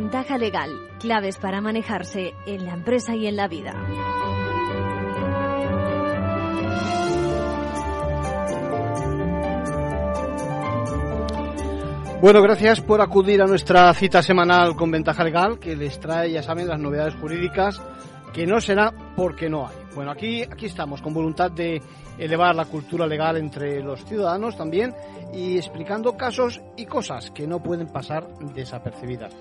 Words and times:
Ventaja 0.00 0.38
legal, 0.38 0.70
claves 1.00 1.38
para 1.38 1.60
manejarse 1.60 2.32
en 2.46 2.66
la 2.66 2.74
empresa 2.74 3.16
y 3.16 3.26
en 3.26 3.34
la 3.34 3.48
vida. 3.48 3.72
Bueno, 12.20 12.40
gracias 12.42 12.80
por 12.80 13.00
acudir 13.00 13.42
a 13.42 13.46
nuestra 13.46 13.92
cita 13.92 14.22
semanal 14.22 14.76
con 14.76 14.92
Ventaja 14.92 15.24
Legal, 15.24 15.58
que 15.58 15.74
les 15.74 15.98
trae, 15.98 16.30
ya 16.30 16.44
saben, 16.44 16.68
las 16.68 16.78
novedades 16.78 17.16
jurídicas, 17.16 17.82
que 18.32 18.46
no 18.46 18.60
será 18.60 18.92
porque 19.16 19.50
no 19.50 19.66
hay. 19.66 19.77
Bueno, 19.94 20.10
aquí, 20.10 20.42
aquí 20.42 20.66
estamos, 20.66 21.02
con 21.02 21.14
voluntad 21.14 21.50
de 21.50 21.82
elevar 22.18 22.54
la 22.54 22.66
cultura 22.66 23.06
legal 23.06 23.36
entre 23.36 23.82
los 23.82 24.04
ciudadanos 24.04 24.56
también 24.56 24.94
y 25.32 25.56
explicando 25.56 26.16
casos 26.16 26.60
y 26.76 26.86
cosas 26.86 27.30
que 27.30 27.46
no 27.46 27.62
pueden 27.62 27.88
pasar 27.88 28.28
desapercibidas. 28.54 29.34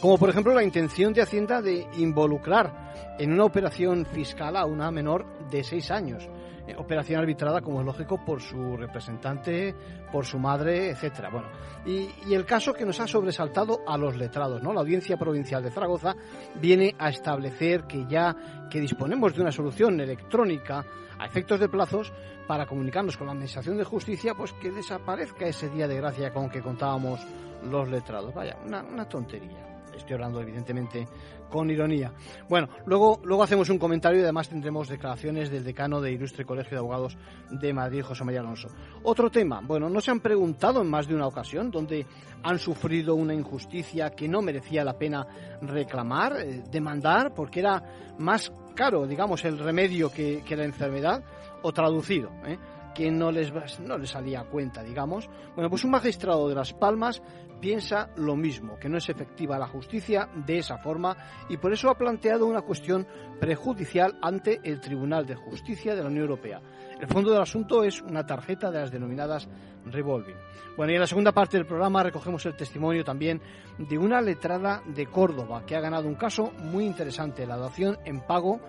Como 0.00 0.18
por 0.18 0.30
ejemplo 0.30 0.54
la 0.54 0.62
intención 0.62 1.12
de 1.12 1.22
Hacienda 1.22 1.62
de 1.62 1.86
involucrar 1.96 3.16
en 3.18 3.32
una 3.32 3.44
operación 3.44 4.04
fiscal 4.04 4.56
a 4.56 4.66
una 4.66 4.90
menor 4.90 5.26
de 5.50 5.64
seis 5.64 5.90
años. 5.90 6.28
Eh, 6.66 6.74
operación 6.78 7.20
arbitrada, 7.20 7.60
como 7.60 7.80
es 7.80 7.86
lógico, 7.86 8.24
por 8.24 8.40
su 8.40 8.76
representante, 8.76 9.74
por 10.10 10.24
su 10.24 10.38
madre, 10.38 10.90
etcétera. 10.90 11.28
Bueno, 11.28 11.48
y, 11.84 12.32
el 12.32 12.46
caso 12.46 12.72
que 12.72 12.86
nos 12.86 13.00
ha 13.00 13.06
sobresaltado 13.06 13.80
a 13.86 13.98
los 13.98 14.16
letrados, 14.16 14.62
¿no? 14.62 14.72
La 14.72 14.80
Audiencia 14.80 15.18
Provincial 15.18 15.62
de 15.62 15.70
Zaragoza 15.70 16.14
viene 16.54 16.94
a 16.98 17.10
establecer 17.10 17.84
que 17.84 18.06
ya 18.06 18.34
que 18.70 18.80
disponemos 18.80 19.34
de 19.34 19.42
una 19.42 19.52
solución 19.52 20.00
electrónica 20.00 20.84
a 21.18 21.26
efectos 21.26 21.60
de 21.60 21.68
plazos 21.68 22.12
para 22.46 22.66
comunicarnos 22.66 23.16
con 23.16 23.26
la 23.26 23.34
Administración 23.34 23.76
de 23.76 23.84
Justicia, 23.84 24.34
pues 24.34 24.52
que 24.54 24.70
desaparezca 24.70 25.46
ese 25.46 25.68
día 25.68 25.86
de 25.86 25.96
gracia 25.96 26.32
con 26.32 26.48
que 26.48 26.62
contábamos 26.62 27.20
los 27.62 27.88
letrados. 27.88 28.32
Vaya, 28.32 28.56
una 28.64 29.06
tontería. 29.06 29.74
Estoy 29.96 30.14
hablando, 30.14 30.40
evidentemente, 30.40 31.06
con 31.54 31.70
ironía. 31.70 32.12
Bueno, 32.48 32.68
luego, 32.84 33.20
luego 33.22 33.44
hacemos 33.44 33.70
un 33.70 33.78
comentario 33.78 34.18
y 34.18 34.24
además 34.24 34.48
tendremos 34.48 34.88
declaraciones 34.88 35.52
del 35.52 35.62
decano 35.62 36.00
de 36.00 36.10
Ilustre 36.10 36.44
Colegio 36.44 36.72
de 36.72 36.78
Abogados 36.78 37.16
de 37.48 37.72
Madrid, 37.72 38.02
José 38.02 38.24
María 38.24 38.40
Alonso. 38.40 38.66
Otro 39.04 39.30
tema, 39.30 39.60
bueno, 39.62 39.88
¿no 39.88 40.00
se 40.00 40.10
han 40.10 40.18
preguntado 40.18 40.80
en 40.80 40.90
más 40.90 41.06
de 41.06 41.14
una 41.14 41.28
ocasión 41.28 41.70
donde 41.70 42.06
han 42.42 42.58
sufrido 42.58 43.14
una 43.14 43.34
injusticia 43.34 44.10
que 44.10 44.26
no 44.26 44.42
merecía 44.42 44.82
la 44.82 44.98
pena 44.98 45.28
reclamar, 45.62 46.40
eh, 46.40 46.64
demandar, 46.72 47.32
porque 47.32 47.60
era 47.60 47.80
más 48.18 48.50
caro, 48.74 49.06
digamos, 49.06 49.44
el 49.44 49.56
remedio 49.56 50.10
que, 50.10 50.42
la 50.56 50.64
enfermedad? 50.64 51.22
O 51.62 51.72
traducido, 51.72 52.32
¿eh? 52.44 52.58
que 52.96 53.12
no 53.12 53.30
les, 53.30 53.52
no 53.78 53.96
les 53.96 54.10
salía 54.10 54.40
a 54.40 54.44
cuenta, 54.44 54.82
digamos. 54.82 55.30
Bueno, 55.54 55.70
pues 55.70 55.84
un 55.84 55.92
magistrado 55.92 56.48
de 56.48 56.56
Las 56.56 56.72
Palmas 56.72 57.22
piensa 57.64 58.10
lo 58.16 58.36
mismo, 58.36 58.78
que 58.78 58.90
no 58.90 58.98
es 58.98 59.08
efectiva 59.08 59.58
la 59.58 59.66
justicia 59.66 60.28
de 60.34 60.58
esa 60.58 60.76
forma 60.76 61.16
y 61.48 61.56
por 61.56 61.72
eso 61.72 61.88
ha 61.88 61.96
planteado 61.96 62.44
una 62.44 62.60
cuestión 62.60 63.06
prejudicial 63.40 64.18
ante 64.20 64.60
el 64.64 64.82
Tribunal 64.82 65.24
de 65.24 65.34
Justicia 65.34 65.94
de 65.94 66.02
la 66.02 66.08
Unión 66.08 66.24
Europea. 66.24 66.60
El 67.00 67.06
fondo 67.06 67.32
del 67.32 67.40
asunto 67.40 67.82
es 67.82 68.02
una 68.02 68.26
tarjeta 68.26 68.70
de 68.70 68.80
las 68.80 68.90
denominadas 68.90 69.48
revolving. 69.86 70.36
Bueno, 70.76 70.92
y 70.92 70.96
en 70.96 71.00
la 71.00 71.06
segunda 71.06 71.32
parte 71.32 71.56
del 71.56 71.64
programa 71.64 72.02
recogemos 72.02 72.44
el 72.44 72.54
testimonio 72.54 73.02
también 73.02 73.40
de 73.78 73.96
una 73.96 74.20
letrada 74.20 74.82
de 74.84 75.06
Córdoba 75.06 75.64
que 75.64 75.74
ha 75.74 75.80
ganado 75.80 76.06
un 76.06 76.16
caso 76.16 76.52
muy 76.58 76.84
interesante, 76.84 77.46
la 77.46 77.56
dación 77.56 77.96
en 78.04 78.20
pago 78.26 78.60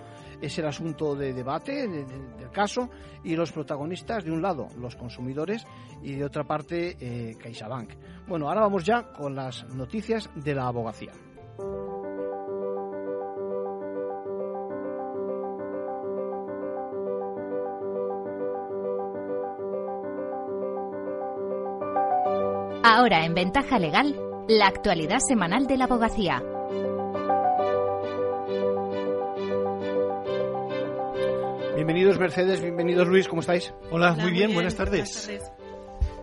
es 0.42 0.58
el 0.60 0.66
asunto 0.66 1.16
de 1.16 1.34
debate 1.34 1.88
de, 1.88 2.06
de, 2.06 2.20
del 2.38 2.52
caso 2.52 2.90
y 3.24 3.36
los 3.36 3.52
protagonistas 3.52 4.24
de 4.24 4.32
un 4.32 4.42
lado 4.42 4.68
los 4.78 4.96
consumidores 4.96 5.66
y 6.02 6.14
de 6.14 6.24
otra 6.24 6.44
parte 6.44 6.96
eh, 7.00 7.36
CaixaBank. 7.38 7.94
Bueno, 8.28 8.48
ahora 8.48 8.62
vamos 8.62 8.84
ya 8.84 9.12
con 9.12 9.36
las 9.36 9.66
noticias 9.70 10.30
de 10.36 10.56
la 10.56 10.68
abogacía. 10.68 11.12
Ahora 22.84 23.26
en 23.26 23.34
Ventaja 23.34 23.80
Legal, 23.80 24.16
la 24.48 24.68
actualidad 24.68 25.18
semanal 25.20 25.66
de 25.66 25.78
la 25.78 25.86
abogacía. 25.86 26.44
Bienvenidos 31.86 32.18
Mercedes, 32.18 32.62
bienvenidos 32.64 33.08
Luis, 33.08 33.28
¿cómo 33.28 33.42
estáis? 33.42 33.72
Hola, 33.92 34.14
Hola 34.14 34.24
muy, 34.24 34.32
bien, 34.32 34.48
bien, 34.48 34.54
buenas 34.56 34.76
tardes. 34.76 35.28
buenas 35.28 35.52
tardes. 35.52 35.66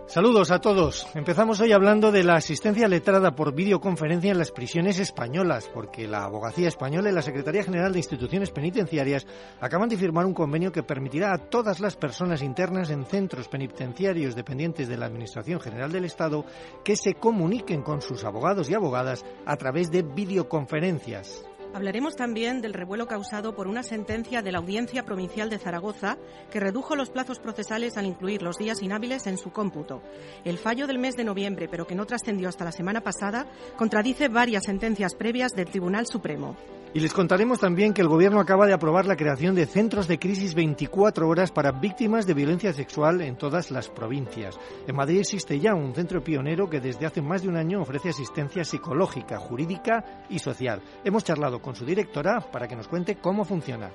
Saludos 0.07 0.51
a 0.51 0.59
todos. 0.59 1.07
Empezamos 1.15 1.61
hoy 1.61 1.71
hablando 1.71 2.11
de 2.11 2.25
la 2.25 2.35
asistencia 2.35 2.89
letrada 2.89 3.33
por 3.33 3.55
videoconferencia 3.55 4.33
en 4.33 4.39
las 4.39 4.51
prisiones 4.51 4.99
españolas, 4.99 5.71
porque 5.73 6.05
la 6.05 6.25
Abogacía 6.25 6.67
Española 6.67 7.09
y 7.09 7.13
la 7.13 7.21
Secretaría 7.21 7.63
General 7.63 7.93
de 7.93 7.99
Instituciones 7.99 8.51
Penitenciarias 8.51 9.25
acaban 9.61 9.87
de 9.87 9.95
firmar 9.95 10.25
un 10.25 10.33
convenio 10.33 10.73
que 10.73 10.83
permitirá 10.83 11.33
a 11.33 11.37
todas 11.37 11.79
las 11.79 11.95
personas 11.95 12.41
internas 12.41 12.89
en 12.89 13.05
centros 13.05 13.47
penitenciarios 13.47 14.35
dependientes 14.35 14.89
de 14.89 14.97
la 14.97 15.05
Administración 15.05 15.61
General 15.61 15.93
del 15.93 16.03
Estado 16.03 16.43
que 16.83 16.97
se 16.97 17.13
comuniquen 17.13 17.83
con 17.83 18.01
sus 18.01 18.25
abogados 18.25 18.69
y 18.69 18.73
abogadas 18.73 19.23
a 19.45 19.55
través 19.55 19.89
de 19.91 20.01
videoconferencias. 20.01 21.45
Hablaremos 21.73 22.15
también 22.15 22.61
del 22.61 22.73
revuelo 22.73 23.07
causado 23.07 23.55
por 23.55 23.67
una 23.67 23.81
sentencia 23.81 24.43
de 24.43 24.51
la 24.51 24.59
Audiencia 24.59 25.03
Provincial 25.03 25.49
de 25.49 25.57
Zaragoza 25.57 26.17
que 26.51 26.59
redujo 26.59 26.95
los 26.95 27.09
plazos 27.09 27.39
procesales 27.39 27.97
al 27.97 28.05
incluir 28.05 28.43
los 28.43 28.57
días 28.57 28.83
inhábiles 28.83 29.25
en 29.25 29.39
su 29.39 29.51
cómputo. 29.51 30.03
El 30.45 30.59
fallo 30.59 30.85
del 30.85 30.99
mes 30.99 31.15
de 31.15 31.23
noviembre, 31.23 31.67
pero 31.67 31.87
que 31.87 31.95
no 31.95 32.05
trascendió 32.05 32.47
hasta 32.47 32.65
la 32.65 32.71
semana 32.71 33.01
pasada, 33.01 33.47
contradice 33.75 34.27
varias 34.27 34.65
sentencias 34.65 35.15
previas 35.15 35.53
del 35.53 35.69
Tribunal 35.69 36.05
Supremo. 36.05 36.55
Y 36.95 36.99
les 36.99 37.11
contaremos 37.11 37.59
también 37.59 37.91
que 37.91 38.01
el 38.01 38.07
Gobierno 38.07 38.39
acaba 38.39 38.67
de 38.67 38.73
aprobar 38.73 39.07
la 39.07 39.15
creación 39.15 39.55
de 39.55 39.65
centros 39.65 40.07
de 40.07 40.19
crisis 40.19 40.53
24 40.53 41.27
horas 41.27 41.51
para 41.51 41.71
víctimas 41.71 42.27
de 42.27 42.35
violencia 42.35 42.71
sexual 42.71 43.21
en 43.21 43.35
todas 43.35 43.71
las 43.71 43.89
provincias. 43.89 44.59
En 44.87 44.95
Madrid 44.95 45.19
existe 45.19 45.59
ya 45.59 45.73
un 45.73 45.95
centro 45.95 46.23
pionero 46.23 46.69
que 46.69 46.79
desde 46.79 47.07
hace 47.07 47.23
más 47.23 47.41
de 47.41 47.49
un 47.49 47.57
año 47.57 47.81
ofrece 47.81 48.09
asistencia 48.09 48.63
psicológica, 48.63 49.39
jurídica 49.39 50.25
y 50.29 50.37
social. 50.37 50.83
Hemos 51.03 51.23
charlado 51.23 51.59
con 51.59 51.75
su 51.75 51.83
directora 51.83 52.39
para 52.51 52.67
que 52.67 52.75
nos 52.75 52.87
cuente 52.87 53.15
cómo 53.15 53.43
funciona. 53.43 53.89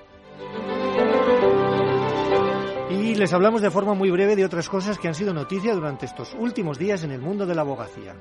Y 2.90 3.14
les 3.14 3.32
hablamos 3.32 3.62
de 3.62 3.70
forma 3.70 3.94
muy 3.94 4.10
breve 4.10 4.34
de 4.34 4.44
otras 4.44 4.68
cosas 4.68 4.98
que 4.98 5.06
han 5.06 5.14
sido 5.14 5.32
noticia 5.32 5.72
durante 5.72 6.06
estos 6.06 6.34
últimos 6.34 6.78
días 6.78 7.04
en 7.04 7.12
el 7.12 7.20
mundo 7.20 7.46
de 7.46 7.54
la 7.54 7.60
abogacía 7.60 8.16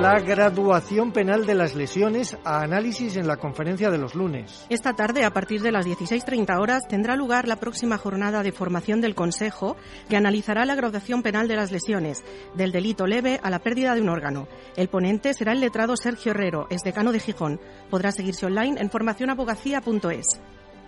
la 0.00 0.18
graduación 0.18 1.12
penal 1.12 1.44
de 1.44 1.54
las 1.54 1.74
lesiones 1.74 2.38
a 2.42 2.62
análisis 2.62 3.18
en 3.18 3.28
la 3.28 3.36
conferencia 3.36 3.90
de 3.90 3.98
los 3.98 4.14
lunes. 4.14 4.64
Esta 4.70 4.94
tarde, 4.94 5.24
a 5.24 5.30
partir 5.30 5.60
de 5.60 5.72
las 5.72 5.84
16.30 5.84 6.58
horas, 6.58 6.88
tendrá 6.88 7.16
lugar 7.16 7.46
la 7.46 7.56
próxima 7.56 7.98
jornada 7.98 8.42
de 8.42 8.50
formación 8.50 9.02
del 9.02 9.14
Consejo 9.14 9.76
que 10.08 10.16
analizará 10.16 10.64
la 10.64 10.74
graduación 10.74 11.22
penal 11.22 11.48
de 11.48 11.56
las 11.56 11.70
lesiones, 11.70 12.24
del 12.54 12.72
delito 12.72 13.06
leve 13.06 13.40
a 13.42 13.50
la 13.50 13.58
pérdida 13.58 13.94
de 13.94 14.00
un 14.00 14.08
órgano. 14.08 14.48
El 14.74 14.88
ponente 14.88 15.34
será 15.34 15.52
el 15.52 15.60
letrado 15.60 15.94
Sergio 15.98 16.30
Herrero, 16.30 16.66
es 16.70 16.80
decano 16.80 17.12
de 17.12 17.20
Gijón. 17.20 17.60
Podrá 17.90 18.10
seguirse 18.10 18.46
online 18.46 18.80
en 18.80 18.88
formacionabogacía.es. 18.88 20.40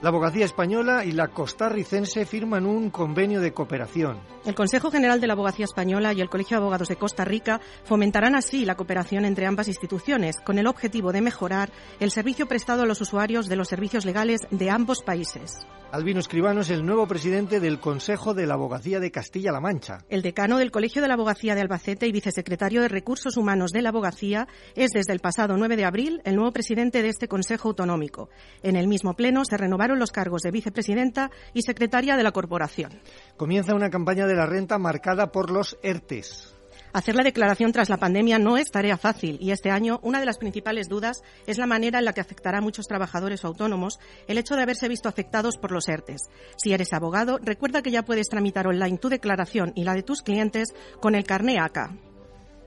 La 0.03 0.09
abogacía 0.09 0.45
española 0.45 1.05
y 1.05 1.13
la 1.13 1.29
costarricense 1.29 2.27
firman 2.27 2.67
un 2.67 2.91
convenio 2.91 3.41
de 3.41 3.53
cooperación. 3.53 4.19
El 4.45 4.57
Consejo 4.57 4.91
General 4.91 5.21
de 5.21 5.29
la 5.29 5.35
Abogacía 5.35 5.65
Española 5.65 6.13
y 6.13 6.21
el 6.21 6.29
Colegio 6.29 6.57
de 6.57 6.63
Abogados 6.63 6.89
de 6.89 6.97
Costa 6.97 7.25
Rica 7.25 7.61
fomentarán 7.85 8.35
así 8.35 8.65
la 8.65 8.75
cooperación 8.75 9.25
entre 9.25 9.47
ambas 9.47 9.69
instituciones, 9.69 10.41
con 10.41 10.59
el 10.59 10.67
objetivo 10.67 11.13
de 11.13 11.21
mejorar 11.21 11.71
el 12.01 12.11
servicio 12.11 12.49
prestado 12.49 12.83
a 12.83 12.87
los 12.87 13.01
usuarios 13.01 13.47
de 13.47 13.55
los 13.55 13.69
servicios 13.69 14.05
legales 14.05 14.41
de 14.51 14.71
ambos 14.71 15.05
países. 15.05 15.65
Albino 15.93 16.21
Escribano 16.21 16.63
es 16.63 16.71
el 16.71 16.87
nuevo 16.87 17.07
presidente 17.07 17.61
del 17.61 17.79
Consejo 17.79 18.33
de 18.33 18.47
la 18.47 18.55
Abogacía 18.55 18.99
de 18.99 19.11
Castilla-La 19.11 19.61
Mancha. 19.61 19.99
El 20.09 20.23
decano 20.23 20.57
del 20.57 20.71
Colegio 20.71 21.03
de 21.03 21.09
la 21.09 21.15
Abogacía 21.15 21.55
de 21.55 21.61
Albacete 21.61 22.07
y 22.07 22.13
vicesecretario 22.13 22.81
de 22.81 22.89
Recursos 22.89 23.37
Humanos 23.37 23.73
de 23.73 23.83
la 23.83 23.91
Abogacía 23.91 24.49
es 24.75 24.91
desde 24.93 25.13
el 25.13 25.21
pasado 25.21 25.59
9 25.59 25.77
de 25.77 25.85
abril 25.85 26.23
el 26.25 26.37
nuevo 26.37 26.51
presidente 26.51 27.03
de 27.03 27.11
este 27.11 27.29
Consejo 27.29 27.69
Autonómico. 27.69 28.31
En 28.63 28.77
el 28.77 28.89
mismo 28.89 29.13
pleno 29.13 29.45
se 29.45 29.59
renovaron 29.59 29.92
los 29.99 30.13
cargos 30.13 30.43
de 30.43 30.51
vicepresidenta 30.51 31.31
y 31.55 31.63
secretaria 31.63 32.17
de 32.17 32.23
la 32.23 32.33
corporación. 32.33 33.01
Comienza 33.37 33.75
una 33.75 33.91
campaña 33.91 34.27
de 34.27 34.35
la 34.35 34.47
renta 34.47 34.79
marcada 34.79 35.33
por 35.33 35.51
los 35.51 35.79
ERTES. 35.83 36.55
Hacer 36.93 37.17
la 37.17 37.23
declaración 37.23 37.73
tras 37.73 37.89
la 37.89 37.97
pandemia 37.97 38.39
no 38.39 38.59
es 38.59 38.71
tarea 38.71 38.99
fácil 38.99 39.39
y 39.41 39.51
este 39.51 39.71
año 39.71 39.99
una 40.03 40.21
de 40.21 40.27
las 40.27 40.37
principales 40.37 40.89
dudas 40.89 41.23
es 41.47 41.57
la 41.57 41.67
manera 41.67 41.99
en 42.01 42.05
la 42.05 42.13
que 42.13 42.21
afectará 42.21 42.59
a 42.59 42.63
muchos 42.63 42.87
trabajadores 42.87 43.45
o 43.45 43.49
autónomos 43.49 43.99
el 44.29 44.37
hecho 44.37 44.57
de 44.57 44.63
haberse 44.63 44.89
visto 44.89 45.09
afectados 45.09 45.57
por 45.57 45.73
los 45.73 45.89
ERTES. 45.89 46.29
Si 46.57 46.75
eres 46.75 46.93
abogado, 46.93 47.39
recuerda 47.43 47.83
que 47.83 47.91
ya 47.91 48.03
puedes 48.03 48.29
tramitar 48.29 48.67
online 48.67 48.99
tu 48.99 49.09
declaración 49.09 49.73
y 49.75 49.85
la 49.85 49.95
de 49.95 50.03
tus 50.03 50.21
clientes 50.21 50.75
con 51.01 51.15
el 51.15 51.25
carné 51.25 51.59
ACA. 51.59 51.97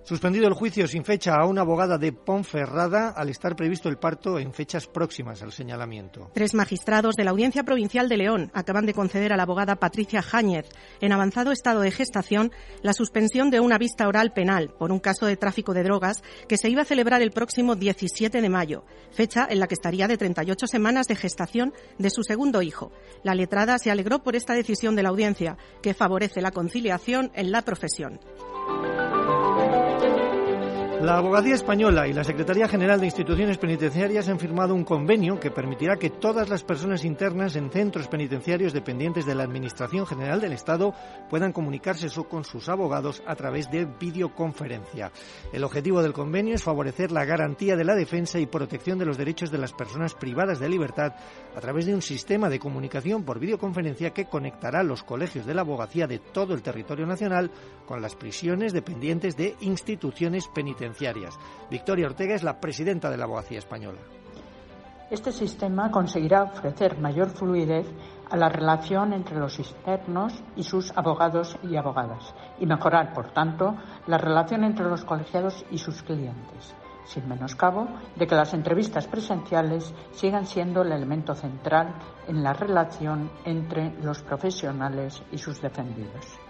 Suspendido 0.05 0.47
el 0.47 0.53
juicio 0.53 0.87
sin 0.87 1.03
fecha 1.03 1.33
a 1.33 1.47
una 1.47 1.61
abogada 1.61 1.97
de 1.97 2.13
Ponferrada 2.13 3.09
al 3.09 3.29
estar 3.29 3.55
previsto 3.55 3.89
el 3.89 3.97
parto 3.97 4.37
en 4.37 4.53
fechas 4.53 4.85
próximas 4.85 5.41
al 5.41 5.51
señalamiento. 5.51 6.29
Tres 6.31 6.53
magistrados 6.53 7.15
de 7.15 7.23
la 7.23 7.31
Audiencia 7.31 7.63
Provincial 7.63 8.07
de 8.07 8.17
León 8.17 8.51
acaban 8.53 8.85
de 8.85 8.93
conceder 8.93 9.33
a 9.33 9.35
la 9.35 9.43
abogada 9.43 9.77
Patricia 9.77 10.21
Jáñez, 10.21 10.69
en 11.01 11.11
avanzado 11.11 11.51
estado 11.51 11.81
de 11.81 11.89
gestación, 11.89 12.51
la 12.83 12.93
suspensión 12.93 13.49
de 13.49 13.59
una 13.59 13.79
vista 13.79 14.07
oral 14.07 14.31
penal 14.31 14.75
por 14.77 14.91
un 14.91 14.99
caso 14.99 15.25
de 15.25 15.37
tráfico 15.37 15.73
de 15.73 15.81
drogas 15.81 16.21
que 16.47 16.57
se 16.57 16.69
iba 16.69 16.83
a 16.83 16.85
celebrar 16.85 17.23
el 17.23 17.31
próximo 17.31 17.75
17 17.75 18.41
de 18.41 18.49
mayo, 18.49 18.85
fecha 19.09 19.47
en 19.49 19.59
la 19.59 19.65
que 19.65 19.73
estaría 19.73 20.07
de 20.07 20.19
38 20.19 20.67
semanas 20.67 21.07
de 21.07 21.15
gestación 21.15 21.73
de 21.97 22.11
su 22.11 22.21
segundo 22.21 22.61
hijo. 22.61 22.91
La 23.23 23.33
letrada 23.33 23.79
se 23.79 23.89
alegró 23.89 24.21
por 24.21 24.35
esta 24.35 24.53
decisión 24.53 24.95
de 24.95 25.01
la 25.01 25.09
audiencia, 25.09 25.57
que 25.81 25.95
favorece 25.95 26.41
la 26.41 26.51
conciliación 26.51 27.31
en 27.33 27.51
la 27.51 27.63
profesión. 27.63 28.19
La 31.05 31.17
Abogacía 31.17 31.53
Española 31.53 32.07
y 32.07 32.13
la 32.13 32.23
Secretaría 32.23 32.67
General 32.67 32.99
de 32.99 33.05
Instituciones 33.05 33.59
Penitenciarias 33.59 34.27
han 34.27 34.39
firmado 34.39 34.73
un 34.73 34.83
convenio 34.83 35.39
que 35.39 35.51
permitirá 35.51 35.97
que 35.97 36.09
todas 36.09 36.49
las 36.49 36.63
personas 36.63 37.05
internas 37.05 37.55
en 37.55 37.69
centros 37.69 38.07
penitenciarios 38.07 38.73
dependientes 38.73 39.23
de 39.27 39.35
la 39.35 39.43
Administración 39.43 40.07
General 40.07 40.41
del 40.41 40.53
Estado 40.53 40.95
puedan 41.29 41.53
comunicarse 41.53 42.07
con 42.27 42.43
sus 42.43 42.69
abogados 42.69 43.21
a 43.27 43.35
través 43.35 43.69
de 43.69 43.85
videoconferencia. 43.85 45.11
El 45.53 45.63
objetivo 45.63 46.01
del 46.01 46.11
convenio 46.11 46.55
es 46.55 46.63
favorecer 46.63 47.11
la 47.11 47.23
garantía 47.23 47.75
de 47.75 47.83
la 47.83 47.93
defensa 47.93 48.39
y 48.39 48.47
protección 48.47 48.97
de 48.97 49.05
los 49.05 49.19
derechos 49.19 49.51
de 49.51 49.59
las 49.59 49.73
personas 49.73 50.15
privadas 50.15 50.59
de 50.59 50.69
libertad 50.69 51.13
a 51.55 51.61
través 51.61 51.85
de 51.85 51.93
un 51.93 52.01
sistema 52.01 52.49
de 52.49 52.57
comunicación 52.57 53.23
por 53.23 53.37
videoconferencia 53.37 54.09
que 54.09 54.25
conectará 54.25 54.81
los 54.81 55.03
colegios 55.03 55.45
de 55.45 55.53
la 55.53 55.61
abogacía 55.61 56.07
de 56.07 56.17
todo 56.17 56.55
el 56.55 56.63
territorio 56.63 57.05
nacional 57.05 57.51
con 57.85 58.01
las 58.01 58.15
prisiones 58.15 58.73
dependientes 58.73 59.37
de 59.37 59.55
instituciones 59.59 60.47
penitenciarias 60.47 60.94
Victoria 61.69 62.07
Ortega 62.07 62.35
es 62.35 62.43
la 62.43 62.59
presidenta 62.59 63.09
de 63.09 63.17
la 63.17 63.25
Abogacía 63.25 63.59
Española. 63.59 63.99
Este 65.11 65.31
sistema 65.31 65.91
conseguirá 65.91 66.43
ofrecer 66.43 66.97
mayor 66.99 67.29
fluidez 67.29 67.85
a 68.29 68.35
la 68.35 68.49
relación 68.49 69.13
entre 69.13 69.37
los 69.37 69.59
externos 69.59 70.33
y 70.55 70.63
sus 70.63 70.91
abogados 70.97 71.57
y 71.61 71.75
abogadas 71.75 72.33
y 72.59 72.65
mejorar, 72.65 73.13
por 73.13 73.31
tanto, 73.31 73.75
la 74.07 74.17
relación 74.17 74.63
entre 74.63 74.85
los 74.85 75.05
colegiados 75.05 75.63
y 75.69 75.77
sus 75.77 76.01
clientes, 76.01 76.73
sin 77.05 77.27
menoscabo 77.27 77.87
de 78.15 78.25
que 78.25 78.35
las 78.35 78.55
entrevistas 78.55 79.05
presenciales 79.05 79.93
sigan 80.11 80.47
siendo 80.47 80.81
el 80.81 80.91
elemento 80.91 81.35
central 81.35 81.93
en 82.27 82.41
la 82.41 82.53
relación 82.53 83.29
entre 83.43 83.91
los 84.01 84.23
profesionales 84.23 85.21
y 85.31 85.37
sus 85.37 85.61
defendidos. 85.61 86.44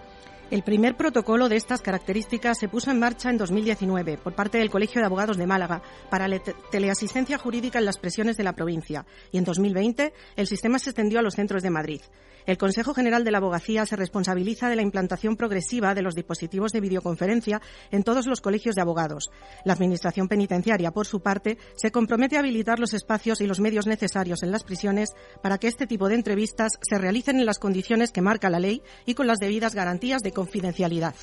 El 0.51 0.61
primer 0.61 0.95
protocolo 0.95 1.49
de 1.49 1.55
estas 1.55 1.81
características 1.81 2.59
se 2.59 2.69
puso 2.69 2.91
en 2.91 2.99
marcha 2.99 3.31
en 3.31 3.37
2019 3.37 4.19
por 4.19 4.35
parte 4.35 4.59
del 4.59 4.69
Colegio 4.69 5.01
de 5.01 5.07
Abogados 5.07 5.37
de 5.37 5.47
Málaga 5.47 5.81
para 6.11 6.27
la 6.27 6.39
teleasistencia 6.69 7.39
jurídica 7.39 7.79
en 7.79 7.85
las 7.85 7.97
presiones 7.97 8.37
de 8.37 8.43
la 8.43 8.53
provincia 8.53 9.07
y 9.31 9.39
en 9.39 9.43
2020 9.43 10.13
el 10.35 10.45
sistema 10.45 10.77
se 10.77 10.91
extendió 10.91 11.17
a 11.17 11.23
los 11.23 11.33
centros 11.33 11.63
de 11.63 11.71
Madrid. 11.71 12.01
El 12.45 12.57
Consejo 12.57 12.93
General 12.93 13.23
de 13.23 13.31
la 13.31 13.39
Abogacía 13.39 13.85
se 13.85 13.95
responsabiliza 13.95 14.69
de 14.69 14.75
la 14.75 14.83
implantación 14.83 15.35
progresiva 15.35 15.95
de 15.95 16.03
los 16.03 16.13
dispositivos 16.13 16.71
de 16.71 16.81
videoconferencia 16.81 17.61
en 17.91 18.03
todos 18.03 18.27
los 18.27 18.41
colegios 18.41 18.75
de 18.75 18.81
abogados. 18.81 19.31
La 19.63 19.73
Administración 19.73 20.27
Penitenciaria, 20.27 20.91
por 20.91 21.07
su 21.07 21.21
parte, 21.21 21.57
se 21.75 21.91
compromete 21.91 22.35
a 22.35 22.39
habilitar 22.39 22.79
los 22.79 22.93
espacios 22.93 23.41
y 23.41 23.47
los 23.47 23.59
medios 23.59 23.87
necesarios 23.87 24.43
en 24.43 24.51
las 24.51 24.63
prisiones 24.63 25.09
para 25.41 25.57
que 25.57 25.67
este 25.67 25.87
tipo 25.87 26.07
de 26.07 26.15
entrevistas 26.15 26.73
se 26.81 26.97
realicen 26.97 27.39
en 27.39 27.45
las 27.45 27.59
condiciones 27.59 28.11
que 28.11 28.21
marca 28.21 28.49
la 28.49 28.59
ley 28.59 28.81
y 29.05 29.15
con 29.15 29.27
las 29.27 29.39
debidas 29.39 29.73
garantías 29.73 30.21
de 30.21 30.31
confidencialidad. 30.31 31.15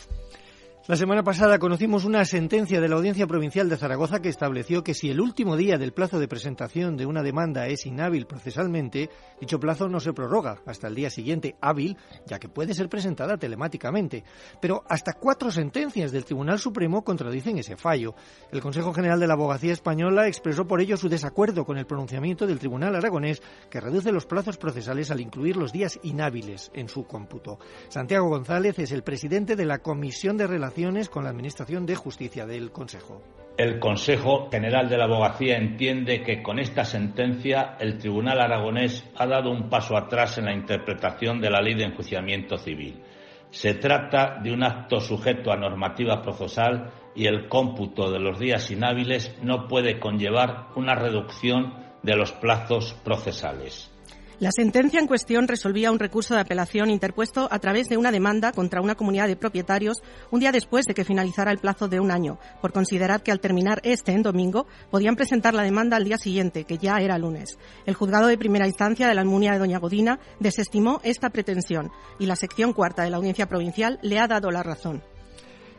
La 0.89 0.97
semana 0.97 1.23
pasada 1.23 1.61
conocimos 1.61 2.05
una 2.05 2.25
sentencia 2.25 2.81
de 2.81 2.89
la 2.89 2.97
Audiencia 2.97 3.29
Provincial 3.29 3.69
de 3.69 3.77
Zaragoza 3.77 4.21
que 4.21 4.29
estableció 4.29 4.83
que 4.83 4.95
si 4.95 5.11
el 5.11 5.21
último 5.21 5.57
día 5.57 5.79
del 5.79 5.93
plazo 5.93 6.19
de 6.19 6.27
presentación 6.27 6.97
de 6.97 7.07
una 7.07 7.23
demanda 7.23 7.69
es 7.69 7.87
inhábil 7.87 8.27
procesalmente, 8.27 9.09
dicho 9.41 9.61
plazo 9.61 9.89
no 9.89 10.01
se 10.01 10.13
prorroga 10.13 10.61
hasta 10.67 10.89
el 10.89 10.97
día 10.97 11.09
siguiente 11.09 11.55
hábil, 11.61 11.97
ya 12.27 12.41
que 12.41 12.49
puede 12.49 12.75
ser 12.75 12.89
presentada 12.89 13.37
telemáticamente. 13.37 14.25
Pero 14.61 14.83
hasta 14.89 15.13
cuatro 15.13 15.53
sentencias 15.53 16.11
del 16.11 16.25
Tribunal 16.25 16.59
Supremo 16.59 17.05
contradicen 17.05 17.59
ese 17.59 17.77
fallo. 17.77 18.17
El 18.51 18.61
Consejo 18.61 18.93
General 18.93 19.21
de 19.21 19.29
la 19.29 19.35
Abogacía 19.35 19.73
Española 19.73 20.27
expresó 20.27 20.67
por 20.67 20.81
ello 20.81 20.97
su 20.97 21.09
desacuerdo 21.09 21.65
con 21.65 21.79
el 21.79 21.87
pronunciamiento 21.87 22.45
del 22.45 22.59
Tribunal 22.59 22.97
Aragonés 22.97 23.41
que 23.71 23.81
reduce 23.81 24.11
los 24.11 24.27
plazos 24.27 24.59
procesales 24.59 25.13
al 25.13 25.21
incluir 25.21 25.57
los 25.57 25.71
días 25.71 26.01
inhábiles 26.03 26.73
en 26.75 26.89
su 26.89 27.05
cómputo. 27.07 27.61
Santiago 27.89 28.29
González 28.29 28.81
es 28.81 28.91
el 28.91 29.05
presidente 29.05 29.55
de 29.55 29.65
la 29.65 29.79
Comisión 29.79 30.37
de 30.37 30.49
Relaciones 30.49 30.72
con 31.11 31.25
la 31.25 31.31
Administración 31.31 31.85
de 31.85 31.95
Justicia 31.95 32.47
del 32.47 32.73
Consejo. 32.73 33.21
El 33.59 33.79
Consejo 33.79 34.49
General 34.51 34.89
de 34.89 34.97
la 34.97 35.05
Abogacía 35.05 35.59
entiende 35.59 36.23
que 36.23 36.43
con 36.43 36.59
esta 36.59 36.87
sentencia 36.87 37.77
el 37.79 37.99
Tribunal 37.99 38.41
aragonés 38.41 39.05
ha 39.17 39.27
dado 39.27 39.51
un 39.51 39.69
paso 39.69 39.99
atrás 39.99 40.39
en 40.39 40.47
la 40.47 40.55
interpretación 40.55 41.43
de 41.43 41.51
la 41.51 41.61
Ley 41.61 41.75
de 41.75 41.85
Enjuiciamiento 41.85 42.57
Civil. 42.57 43.03
Se 43.51 43.75
trata 43.75 44.41
de 44.43 44.51
un 44.51 44.65
acto 44.65 44.99
sujeto 44.99 45.53
a 45.53 45.59
normativa 45.59 46.23
procesal 46.23 46.91
y 47.15 47.27
el 47.27 47.49
cómputo 47.49 48.11
de 48.11 48.21
los 48.21 48.39
días 48.39 48.71
inhábiles 48.71 49.37
no 49.43 49.69
puede 49.69 50.01
conllevar 50.01 50.69
una 50.75 50.95
reducción 50.95 51.75
de 52.03 52.17
los 52.17 52.33
plazos 52.33 52.95
procesales. 53.05 53.92
La 54.43 54.51
sentencia 54.51 54.99
en 54.99 55.07
cuestión 55.07 55.47
resolvía 55.47 55.93
un 55.93 56.01
recurso 56.01 56.35
de 56.35 56.41
apelación 56.41 56.91
interpuesto 56.91 57.47
a 57.49 57.61
través 57.61 57.89
de 57.89 57.97
una 57.97 58.11
demanda 58.11 58.51
contra 58.51 58.81
una 58.81 58.97
comunidad 58.97 59.29
de 59.29 59.37
propietarios 59.37 60.03
un 60.33 60.41
día 60.41 60.51
después 60.51 60.85
de 60.85 60.95
que 60.95 61.05
finalizara 61.05 61.53
el 61.53 61.59
plazo 61.59 61.87
de 61.87 62.01
un 62.01 62.11
año, 62.11 62.41
por 62.61 62.73
considerar 62.73 63.23
que 63.23 63.31
al 63.31 63.39
terminar 63.39 63.81
este 63.85 64.11
en 64.11 64.25
domingo 64.25 64.67
podían 64.91 65.15
presentar 65.15 65.55
la 65.55 65.63
demanda 65.63 65.97
al 65.97 66.03
día 66.03 66.19
siguiente, 66.19 66.65
que 66.65 66.77
ya 66.77 66.97
era 66.97 67.19
lunes. 67.19 67.57
El 67.87 67.95
juzgado 67.95 68.27
de 68.27 68.37
primera 68.37 68.67
instancia 68.67 69.07
de 69.07 69.15
la 69.15 69.21
Almunia 69.21 69.53
de 69.53 69.61
Doña 69.61 69.79
Godina 69.79 70.19
desestimó 70.41 71.01
esta 71.05 71.31
pretensión 71.31 71.93
y 72.19 72.27
la 72.27 72.35
sección 72.35 72.73
cuarta 72.73 73.05
de 73.05 73.11
la 73.11 73.19
Audiencia 73.19 73.47
Provincial 73.47 74.01
le 74.03 74.19
ha 74.19 74.27
dado 74.27 74.51
la 74.51 74.65
razón. 74.65 75.05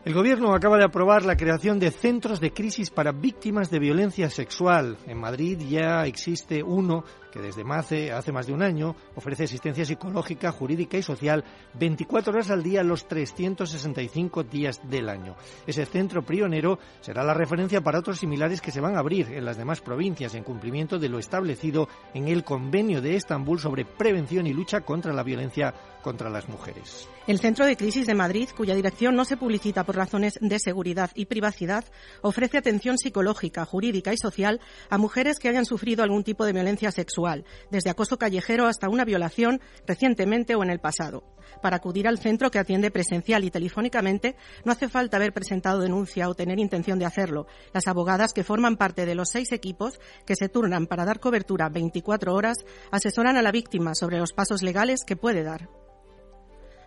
El 0.05 0.13
Gobierno 0.13 0.53
acaba 0.53 0.77
de 0.77 0.83
aprobar 0.83 1.23
la 1.25 1.37
creación 1.37 1.79
de 1.79 1.91
centros 1.91 2.41
de 2.41 2.51
crisis 2.51 2.89
para 2.89 3.13
víctimas 3.13 3.69
de 3.69 3.79
violencia 3.79 4.29
sexual. 4.29 4.97
En 5.05 5.17
Madrid 5.17 5.59
ya 5.69 6.05
existe 6.05 6.61
uno 6.61 7.05
que 7.33 7.41
desde 7.41 7.63
hace, 7.71 8.11
hace 8.11 8.31
más 8.31 8.45
de 8.45 8.53
un 8.53 8.61
año 8.61 8.95
ofrece 9.15 9.45
asistencia 9.45 9.83
psicológica, 9.83 10.51
jurídica 10.51 10.97
y 10.97 11.01
social 11.01 11.43
24 11.73 12.31
horas 12.31 12.51
al 12.51 12.61
día 12.61 12.83
los 12.83 13.07
365 13.07 14.43
días 14.43 14.79
del 14.87 15.09
año. 15.09 15.35
Ese 15.65 15.87
centro 15.87 16.21
pionero 16.21 16.77
será 17.01 17.23
la 17.23 17.33
referencia 17.33 17.81
para 17.81 17.97
otros 17.97 18.19
similares 18.19 18.61
que 18.61 18.71
se 18.71 18.81
van 18.81 18.95
a 18.95 18.99
abrir 18.99 19.33
en 19.33 19.45
las 19.45 19.57
demás 19.57 19.81
provincias 19.81 20.35
en 20.35 20.43
cumplimiento 20.43 20.99
de 20.99 21.09
lo 21.09 21.17
establecido 21.17 21.89
en 22.13 22.27
el 22.27 22.43
Convenio 22.43 23.01
de 23.01 23.15
Estambul 23.15 23.59
sobre 23.59 23.83
prevención 23.83 24.45
y 24.45 24.53
lucha 24.53 24.81
contra 24.81 25.11
la 25.11 25.23
violencia 25.23 25.73
contra 26.03 26.29
las 26.29 26.47
mujeres. 26.49 27.07
El 27.25 27.39
Centro 27.39 27.65
de 27.65 27.77
Crisis 27.77 28.05
de 28.05 28.13
Madrid, 28.13 28.49
cuya 28.55 28.75
dirección 28.75 29.15
no 29.15 29.23
se 29.23 29.37
publicita 29.37 29.85
por 29.85 29.95
razones 29.95 30.37
de 30.41 30.59
seguridad 30.59 31.09
y 31.15 31.25
privacidad, 31.25 31.85
ofrece 32.21 32.57
atención 32.57 32.97
psicológica, 32.97 33.63
jurídica 33.65 34.11
y 34.13 34.17
social 34.17 34.59
a 34.89 34.97
mujeres 34.97 35.39
que 35.39 35.47
hayan 35.47 35.65
sufrido 35.65 36.03
algún 36.03 36.25
tipo 36.25 36.43
de 36.45 36.51
violencia 36.51 36.91
sexual 36.91 37.22
desde 37.71 37.89
acoso 37.89 38.17
callejero 38.17 38.67
hasta 38.67 38.89
una 38.89 39.05
violación 39.05 39.61
recientemente 39.85 40.55
o 40.55 40.63
en 40.63 40.69
el 40.69 40.79
pasado. 40.79 41.23
Para 41.61 41.77
acudir 41.77 42.07
al 42.07 42.17
centro 42.17 42.51
que 42.51 42.59
atiende 42.59 42.91
presencial 42.91 43.43
y 43.43 43.51
telefónicamente 43.51 44.35
no 44.65 44.71
hace 44.71 44.89
falta 44.89 45.17
haber 45.17 45.33
presentado 45.33 45.79
denuncia 45.79 46.29
o 46.29 46.35
tener 46.35 46.59
intención 46.59 46.99
de 46.99 47.05
hacerlo. 47.05 47.47
Las 47.73 47.87
abogadas 47.87 48.33
que 48.33 48.43
forman 48.43 48.77
parte 48.77 49.05
de 49.05 49.15
los 49.15 49.29
seis 49.29 49.51
equipos 49.51 49.99
que 50.25 50.35
se 50.35 50.49
turnan 50.49 50.87
para 50.87 51.05
dar 51.05 51.19
cobertura 51.19 51.69
24 51.69 52.33
horas 52.33 52.57
asesoran 52.91 53.37
a 53.37 53.41
la 53.41 53.51
víctima 53.51 53.93
sobre 53.95 54.17
los 54.17 54.33
pasos 54.33 54.63
legales 54.63 55.03
que 55.05 55.15
puede 55.15 55.43
dar. 55.43 55.82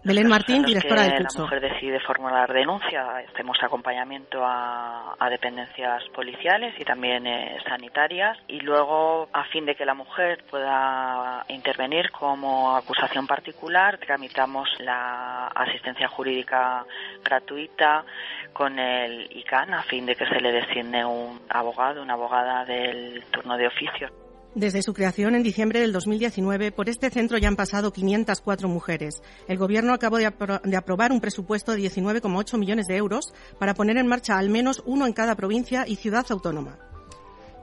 Belén 0.07 0.29
Martín, 0.29 0.63
directora 0.63 1.03
del 1.03 1.17
curso. 1.25 1.39
La 1.39 1.45
mujer 1.47 1.61
decide 1.73 1.99
formular 1.99 2.53
denuncia, 2.53 3.25
hacemos 3.29 3.59
acompañamiento 3.61 4.39
a, 4.41 5.17
dependencias 5.29 6.05
policiales 6.15 6.73
y 6.79 6.85
también 6.85 7.27
eh, 7.27 7.59
sanitarias 7.69 8.39
y 8.47 8.61
luego, 8.61 9.29
a 9.33 9.43
fin 9.47 9.67
de 9.67 9.75
que 9.75 9.85
la 9.85 9.95
mujer 9.95 10.45
pueda 10.49 11.45
intervenir 11.49 12.13
como 12.13 12.77
acusación 12.77 13.27
particular, 13.27 13.99
tramitamos 13.99 14.69
la 14.79 15.49
asistencia 15.49 16.07
jurídica 16.07 16.87
gratuita 17.25 18.05
con 18.53 18.79
el 18.79 19.29
ICANN 19.37 19.75
a 19.75 19.83
fin 19.83 20.07
de 20.07 20.15
que 20.15 20.27
se 20.27 20.41
le 20.41 20.53
designe 20.53 21.05
un 21.05 21.41
abogado, 21.49 22.01
una 22.01 22.15
abogada 22.15 22.65
del 22.65 23.25
turno 23.33 23.57
de 23.57 23.67
oficio. 23.67 24.26
Desde 24.57 24.81
su 24.81 24.95
creación 24.95 25.35
en 25.35 25.43
diciembre 25.43 25.81
del 25.81 25.93
2019, 25.93 26.73
por 26.73 26.89
este 26.89 27.11
centro 27.11 27.37
ya 27.37 27.49
han 27.49 27.57
pasado 27.57 27.93
504 27.93 28.67
mujeres. 28.71 29.23
El 29.49 29.59
Gobierno 29.59 29.93
acabó 29.93 30.17
de, 30.17 30.25
aprobar 30.25 31.13
un 31.13 31.21
presupuesto 31.21 31.73
de 31.73 31.83
19,8 31.83 32.57
millones 32.57 32.87
de 32.87 32.97
euros 32.97 33.35
para 33.61 33.75
poner 33.75 33.99
en 33.99 34.07
marcha 34.07 34.39
al 34.39 34.49
menos 34.49 34.83
uno 34.87 35.07
en 35.07 35.13
cada 35.13 35.35
provincia 35.35 35.85
y 35.87 35.97
ciudad 35.97 36.25
autónoma. 36.31 36.79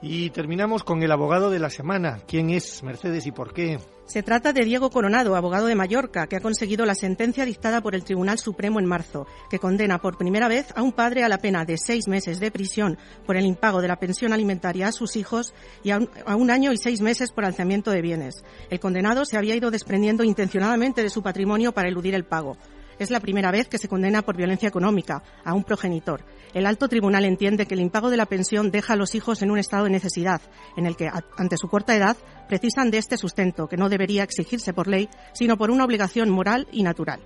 Y 0.05 0.31
terminamos 0.31 0.83
con 0.83 1.01
el 1.01 1.13
abogado 1.13 1.49
de 1.49 1.59
la 1.59 1.69
semana. 1.69 2.19
¿Quién 2.27 2.49
es 2.49 2.83
Mercedes 2.83 3.25
y 3.25 3.31
por 3.31 3.53
qué? 3.53 3.79
Se 4.05 4.21
trata 4.21 4.51
de 4.51 4.65
Diego 4.65 4.89
Coronado, 4.89 5.37
abogado 5.37 5.67
de 5.67 5.75
Mallorca, 5.75 6.27
que 6.27 6.35
ha 6.35 6.41
conseguido 6.41 6.85
la 6.85 6.93
sentencia 6.93 7.45
dictada 7.45 7.79
por 7.79 7.95
el 7.95 8.03
Tribunal 8.03 8.37
Supremo 8.37 8.81
en 8.81 8.85
marzo, 8.85 9.25
que 9.49 9.59
condena 9.59 9.99
por 9.99 10.17
primera 10.17 10.49
vez 10.49 10.73
a 10.75 10.81
un 10.81 10.91
padre 10.91 11.23
a 11.23 11.29
la 11.29 11.37
pena 11.37 11.63
de 11.63 11.77
seis 11.77 12.09
meses 12.09 12.41
de 12.41 12.51
prisión 12.51 12.97
por 13.25 13.37
el 13.37 13.45
impago 13.45 13.81
de 13.81 13.87
la 13.87 13.95
pensión 13.95 14.33
alimentaria 14.33 14.89
a 14.89 14.91
sus 14.91 15.15
hijos 15.15 15.53
y 15.85 15.91
a 15.91 15.99
un, 15.99 16.09
a 16.25 16.35
un 16.35 16.51
año 16.51 16.73
y 16.73 16.77
seis 16.77 16.99
meses 16.99 17.31
por 17.31 17.45
alzamiento 17.45 17.89
de 17.91 18.01
bienes. 18.01 18.43
El 18.69 18.81
condenado 18.81 19.23
se 19.23 19.37
había 19.37 19.55
ido 19.55 19.71
desprendiendo 19.71 20.25
intencionadamente 20.25 21.01
de 21.01 21.09
su 21.09 21.23
patrimonio 21.23 21.71
para 21.71 21.87
eludir 21.87 22.13
el 22.13 22.25
pago. 22.25 22.57
Es 22.99 23.11
la 23.11 23.19
primera 23.19 23.51
vez 23.51 23.67
que 23.67 23.77
se 23.77 23.87
condena 23.87 24.21
por 24.21 24.37
violencia 24.37 24.69
económica 24.69 25.23
a 25.43 25.53
un 25.53 25.63
progenitor. 25.63 26.23
El 26.53 26.65
alto 26.65 26.87
tribunal 26.87 27.25
entiende 27.25 27.65
que 27.65 27.73
el 27.73 27.81
impago 27.81 28.09
de 28.09 28.17
la 28.17 28.27
pensión 28.27 28.71
deja 28.71 28.93
a 28.93 28.95
los 28.95 29.15
hijos 29.15 29.41
en 29.41 29.51
un 29.51 29.57
estado 29.57 29.85
de 29.85 29.89
necesidad, 29.89 30.41
en 30.77 30.85
el 30.85 30.95
que, 30.95 31.09
ante 31.37 31.57
su 31.57 31.67
corta 31.67 31.95
edad, 31.95 32.17
precisan 32.47 32.91
de 32.91 32.99
este 32.99 33.17
sustento, 33.17 33.67
que 33.67 33.77
no 33.77 33.89
debería 33.89 34.23
exigirse 34.23 34.73
por 34.73 34.87
ley, 34.87 35.09
sino 35.33 35.57
por 35.57 35.71
una 35.71 35.85
obligación 35.85 36.29
moral 36.29 36.67
y 36.71 36.83
natural. 36.83 37.21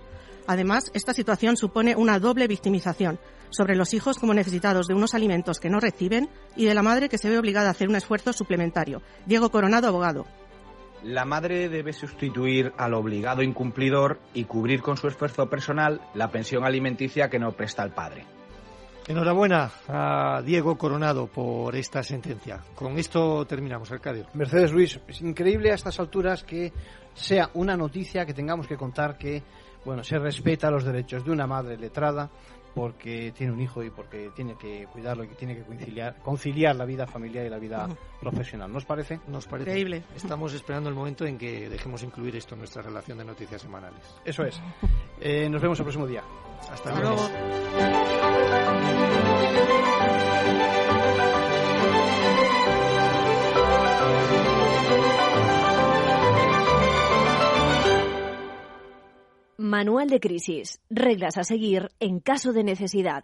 Además, 0.47 0.91
esta 0.93 1.13
situación 1.13 1.57
supone 1.57 1.95
una 1.95 2.19
doble 2.19 2.47
victimización 2.47 3.19
sobre 3.49 3.75
los 3.75 3.93
hijos 3.93 4.17
como 4.17 4.33
necesitados 4.33 4.87
de 4.87 4.93
unos 4.93 5.13
alimentos 5.13 5.59
que 5.59 5.69
no 5.69 5.79
reciben 5.79 6.29
y 6.55 6.65
de 6.65 6.73
la 6.73 6.83
madre 6.83 7.09
que 7.09 7.17
se 7.17 7.29
ve 7.29 7.37
obligada 7.37 7.67
a 7.67 7.71
hacer 7.71 7.89
un 7.89 7.95
esfuerzo 7.95 8.31
suplementario. 8.31 9.01
Diego 9.25 9.51
Coronado, 9.51 9.87
abogado. 9.87 10.25
La 11.03 11.25
madre 11.25 11.69
debe 11.69 11.93
sustituir 11.93 12.73
al 12.77 12.93
obligado 12.93 13.43
incumplidor 13.43 14.19
y 14.33 14.45
cubrir 14.45 14.81
con 14.81 14.97
su 14.97 15.07
esfuerzo 15.07 15.49
personal 15.49 16.01
la 16.15 16.29
pensión 16.29 16.65
alimenticia 16.65 17.29
que 17.29 17.39
no 17.39 17.51
presta 17.51 17.83
el 17.83 17.91
padre. 17.91 18.25
Enhorabuena 19.07 19.71
a 19.87 20.41
Diego 20.43 20.77
Coronado 20.77 21.27
por 21.27 21.73
esta 21.77 22.03
sentencia. 22.03 22.59
Con 22.75 22.97
esto 22.97 23.45
terminamos, 23.45 23.89
Arcadio. 23.89 24.25
Mercedes 24.33 24.73
Luis, 24.73 24.99
es 25.07 25.21
increíble 25.21 25.71
a 25.71 25.75
estas 25.75 25.97
alturas 25.99 26.43
que 26.43 26.73
sea 27.13 27.49
una 27.53 27.77
noticia 27.77 28.25
que 28.25 28.33
tengamos 28.33 28.67
que 28.67 28.75
contar 28.75 29.17
que, 29.17 29.41
bueno, 29.85 30.03
se 30.03 30.19
respeta 30.19 30.69
los 30.69 30.83
derechos 30.83 31.23
de 31.23 31.31
una 31.31 31.47
madre 31.47 31.77
letrada 31.77 32.29
porque 32.77 33.33
tiene 33.35 33.51
un 33.51 33.59
hijo 33.59 33.81
y 33.81 33.89
porque 33.89 34.29
tiene 34.35 34.53
que 34.55 34.85
cuidarlo 34.93 35.23
y 35.23 35.29
que 35.29 35.33
tiene 35.33 35.55
que 35.55 35.63
conciliar, 35.63 36.15
conciliar 36.21 36.75
la 36.75 36.85
vida 36.85 37.07
familiar 37.07 37.43
y 37.43 37.49
la 37.49 37.57
vida 37.57 37.89
profesional. 38.21 38.71
¿Nos 38.71 38.85
parece? 38.85 39.19
Nos 39.27 39.47
parece. 39.47 39.71
Increíble. 39.71 40.03
Estamos 40.15 40.53
esperando 40.53 40.87
el 40.87 40.93
momento 40.93 41.25
en 41.25 41.39
que 41.39 41.69
dejemos 41.69 42.03
incluir 42.03 42.35
esto 42.35 42.53
en 42.53 42.59
nuestra 42.59 42.83
relación 42.83 43.17
de 43.17 43.25
noticias 43.25 43.63
semanales. 43.63 43.99
Eso 44.23 44.43
es. 44.43 44.61
Eh, 45.19 45.49
nos 45.49 45.59
vemos 45.59 45.79
el 45.79 45.85
próximo 45.85 46.05
día. 46.05 46.21
Hasta, 46.71 46.91
Hasta 46.91 47.01
luego. 47.01 47.17
Manual 59.59 60.07
de 60.07 60.19
crisis. 60.19 60.79
Reglas 60.87 61.39
a 61.39 61.43
seguir 61.43 61.89
en 61.99 62.19
caso 62.19 62.53
de 62.53 62.63
necesidad. 62.63 63.23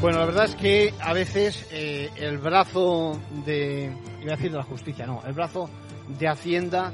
Bueno, 0.00 0.20
la 0.20 0.26
verdad 0.26 0.44
es 0.44 0.54
que 0.54 0.94
a 1.00 1.12
veces 1.12 1.66
eh, 1.72 2.10
el 2.14 2.38
brazo 2.38 3.20
de, 3.44 3.90
iba 4.22 4.34
a 4.34 4.36
decir 4.36 4.52
de 4.52 4.58
la 4.58 4.62
justicia, 4.62 5.06
no, 5.06 5.24
el 5.26 5.32
brazo 5.32 5.68
de 6.06 6.28
Hacienda 6.28 6.92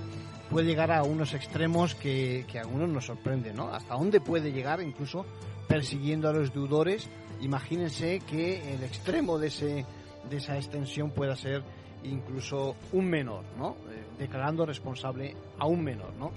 puede 0.50 0.66
llegar 0.66 0.90
a 0.90 1.04
unos 1.04 1.32
extremos 1.32 1.94
que, 1.94 2.44
que 2.50 2.58
a 2.58 2.62
algunos 2.62 2.88
nos 2.88 3.06
sorprenden, 3.06 3.56
¿no? 3.56 3.68
Hasta 3.68 3.94
dónde 3.94 4.20
puede 4.20 4.52
llegar 4.52 4.82
incluso 4.82 5.24
persiguiendo 5.68 6.28
a 6.28 6.32
los 6.32 6.52
deudores. 6.52 7.08
Imagínense 7.40 8.20
que 8.28 8.74
el 8.74 8.82
extremo 8.82 9.38
de, 9.38 9.46
ese, 9.46 9.86
de 10.28 10.36
esa 10.36 10.56
extensión 10.56 11.12
pueda 11.12 11.36
ser 11.36 11.62
incluso 12.02 12.74
un 12.92 13.08
menor, 13.08 13.44
¿no? 13.56 13.76
Eh, 13.90 14.04
declarando 14.18 14.66
responsable 14.66 15.36
a 15.58 15.66
un 15.66 15.84
menor, 15.84 16.12
¿no? 16.14 16.32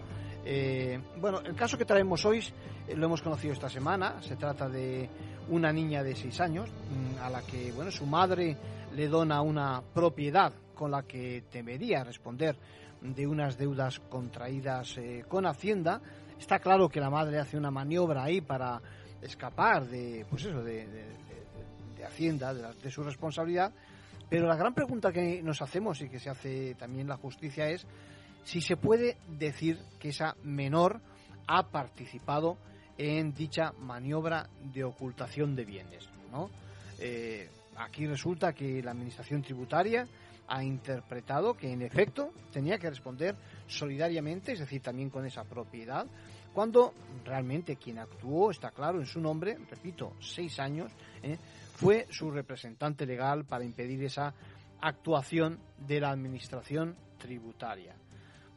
Eh, 0.46 1.00
bueno, 1.20 1.40
el 1.40 1.56
caso 1.56 1.78
que 1.78 1.86
traemos 1.86 2.24
hoy 2.26 2.40
eh, 2.88 2.96
lo 2.96 3.08
hemos 3.08 3.22
conocido 3.22 3.54
esta 3.54 3.70
semana. 3.70 4.22
Se 4.22 4.36
trata 4.36 4.70
de 4.70 5.10
una 5.50 5.74
niña 5.74 6.04
de 6.04 6.16
6 6.16 6.40
años 6.42 6.70
mm, 6.70 7.20
a 7.20 7.30
la 7.30 7.42
que, 7.42 7.72
bueno, 7.72 7.90
su 7.90 8.06
madre 8.06 8.56
le 8.94 9.08
dona 9.08 9.42
una 9.42 9.82
propiedad 9.94 10.54
con 10.76 10.92
la 10.92 11.04
que 11.04 11.44
debería 11.52 12.04
responder 12.04 12.56
de 13.04 13.28
unas 13.28 13.58
deudas 13.58 14.00
contraídas 14.00 14.98
eh, 14.98 15.24
con 15.28 15.46
Hacienda. 15.46 16.02
Está 16.40 16.60
claro 16.60 16.90
que 16.90 17.00
la 17.00 17.10
madre 17.10 17.40
hace 17.40 17.58
una 17.58 17.70
maniobra 17.72 18.24
ahí 18.24 18.42
para 18.42 18.82
escapar 19.22 19.86
de, 19.88 20.26
pues 20.30 20.46
eso, 20.46 20.64
de, 20.64 20.88
de- 20.88 21.24
Hacienda, 22.06 22.54
de, 22.54 22.74
de 22.82 22.92
su 22.92 23.02
responsabilidad. 23.02 23.72
Pero 24.30 24.46
la 24.46 24.58
gran 24.58 24.74
pregunta 24.74 25.14
que 25.14 25.42
nos 25.42 25.62
hacemos 25.62 26.02
y 26.02 26.10
que 26.10 26.20
se 26.20 26.30
hace 26.30 26.76
también 26.76 27.08
la 27.08 27.16
justicia 27.16 27.70
es 27.70 27.88
si 28.44 28.60
se 28.60 28.76
puede 28.76 29.16
decir 29.30 29.80
que 30.00 30.10
esa 30.10 30.36
menor 30.44 31.00
ha 31.48 31.70
participado 31.70 32.58
en 32.98 33.34
dicha 33.34 33.72
maniobra 33.80 34.50
de 34.74 34.84
ocultación 34.84 35.56
de 35.56 35.64
bienes. 35.64 36.10
¿no? 36.30 36.50
Eh, 37.00 37.50
aquí 37.78 38.06
resulta 38.06 38.52
que 38.52 38.84
la 38.84 38.92
Administración 38.92 39.42
Tributaria 39.42 40.06
ha 40.48 40.64
interpretado 40.64 41.56
que 41.56 41.72
en 41.72 41.82
efecto 41.82 42.32
tenía 42.52 42.78
que 42.78 42.90
responder 42.90 43.36
solidariamente, 43.68 44.54
es 44.54 44.60
decir, 44.60 44.82
también 44.82 45.10
con 45.10 45.26
esa 45.26 45.44
propiedad, 45.44 46.06
cuando 46.54 46.94
realmente 47.26 47.78
quien 47.78 47.98
actuó, 47.98 48.52
está 48.52 48.72
claro, 48.72 49.00
en 49.00 49.06
su 49.06 49.20
nombre, 49.20 49.58
repito, 49.70 50.14
seis 50.20 50.60
años, 50.60 50.92
¿eh? 51.24 51.38
fue 51.76 52.06
su 52.10 52.30
representante 52.30 53.06
legal 53.06 53.46
para 53.46 53.66
impedir 53.66 54.04
esa 54.04 54.34
actuación 54.80 55.60
de 55.78 56.00
la 56.00 56.12
Administración 56.12 56.96
Tributaria. 57.18 57.96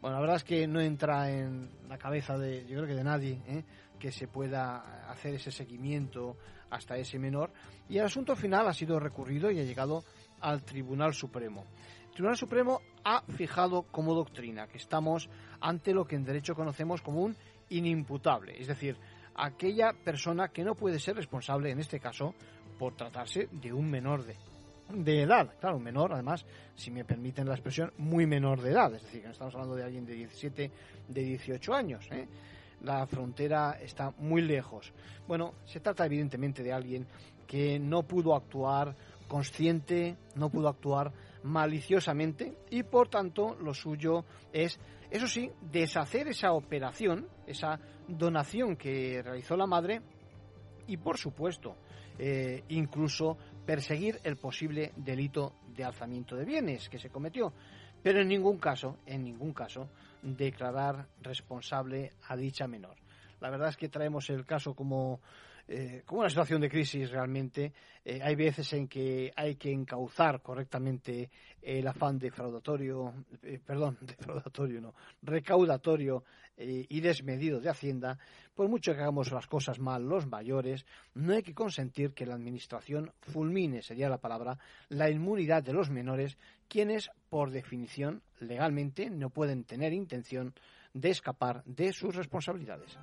Bueno, 0.01 0.17
la 0.17 0.21
verdad 0.21 0.37
es 0.37 0.45
que 0.45 0.67
no 0.67 0.81
entra 0.81 1.31
en 1.31 1.71
la 1.89 1.97
cabeza 1.97 2.37
de, 2.37 2.67
yo 2.67 2.77
creo 2.77 2.87
que 2.87 2.95
de 2.95 3.05
nadie, 3.05 3.41
¿eh? 3.47 3.65
que 3.99 4.13
se 4.13 4.29
pueda 4.29 5.11
hacer 5.11 5.35
ese 5.35 5.51
seguimiento 5.51 6.37
hasta 6.71 6.97
ese 6.99 7.19
menor. 7.19 7.51
Y 7.89 7.99
el 7.99 8.05
asunto 8.05 8.37
final 8.37 8.69
ha 8.69 8.75
sido 8.75 9.01
recurrido 9.01 9.51
y 9.51 9.59
ha 9.59 9.65
llegado 9.65 10.05
al 10.41 10.63
Tribunal 10.63 11.15
Supremo. 11.15 11.65
El 12.07 12.13
Tribunal 12.13 12.37
Supremo 12.37 12.81
ha 13.05 13.23
fijado 13.23 13.83
como 13.83 14.15
doctrina 14.15 14.67
que 14.67 14.79
estamos 14.79 15.29
ante 15.61 15.93
lo 15.93 16.07
que 16.07 16.17
en 16.17 16.25
derecho 16.25 16.55
conocemos 16.55 17.03
como 17.03 17.23
un 17.23 17.37
inimputable, 17.69 18.61
es 18.61 18.69
decir, 18.69 18.97
aquella 19.37 19.93
persona 19.93 20.49
que 20.49 20.65
no 20.65 20.75
puede 20.75 20.99
ser 20.99 21.17
responsable, 21.17 21.71
en 21.71 21.81
este 21.81 22.01
caso, 22.01 22.35
por 22.79 22.95
tratarse 22.95 23.49
de 23.53 23.73
un 23.73 23.91
menor 23.91 24.25
de, 24.25 25.23
edad. 25.23 25.55
Claro, 25.61 25.77
un 25.77 25.83
menor, 25.83 26.13
además, 26.13 26.45
si 26.75 26.91
me 26.91 27.05
permiten 27.05 27.47
la 27.47 27.55
expresión, 27.55 27.93
muy 27.99 28.27
menor 28.27 28.61
de 28.61 28.71
edad. 28.71 28.95
Es 28.95 29.03
decir, 29.03 29.21
que 29.21 29.27
no 29.27 29.33
estamos 29.33 29.55
hablando 29.55 29.77
de 29.77 29.85
alguien 29.85 30.07
de 30.07 30.15
17, 30.15 30.71
de 31.09 31.23
18 31.23 31.75
años. 31.75 32.09
¿eh? 32.11 32.27
La 32.83 33.07
frontera 33.07 33.79
está 33.81 34.13
muy 34.19 34.43
lejos. 34.43 34.93
Bueno, 35.27 35.55
se 35.65 35.81
trata 35.81 36.07
evidentemente 36.07 36.63
de 36.63 36.73
alguien 36.73 37.07
que 37.47 37.79
no 37.79 38.03
pudo 38.03 38.35
actuar 38.35 38.95
consciente, 39.29 40.17
no 40.35 40.51
pudo 40.51 40.69
actuar 40.69 41.13
maliciosamente 41.43 42.59
y 42.71 42.83
por 42.83 43.09
tanto 43.09 43.57
lo 43.57 43.75
suyo 43.75 44.25
es, 44.53 44.81
eso 45.11 45.27
sí, 45.27 45.51
deshacer 45.61 46.29
esa 46.29 46.53
operación, 46.53 47.29
esa 47.47 47.79
donación 48.09 48.77
que 48.77 49.23
realizó 49.23 49.57
la 49.57 49.67
madre 49.67 50.03
y 50.87 50.97
por 50.97 51.19
supuesto 51.19 51.77
eh, 52.19 52.65
incluso 52.69 53.37
perseguir 53.65 54.21
el 54.25 54.37
posible 54.37 54.93
delito 54.97 55.55
de 55.75 55.85
alzamiento 55.85 56.37
de 56.37 56.45
bienes 56.45 56.89
que 56.89 56.99
se 56.99 57.11
cometió, 57.11 57.53
pero 58.03 58.21
en 58.21 58.29
ningún 58.29 58.59
caso, 58.59 58.99
en 59.07 59.25
ningún 59.25 59.53
caso, 59.53 59.89
declarar 60.23 61.09
responsable 61.23 62.13
a 62.29 62.37
dicha 62.37 62.67
menor. 62.67 62.97
La 63.41 63.51
verdad 63.51 63.69
es 63.69 63.77
que 63.77 63.89
traemos 63.89 64.31
el 64.31 64.47
caso 64.47 64.75
como, 64.75 65.21
eh, 65.69 66.03
como 66.05 66.21
una 66.21 66.31
situación 66.31 66.61
de 66.61 66.71
crisis 66.71 67.11
realmente. 67.11 67.73
Eh, 68.05 68.21
hay 68.23 68.37
veces 68.37 68.73
en 68.73 68.87
que 68.87 69.33
hay 69.35 69.57
que 69.57 69.73
encauzar 69.73 70.41
correctamente 70.41 71.29
el 71.61 71.87
afán 71.89 72.19
defraudatorio, 72.19 73.13
eh, 73.43 73.59
perdón, 73.65 73.99
defraudatorio 74.01 74.81
no, 74.81 74.95
recaudatorio 75.23 76.23
eh, 76.57 76.87
y 76.89 77.01
desmedido 77.01 77.61
de 77.61 77.69
Hacienda. 77.69 78.17
Por 78.55 78.69
mucho 78.69 78.95
que 78.95 79.01
hagamos 79.01 79.33
las 79.33 79.49
cosas 79.49 79.81
mal 79.81 80.09
los 80.09 80.27
mayores, 80.27 80.87
no 81.15 81.35
hay 81.35 81.43
que 81.43 81.53
consentir 81.53 82.15
que 82.15 82.27
la 82.27 82.35
Administración 82.35 83.13
fulmine, 83.21 83.83
sería 83.83 84.09
la 84.09 84.19
palabra, 84.19 84.57
la 84.89 85.11
inmunidad 85.11 85.65
de 85.65 85.73
los 85.73 85.91
menores, 85.91 86.39
quienes, 86.69 87.11
por 87.29 87.51
definición, 87.51 88.23
legalmente 88.39 89.11
no 89.11 89.31
pueden 89.31 89.65
tener 89.65 89.93
intención 89.93 90.55
de 90.95 91.11
escapar 91.11 91.65
de 91.65 91.93
sus 91.93 92.15
responsabilidades. 92.15 92.99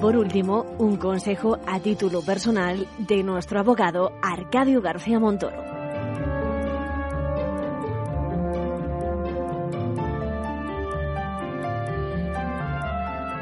Por 0.00 0.16
último, 0.16 0.64
un 0.78 0.96
consejo 0.96 1.58
a 1.66 1.80
título 1.80 2.22
personal 2.22 2.86
de 2.98 3.22
nuestro 3.24 3.58
abogado 3.58 4.12
Arcadio 4.22 4.80
García 4.80 5.18
Montoro. 5.18 5.56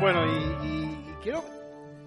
Bueno, 0.01 0.25
y, 0.63 1.15
quiero 1.23 1.43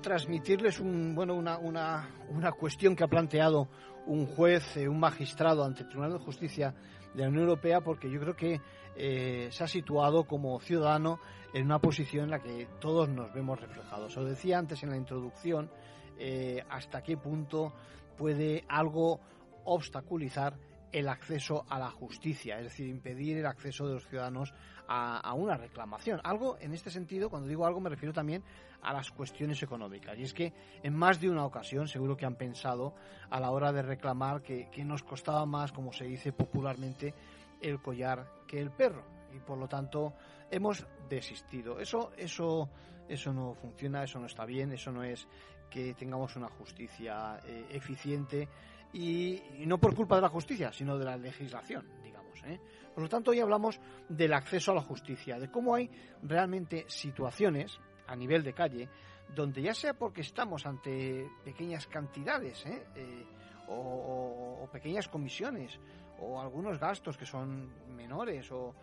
transmitirles 0.01 0.79
un, 0.79 1.13
bueno, 1.13 1.36
una, 1.36 1.58
una, 1.58 2.10
una, 2.29 2.51
cuestión 2.51 2.96
que 2.96 3.03
ha 3.03 3.08
planteado 3.08 3.68
un 4.08 4.25
juez, 4.25 4.77
eh, 4.77 4.88
un 4.88 5.00
magistrado 5.00 5.63
ante 5.63 5.84
el 5.84 5.89
Tribunal 5.89 6.13
de 6.13 6.20
Justicia 6.20 6.74
de 7.13 7.22
la 7.22 7.30
Unión 7.30 7.44
Europea, 7.44 7.82
porque 7.82 8.10
yo 8.10 8.20
creo 8.20 8.36
que 8.36 8.62
eh, 8.96 9.50
se 9.51 9.63
ha 9.63 9.68
situado 9.68 10.25
como 10.25 10.60
ciudadano 10.60 11.20
en 11.54 11.66
una 11.66 11.80
posición 11.80 12.25
en 12.25 12.32
la 12.32 12.39
que 12.42 12.68
todos 12.80 13.10
nos 13.10 13.34
vemos 13.34 13.60
reflejados. 13.60 14.16
Os 14.18 14.28
decía 14.28 14.60
antes 14.60 14.84
en 14.84 14.89
la 14.89 14.98
introducción 14.98 15.70
eh, 16.18 16.63
hasta 16.70 17.01
qué 17.01 17.18
punto 17.18 17.74
puede 18.18 18.66
algo 18.68 19.20
obstaculizar 19.63 20.54
el 20.91 21.08
acceso 21.08 21.65
a 21.69 21.77
la 21.77 21.89
justicia, 21.91 22.58
es 22.58 22.65
decir, 22.65 22.88
impedir 22.88 23.38
el 23.38 23.46
acceso 23.46 23.88
de 23.88 23.93
los 23.93 24.08
ciudadanos 24.08 24.53
a, 24.88 25.34
una 25.36 25.55
reclamación. 25.55 26.19
Algo, 26.24 26.58
en 26.60 26.74
este 26.74 26.89
sentido, 26.89 27.29
cuando 27.29 27.48
digo 27.48 27.65
algo 27.65 27.79
me 27.79 27.89
refiero 27.89 28.12
también 28.12 28.43
a 28.81 28.91
las 28.91 29.12
cuestiones 29.12 29.62
económicas. 29.62 30.17
Y 30.17 30.24
es 30.24 30.34
que 30.34 30.51
en 30.81 30.96
más 30.96 31.22
de 31.22 31.29
una 31.29 31.46
ocasión 31.46 31.88
seguro 31.88 32.17
que 32.17 32.25
han 32.25 32.36
pensado 32.36 32.96
a 33.29 33.39
la 33.39 33.51
hora 33.51 33.72
de 33.72 33.84
reclamar 33.84 34.41
que, 34.41 34.67
que 34.72 34.84
nos 34.84 35.03
costaba 35.03 35.46
más, 35.46 35.72
como 35.72 35.93
se 35.93 36.05
dice 36.05 36.31
popularmente, 36.31 37.13
el 37.62 37.79
collar 37.81 38.25
que 38.48 38.60
el 38.60 38.72
perro. 38.72 39.03
Y 39.31 39.39
por 39.39 39.60
lo 39.60 39.67
tanto 39.67 40.15
hemos 40.50 40.88
desistido. 41.08 41.79
Eso, 41.79 42.12
eso, 42.17 42.69
eso 43.08 43.31
no 43.31 43.53
funciona, 43.53 44.03
eso 44.03 44.19
no 44.19 44.25
está 44.25 44.46
bien, 44.46 44.72
eso 44.72 44.91
no 44.91 45.03
es 45.03 45.27
que 45.69 45.93
tengamos 45.93 46.36
una 46.36 46.50
justicia 46.50 47.39
eh, 47.46 47.67
eficiente 47.69 48.50
y, 48.93 49.41
no 49.65 49.77
por 49.77 49.96
culpa 49.96 50.15
de 50.15 50.22
la 50.22 50.29
justicia, 50.29 50.72
sino 50.72 50.98
de 50.98 51.05
la 51.05 51.17
legislación, 51.17 51.86
digamos. 52.03 52.41
¿eh? 52.46 52.60
Por 52.93 53.03
lo 53.03 53.10
tanto, 53.10 53.31
hoy 53.31 53.39
hablamos 53.39 53.79
del 54.08 54.34
acceso 54.34 54.72
a 54.72 54.75
la 54.75 54.81
justicia, 54.81 55.39
de 55.39 55.50
cómo 55.51 55.75
hay 55.75 55.89
realmente 56.24 56.86
situaciones 56.88 57.79
a 58.08 58.15
nivel 58.15 58.43
de 58.43 58.53
calle 58.53 58.89
donde 59.36 59.62
ya 59.62 59.75
sea 59.75 59.93
porque 59.93 60.22
estamos 60.22 60.65
ante 60.65 61.29
pequeñas 61.43 61.86
cantidades 61.86 62.65
¿eh? 62.65 62.84
Eh, 62.96 63.25
o, 63.67 64.67
pequeñas 64.72 65.08
comisiones 65.08 65.79
o 66.19 66.41
algunos 66.41 66.79
gastos 66.79 67.15
que 67.15 67.27
son 67.27 67.69
menores 67.96 68.51
o, 68.51 68.74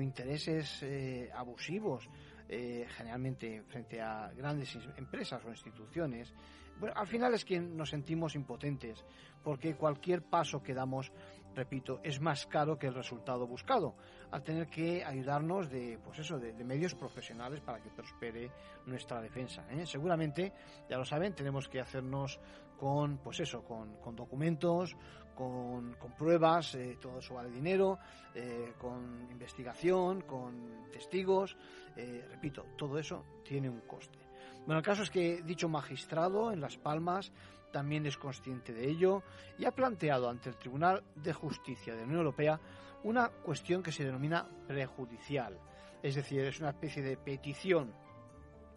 intereses 0.00 0.84
abusivos 1.34 2.10
generalmente 2.46 3.62
frente 3.62 4.02
a 4.02 4.30
grandes 4.36 4.76
empresas 4.98 5.42
o 5.46 5.48
instituciones 5.48 6.34
bueno, 6.78 6.94
al 6.96 7.06
final 7.06 7.34
es 7.34 7.44
que 7.44 7.60
nos 7.60 7.90
sentimos 7.90 8.34
impotentes, 8.34 9.04
porque 9.42 9.74
cualquier 9.74 10.22
paso 10.22 10.62
que 10.62 10.74
damos, 10.74 11.12
repito, 11.54 12.00
es 12.02 12.20
más 12.20 12.46
caro 12.46 12.78
que 12.78 12.86
el 12.86 12.94
resultado 12.94 13.46
buscado, 13.46 13.96
al 14.30 14.42
tener 14.42 14.68
que 14.68 15.04
ayudarnos 15.04 15.70
de, 15.70 15.98
pues 16.04 16.20
eso, 16.20 16.38
de, 16.38 16.52
medios 16.64 16.94
profesionales 16.94 17.60
para 17.60 17.80
que 17.80 17.90
prospere 17.90 18.50
nuestra 18.86 19.20
defensa. 19.20 19.66
¿eh? 19.70 19.86
Seguramente, 19.86 20.52
ya 20.88 20.96
lo 20.96 21.04
saben, 21.04 21.34
tenemos 21.34 21.68
que 21.68 21.80
hacernos 21.80 22.38
con, 22.78 23.18
pues 23.18 23.40
eso, 23.40 23.64
con, 23.64 24.14
documentos, 24.14 24.96
con, 25.34 25.96
pruebas, 26.16 26.74
eh, 26.74 26.96
todo 27.00 27.18
eso 27.18 27.34
vale 27.34 27.50
dinero, 27.50 27.98
eh, 28.34 28.74
con 28.78 29.28
investigación, 29.30 30.22
con 30.22 30.90
testigos, 30.92 31.56
repito, 32.30 32.64
todo 32.76 32.98
eso 32.98 33.24
tiene 33.42 33.68
un 33.68 33.80
coste. 33.80 34.27
Bueno, 34.68 34.80
el 34.80 34.84
caso 34.84 35.02
es 35.02 35.08
que 35.08 35.40
dicho 35.44 35.66
magistrado 35.66 36.52
en 36.52 36.60
Las 36.60 36.76
Palmas 36.76 37.32
también 37.72 38.04
es 38.04 38.18
consciente 38.18 38.74
de 38.74 38.86
ello 38.86 39.22
y 39.56 39.64
ha 39.64 39.70
planteado 39.70 40.28
ante 40.28 40.50
el 40.50 40.56
Tribunal 40.56 41.02
de 41.14 41.32
Justicia 41.32 41.94
de 41.94 42.00
la 42.00 42.04
Unión 42.04 42.18
Europea 42.18 42.60
una 43.02 43.30
cuestión 43.30 43.82
que 43.82 43.92
se 43.92 44.04
denomina 44.04 44.46
prejudicial. 44.66 45.58
Es 46.02 46.16
decir, 46.16 46.40
es 46.40 46.60
una 46.60 46.68
especie 46.68 47.02
de 47.02 47.16
petición 47.16 47.94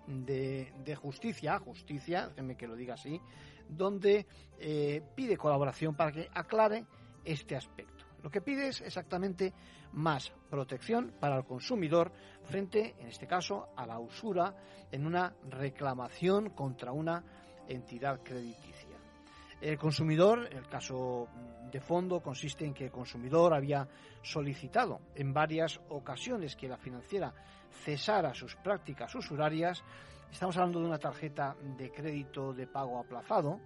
de, 0.08 0.96
justicia, 0.96 1.60
justicia, 1.60 2.30
déjenme 2.30 2.56
que 2.56 2.68
lo 2.68 2.78
diga 2.78 2.94
así, 2.94 3.20
donde 3.68 4.26
eh, 4.60 5.04
pide 5.14 5.36
colaboración 5.36 5.94
para 5.94 6.14
que 6.14 6.30
aclare 6.34 6.86
este 7.26 7.58
aspecto. 7.58 8.06
Lo 8.24 8.32
que 8.32 8.40
pide 8.40 8.70
es 8.70 8.80
exactamente 8.80 9.54
más 9.94 10.32
protección 10.50 11.14
para 11.20 11.38
el 11.38 11.46
consumidor 11.46 12.12
frente, 12.44 12.96
en 13.00 13.08
este 13.08 13.28
caso, 13.28 13.70
a 13.76 13.86
la 13.86 14.00
usura 14.00 14.56
en 14.92 15.06
una 15.06 15.34
reclamación 15.50 16.50
contra 16.52 16.92
una 16.92 17.24
entidad 17.68 18.22
crediticia. 18.24 18.98
El 19.62 19.78
consumidor, 19.78 20.50
el 20.52 20.68
caso 20.68 21.28
de 21.72 21.80
fondo 21.80 22.20
consiste 22.20 22.66
en 22.66 22.74
que 22.74 22.86
el 22.86 22.92
consumidor 22.92 23.54
había 23.54 23.88
solicitado 24.24 25.02
en 25.14 25.34
varias 25.34 25.80
ocasiones 25.90 26.56
que 26.56 26.68
la 26.68 26.78
financiera 26.78 27.34
cesara 27.84 28.34
sus 28.34 28.56
prácticas 28.56 29.14
usurarias. 29.14 29.84
Estamos 30.32 30.58
hablando 30.58 30.80
de 30.80 30.88
una 30.88 30.98
tarjeta 30.98 31.56
de 31.78 31.92
crédito 31.92 32.54
de 32.54 32.66
pago 32.66 33.00
aplazado, 33.00 33.60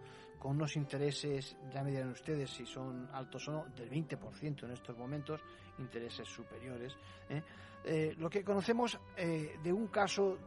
con 0.45 0.57
unos 0.57 0.75
intereses, 0.75 1.57
ya 1.73 1.81
me 1.81 1.89
dirán 1.89 2.11
ustedes 2.11 2.51
si 2.51 2.67
son 2.67 3.09
altos 3.13 3.47
o 3.47 3.51
no, 3.51 3.65
del 3.75 3.89
20% 3.89 4.65
en 4.65 4.71
estos 4.73 4.95
momentos, 4.95 5.41
intereses 5.79 6.27
superiores. 6.27 6.95
¿eh? 7.27 7.41
Eh, 7.83 8.15
lo 8.19 8.29
que 8.29 8.43
conocemos 8.43 8.99
eh, 9.17 9.57
de 9.63 9.73
un 9.73 9.87
caso 9.87 10.37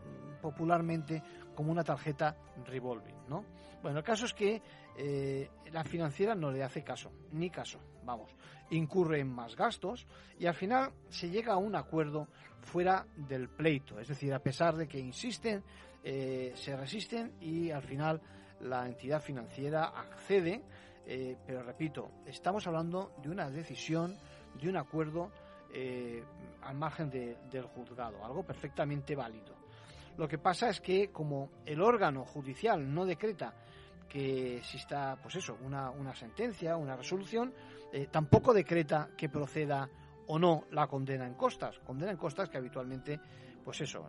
popularmente 0.41 1.21
como 1.53 1.73
una 1.73 1.83
tarjeta 1.83 2.37
revolving, 2.65 3.27
¿no? 3.29 3.45
Bueno, 3.83 3.99
el 3.99 4.05
caso 4.05 4.27
es 4.27 4.35
que 4.35 4.63
la 5.73 5.83
financiera 5.83 6.37
no 6.37 6.53
le 6.53 6.63
hace 6.63 6.85
caso, 6.85 7.11
ni 7.33 7.51
caso, 7.51 7.81
vamos, 8.05 8.31
incurre 8.71 9.19
en 9.19 9.33
más 9.33 9.57
gastos 9.57 10.07
y 10.39 10.47
al 10.47 10.55
final 10.55 10.93
se 11.09 11.29
llega 11.29 11.55
a 11.55 11.57
un 11.57 11.75
acuerdo 11.75 12.29
fuera 12.61 13.05
del 13.17 13.49
pleito, 13.49 13.99
es 13.99 14.07
decir, 14.07 14.33
a 14.33 14.39
pesar 14.39 14.77
de 14.77 14.87
que 14.87 15.01
insisten, 15.01 15.65
se 16.03 16.77
resisten 16.77 17.33
y 17.41 17.71
al 17.71 17.83
final 17.83 18.21
la 18.61 18.87
entidad 18.87 19.21
financiera 19.21 19.87
accede, 19.87 20.63
eh, 21.07 21.37
pero 21.47 21.63
repito, 21.63 22.11
estamos 22.27 22.67
hablando 22.67 23.13
de 23.23 23.31
una 23.31 23.51
decisión, 23.51 24.17
de 24.61 24.69
un 24.69 24.77
acuerdo 24.77 25.31
eh, 25.73 26.23
al 26.63 26.77
margen 26.77 27.11
del 27.11 27.65
juzgado, 27.65 28.25
algo 28.25 28.43
perfectamente 28.43 29.15
válido. 29.15 29.57
Lo 30.17 30.27
que 30.27 30.39
pasa 30.39 30.69
es 30.69 30.81
que 30.81 31.11
como 31.11 31.51
el 31.65 31.81
órgano 31.81 32.25
judicial 32.25 32.93
no 32.93 33.07
decreta 33.07 33.55
que 34.09 34.57
exista, 34.57 35.17
pues 35.23 35.37
eso, 35.37 35.59
una, 35.63 35.91
una 35.91 36.15
sentencia, 36.15 36.77
una 36.77 36.97
resolución, 36.97 37.53
eh, 37.93 38.09
tampoco 38.11 38.53
decreta 38.53 39.11
que 39.17 39.29
proceda 39.29 39.89
o 40.27 40.39
no 40.39 40.65
la 40.73 40.87
condena 40.87 41.27
en 41.27 41.35
costas. 41.35 41.79
Condena 41.81 42.13
en 42.13 42.19
costas 42.19 42.49
que 42.49 42.59
habitualmente, 42.59 43.21
pues 43.65 43.81
eso, 43.81 44.09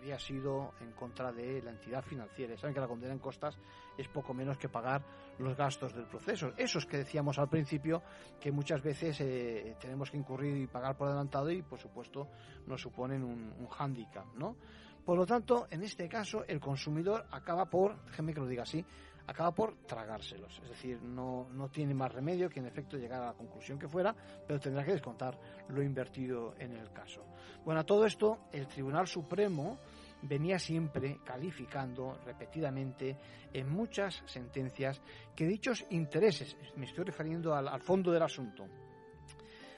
habría 0.00 0.18
sido 0.18 0.72
en 0.80 0.92
contra 0.92 1.30
de 1.30 1.60
la 1.60 1.72
entidad 1.72 2.02
financiera. 2.02 2.56
Saben 2.56 2.72
que 2.72 2.80
la 2.80 2.88
condena 2.88 3.12
en 3.12 3.18
costas 3.18 3.58
es 3.98 4.08
poco 4.08 4.32
menos 4.32 4.56
que 4.56 4.70
pagar 4.70 5.02
los 5.38 5.54
gastos 5.54 5.94
del 5.94 6.06
proceso. 6.06 6.54
Esos 6.56 6.86
que 6.86 6.96
decíamos 6.96 7.38
al 7.38 7.50
principio 7.50 8.02
que 8.40 8.50
muchas 8.50 8.82
veces 8.82 9.20
eh, 9.20 9.76
tenemos 9.78 10.10
que 10.10 10.16
incurrir 10.16 10.56
y 10.56 10.66
pagar 10.66 10.96
por 10.96 11.08
adelantado 11.08 11.50
y, 11.50 11.60
por 11.60 11.78
supuesto, 11.78 12.28
nos 12.66 12.80
suponen 12.80 13.22
un, 13.22 13.52
un 13.58 13.66
hándicap, 13.68 14.24
¿no? 14.36 14.56
Por 15.04 15.18
lo 15.18 15.26
tanto, 15.26 15.66
en 15.70 15.82
este 15.82 16.08
caso, 16.08 16.44
el 16.48 16.60
consumidor 16.60 17.26
acaba 17.30 17.66
por, 17.66 18.02
déjenme 18.06 18.32
que 18.32 18.40
lo 18.40 18.46
diga 18.46 18.62
así, 18.62 18.82
acaba 19.26 19.52
por 19.52 19.76
tragárselos. 19.86 20.60
Es 20.62 20.70
decir, 20.70 21.00
no, 21.02 21.48
no 21.52 21.68
tiene 21.68 21.94
más 21.94 22.12
remedio 22.12 22.48
que 22.48 22.60
en 22.60 22.66
efecto 22.66 22.96
llegar 22.96 23.22
a 23.22 23.26
la 23.26 23.32
conclusión 23.32 23.78
que 23.78 23.88
fuera, 23.88 24.14
pero 24.46 24.58
tendrá 24.58 24.84
que 24.84 24.92
descontar 24.92 25.38
lo 25.68 25.82
invertido 25.82 26.54
en 26.58 26.72
el 26.72 26.90
caso. 26.92 27.24
Bueno, 27.64 27.80
a 27.80 27.84
todo 27.84 28.04
esto, 28.06 28.48
el 28.52 28.66
Tribunal 28.66 29.06
Supremo 29.06 29.78
venía 30.22 30.58
siempre 30.58 31.20
calificando 31.24 32.18
repetidamente 32.24 33.16
en 33.52 33.68
muchas 33.70 34.22
sentencias 34.26 35.00
que 35.34 35.46
dichos 35.46 35.84
intereses, 35.90 36.56
me 36.76 36.86
estoy 36.86 37.04
refiriendo 37.04 37.54
al, 37.54 37.80
fondo 37.80 38.12
del 38.12 38.22
asunto, 38.22 38.66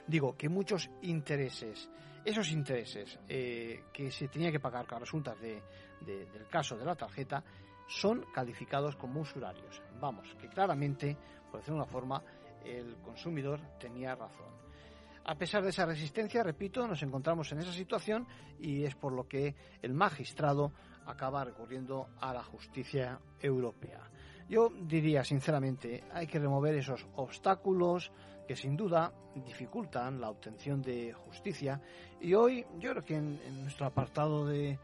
digo 0.07 0.35
que 0.35 0.49
muchos 0.49 0.89
intereses, 1.01 1.89
esos 2.25 2.51
intereses 2.51 3.19
eh, 3.27 3.83
que 3.91 4.11
se 4.11 4.27
tenía 4.27 4.51
que 4.51 4.59
pagar 4.59 4.85
con 4.85 4.99
resultas 4.99 5.39
de, 5.39 5.61
del 6.05 6.47
caso 6.49 6.77
de 6.77 6.85
la 6.85 6.95
tarjeta, 6.95 7.43
son 7.87 8.25
calificados 8.33 8.95
como 8.95 9.21
usurarios. 9.21 9.81
Vamos, 9.99 10.33
que 10.39 10.47
claramente, 10.47 11.17
por 11.51 11.59
decirlo 11.59 11.79
de 11.79 11.83
una 11.83 11.91
forma, 11.91 12.23
el 12.65 12.95
consumidor 12.97 13.59
tenía 13.77 14.15
razón. 14.15 14.62
A 15.25 15.35
pesar 15.35 15.63
de 15.63 15.69
esa 15.69 15.85
resistencia, 15.85 16.43
repito, 16.43 16.85
nos 16.85 17.01
encontramos 17.01 17.49
en 17.53 17.59
esa 17.59 17.71
situación 17.71 18.27
y 18.59 18.83
es 18.83 18.95
por 18.95 19.13
lo 19.13 19.25
que 19.25 19.55
el 19.81 19.93
magistrado 19.93 20.73
acaba 21.05 21.45
recurriendo 21.45 22.09
a 22.19 22.33
la 22.33 22.43
justicia 22.43 23.19
europea. 23.39 24.01
Yo 24.49 24.69
diría, 24.69 25.23
sinceramente, 25.23 26.03
hay 26.11 26.27
que 26.27 26.39
remover 26.39 26.75
esos 26.75 27.07
obstáculos 27.15 28.11
que 28.45 28.57
sin 28.57 28.75
duda 28.75 29.13
dificultan 29.35 30.19
la 30.19 30.29
obtención 30.29 30.81
de 30.81 31.13
justicia 31.13 31.79
y 32.19 32.33
hoy 32.33 32.65
yo 32.77 32.91
creo 32.91 33.03
que 33.03 33.15
en, 33.15 33.61
nuestro 33.61 33.85
apartado 33.85 34.45
de, 34.45 34.77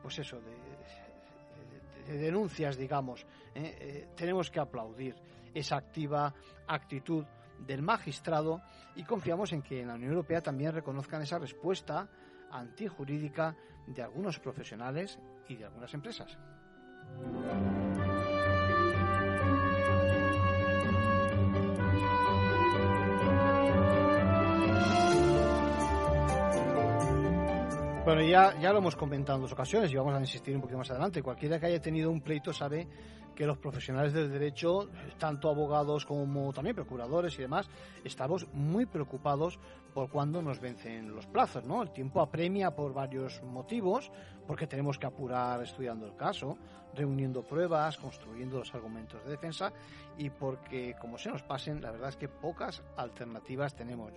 pues 0.00 0.18
eso, 0.18 0.40
de, 0.40 2.16
denuncias, 2.18 2.78
digamos. 2.78 3.26
tenemos 4.16 4.50
que 4.50 4.60
aplaudir 4.60 5.14
esa 5.54 5.76
activa 5.76 6.34
actitud 6.66 7.24
del 7.66 7.82
magistrado 7.82 8.62
y 8.94 9.04
confiamos 9.04 9.52
en 9.52 9.62
que 9.62 9.80
en 9.80 9.88
la 9.88 9.94
Unión 9.94 10.10
Europea 10.10 10.40
también 10.40 10.72
reconozcan 10.72 11.22
esa 11.22 11.38
respuesta 11.38 12.08
antijurídica 12.50 13.56
de 13.86 14.02
algunos 14.02 14.38
profesionales 14.38 15.18
y 15.48 15.56
de 15.56 15.64
algunas 15.64 15.92
empresas. 15.94 16.36
Bueno, 28.04 28.20
ya, 28.22 28.58
ya 28.60 28.72
lo 28.72 28.78
hemos 28.78 28.96
comentado 28.96 29.36
en 29.36 29.42
dos 29.42 29.52
ocasiones 29.52 29.92
y 29.92 29.94
vamos 29.94 30.12
a 30.14 30.18
insistir 30.18 30.56
un 30.56 30.60
poquito 30.60 30.76
más 30.78 30.90
adelante. 30.90 31.22
Cualquiera 31.22 31.60
que 31.60 31.66
haya 31.66 31.80
tenido 31.80 32.10
un 32.10 32.20
pleito 32.20 32.52
sabe 32.52 32.88
que 33.34 33.46
los 33.46 33.58
profesionales 33.58 34.12
del 34.12 34.30
derecho, 34.30 34.88
tanto 35.18 35.48
abogados 35.48 36.04
como 36.04 36.52
también 36.52 36.76
procuradores 36.76 37.38
y 37.38 37.42
demás, 37.42 37.68
estamos 38.04 38.46
muy 38.52 38.86
preocupados 38.86 39.58
por 39.92 40.08
cuando 40.08 40.40
nos 40.42 40.60
vencen 40.60 41.14
los 41.14 41.26
plazos, 41.26 41.64
¿no? 41.64 41.82
El 41.82 41.90
tiempo 41.90 42.20
apremia 42.20 42.74
por 42.74 42.94
varios 42.94 43.42
motivos, 43.42 44.10
porque 44.46 44.66
tenemos 44.66 44.98
que 44.98 45.06
apurar 45.06 45.62
estudiando 45.62 46.06
el 46.06 46.16
caso, 46.16 46.56
reuniendo 46.94 47.42
pruebas, 47.42 47.96
construyendo 47.98 48.58
los 48.58 48.74
argumentos 48.74 49.24
de 49.24 49.30
defensa 49.30 49.72
y 50.18 50.30
porque, 50.30 50.94
como 51.00 51.18
se 51.18 51.30
nos 51.30 51.42
pasen, 51.42 51.80
la 51.80 51.90
verdad 51.90 52.10
es 52.10 52.16
que 52.16 52.28
pocas 52.28 52.82
alternativas 52.96 53.74
tenemos, 53.74 54.12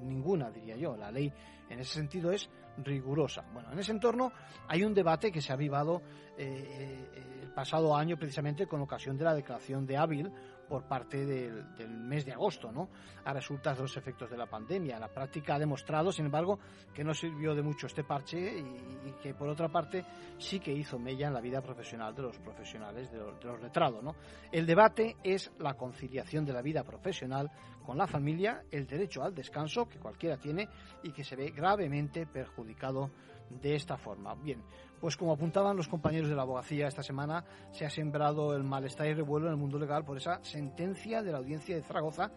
ninguna 0.00 0.50
diría 0.50 0.76
yo. 0.76 0.96
La 0.96 1.10
ley 1.10 1.32
en 1.68 1.80
ese 1.80 1.94
sentido 1.94 2.32
es 2.32 2.50
rigurosa. 2.78 3.44
Bueno, 3.52 3.72
en 3.72 3.78
ese 3.78 3.92
entorno 3.92 4.32
hay 4.68 4.84
un 4.84 4.94
debate 4.94 5.30
que 5.30 5.40
se 5.40 5.52
ha 5.52 5.54
avivado 5.54 6.02
eh, 6.36 7.08
eh, 7.14 7.40
el 7.42 7.52
pasado 7.52 7.96
año 7.96 8.16
precisamente 8.16 8.66
con 8.66 8.80
ocasión 8.80 9.16
de 9.16 9.24
la 9.24 9.34
declaración 9.34 9.86
de 9.86 9.96
Ávil 9.96 10.32
por 10.70 10.84
parte 10.84 11.26
del, 11.26 11.66
mes 11.88 12.24
de 12.24 12.32
agosto, 12.32 12.70
¿no? 12.70 12.90
A 13.24 13.32
resultas 13.32 13.76
de 13.76 13.82
los 13.82 13.96
efectos 13.96 14.30
de 14.30 14.36
la 14.36 14.46
pandemia. 14.46 15.00
La 15.00 15.08
práctica 15.08 15.56
ha 15.56 15.58
demostrado, 15.58 16.12
sin 16.12 16.26
embargo, 16.26 16.60
que 16.94 17.02
no 17.02 17.12
sirvió 17.12 17.56
de 17.56 17.62
mucho 17.62 17.88
este 17.88 18.04
parche 18.04 18.38
y, 18.38 19.12
que, 19.20 19.34
por 19.34 19.48
otra 19.48 19.68
parte, 19.68 20.04
sí 20.38 20.60
que 20.60 20.72
hizo 20.72 20.96
mella 20.96 21.26
en 21.26 21.34
la 21.34 21.40
vida 21.40 21.60
profesional 21.60 22.14
de 22.14 22.22
los 22.22 22.38
profesionales, 22.38 23.10
de 23.10 23.18
los, 23.18 23.40
de 23.40 23.46
los 23.46 23.60
letrados, 23.60 24.00
¿no? 24.00 24.14
El 24.52 24.64
debate 24.64 25.16
es 25.24 25.50
la 25.58 25.74
conciliación 25.74 26.44
de 26.44 26.52
la 26.52 26.62
vida 26.62 26.84
profesional 26.84 27.50
con 27.84 27.98
la 27.98 28.06
familia, 28.06 28.62
el 28.70 28.86
derecho 28.86 29.24
al 29.24 29.34
descanso 29.34 29.88
que 29.88 29.98
cualquiera 29.98 30.36
tiene 30.36 30.68
y 31.02 31.10
que 31.10 31.24
se 31.24 31.34
ve 31.34 31.50
gravemente 31.50 32.26
perjudicado 32.26 33.10
de 33.50 33.74
esta 33.74 33.96
forma. 33.96 34.36
Bien, 34.36 34.62
pues 35.00 35.16
como 35.16 35.32
apuntaban 35.32 35.76
los 35.76 35.88
compañeros 35.88 36.28
de 36.28 36.36
la 36.36 36.42
abogacía 36.42 36.88
esta 36.88 37.02
semana, 37.02 37.44
se 37.72 37.86
ha 37.86 37.90
sembrado 37.90 38.54
el 38.54 38.64
malestar 38.64 39.06
y 39.06 39.14
revuelo 39.14 39.46
en 39.46 39.52
el 39.52 39.58
mundo 39.58 39.78
legal 39.78 40.04
por 40.04 40.16
esa 40.16 40.38
sentencia 40.44 41.22
de 41.22 41.32
la 41.32 41.38
audiencia 41.38 41.74
de 41.74 41.82
Zaragoza 41.82 42.30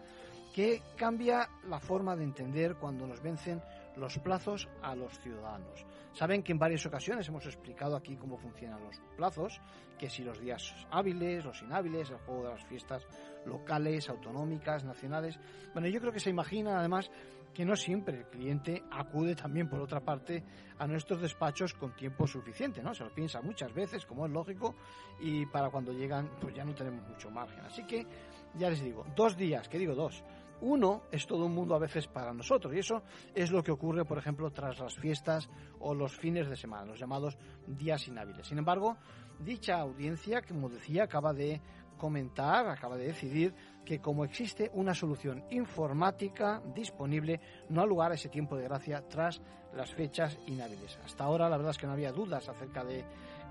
que 0.54 0.82
cambia 0.96 1.48
la 1.68 1.80
forma 1.80 2.14
de 2.16 2.24
entender 2.24 2.76
cuando 2.76 3.06
nos 3.06 3.20
vencen 3.20 3.60
los 3.96 4.18
plazos 4.18 4.68
a 4.82 4.94
los 4.94 5.18
ciudadanos. 5.20 5.84
Saben 6.12 6.42
que 6.42 6.52
en 6.52 6.58
varias 6.58 6.86
ocasiones 6.86 7.28
hemos 7.28 7.44
explicado 7.46 7.96
aquí 7.96 8.16
cómo 8.16 8.38
funcionan 8.38 8.82
los 8.82 9.00
plazos, 9.16 9.60
que 9.98 10.08
si 10.08 10.22
los 10.22 10.40
días 10.40 10.72
hábiles, 10.90 11.44
los 11.44 11.60
inhábiles, 11.62 12.10
el 12.10 12.18
juego 12.18 12.44
de 12.44 12.50
las 12.50 12.64
fiestas 12.64 13.06
locales, 13.44 14.08
autonómicas, 14.08 14.84
nacionales. 14.84 15.38
Bueno, 15.72 15.88
yo 15.88 16.00
creo 16.00 16.12
que 16.12 16.20
se 16.20 16.30
imagina 16.30 16.78
además 16.78 17.10
que 17.54 17.64
no 17.64 17.76
siempre 17.76 18.18
el 18.18 18.26
cliente 18.26 18.82
acude 18.90 19.34
también, 19.34 19.68
por 19.68 19.80
otra 19.80 20.00
parte, 20.00 20.42
a 20.78 20.86
nuestros 20.86 21.22
despachos 21.22 21.72
con 21.72 21.94
tiempo 21.94 22.26
suficiente, 22.26 22.82
¿no? 22.82 22.92
Se 22.92 23.04
lo 23.04 23.14
piensa 23.14 23.40
muchas 23.40 23.72
veces, 23.72 24.04
como 24.04 24.26
es 24.26 24.32
lógico, 24.32 24.74
y 25.20 25.46
para 25.46 25.70
cuando 25.70 25.92
llegan, 25.92 26.28
pues 26.40 26.54
ya 26.54 26.64
no 26.64 26.74
tenemos 26.74 27.08
mucho 27.08 27.30
margen. 27.30 27.60
Así 27.64 27.84
que, 27.84 28.06
ya 28.54 28.68
les 28.68 28.82
digo, 28.82 29.06
dos 29.14 29.36
días, 29.36 29.68
que 29.68 29.78
digo 29.78 29.94
dos, 29.94 30.24
uno 30.60 31.02
es 31.10 31.26
todo 31.26 31.46
un 31.46 31.54
mundo 31.54 31.74
a 31.74 31.78
veces 31.78 32.06
para 32.08 32.32
nosotros 32.32 32.74
y 32.74 32.78
eso 32.78 33.02
es 33.34 33.50
lo 33.50 33.62
que 33.62 33.72
ocurre, 33.72 34.04
por 34.04 34.18
ejemplo, 34.18 34.50
tras 34.50 34.78
las 34.78 34.96
fiestas 34.96 35.48
o 35.78 35.94
los 35.94 36.16
fines 36.16 36.48
de 36.48 36.56
semana, 36.56 36.86
los 36.86 36.98
llamados 36.98 37.36
días 37.66 38.06
inhábiles. 38.08 38.46
Sin 38.46 38.58
embargo, 38.58 38.96
dicha 39.38 39.80
audiencia, 39.80 40.42
como 40.42 40.68
decía, 40.68 41.04
acaba 41.04 41.32
de 41.32 41.60
comentar, 41.98 42.68
acaba 42.68 42.96
de 42.96 43.06
decidir 43.06 43.54
que 43.84 44.00
como 44.00 44.24
existe 44.24 44.70
una 44.74 44.94
solución 44.94 45.44
informática 45.50 46.62
disponible, 46.74 47.40
no 47.68 47.82
ha 47.82 47.86
lugar 47.86 48.12
a 48.12 48.14
ese 48.14 48.28
tiempo 48.28 48.56
de 48.56 48.64
gracia 48.64 49.02
tras 49.08 49.40
las 49.74 49.92
fechas 49.92 50.38
inhábiles. 50.46 50.98
Hasta 51.04 51.24
ahora 51.24 51.48
la 51.48 51.56
verdad 51.56 51.72
es 51.72 51.78
que 51.78 51.86
no 51.86 51.92
había 51.92 52.12
dudas 52.12 52.48
acerca 52.48 52.84
de 52.84 53.04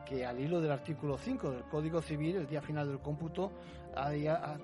que 0.06 0.26
al 0.26 0.40
hilo 0.40 0.60
del 0.60 0.72
artículo 0.72 1.18
5 1.18 1.52
del 1.52 1.64
Código 1.64 2.02
Civil, 2.02 2.36
el 2.36 2.48
día 2.48 2.62
final 2.62 2.88
del 2.88 3.00
cómputo 3.00 3.52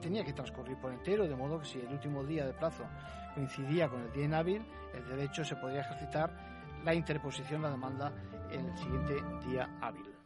tenía 0.02 0.26
que 0.26 0.34
transcurrir 0.34 0.78
por 0.78 0.92
entero, 0.92 1.28
de 1.28 1.36
modo 1.36 1.60
que 1.60 1.66
si 1.66 1.80
el 1.80 1.88
último 1.88 2.24
día 2.24 2.46
de 2.46 2.54
plazo 2.54 2.84
coincidía 3.36 3.88
con 3.88 4.02
el 4.02 4.12
día 4.12 4.26
inhábil, 4.26 4.62
el 4.94 5.08
derecho 5.08 5.46
se 5.46 5.56
podría 5.56 5.82
ejercitar 5.82 6.32
la 6.84 6.94
interposición, 6.94 7.62
la 7.62 7.70
demanda 7.70 8.12
en 8.52 8.66
el 8.66 8.78
siguiente 8.78 9.16
día 9.48 9.78
hábil. 9.82 10.19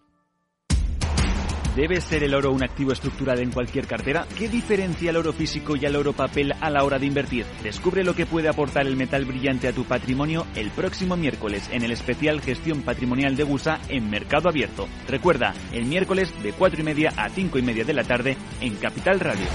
¿Debe 1.75 1.99
ser 2.01 2.23
el 2.23 2.35
oro 2.35 2.51
un 2.51 2.63
activo 2.63 2.91
estructural 2.91 3.39
en 3.39 3.49
cualquier 3.49 3.87
cartera? 3.87 4.27
¿Qué 4.37 4.47
diferencia 4.47 5.09
el 5.09 5.17
oro 5.17 5.33
físico 5.33 5.75
y 5.75 5.83
el 5.85 5.95
oro 5.95 6.13
papel 6.13 6.53
a 6.61 6.69
la 6.69 6.83
hora 6.83 6.99
de 6.99 7.07
invertir? 7.07 7.47
Descubre 7.63 8.03
lo 8.03 8.13
que 8.13 8.27
puede 8.27 8.47
aportar 8.47 8.85
el 8.85 8.95
metal 8.95 9.25
brillante 9.25 9.67
a 9.67 9.73
tu 9.73 9.83
patrimonio 9.83 10.45
el 10.55 10.69
próximo 10.69 11.17
miércoles 11.17 11.67
en 11.71 11.81
el 11.81 11.91
especial 11.91 12.41
Gestión 12.41 12.83
Patrimonial 12.83 13.35
de 13.35 13.43
Gusa 13.43 13.79
en 13.89 14.07
Mercado 14.07 14.49
Abierto. 14.49 14.87
Recuerda, 15.07 15.55
el 15.71 15.85
miércoles 15.85 16.31
de 16.43 16.53
4 16.53 16.81
y 16.81 16.83
media 16.83 17.11
a 17.17 17.27
5 17.29 17.57
y 17.57 17.61
media 17.63 17.83
de 17.83 17.93
la 17.93 18.03
tarde 18.03 18.37
en 18.61 18.75
Capital 18.75 19.19
Radio. 19.19 19.47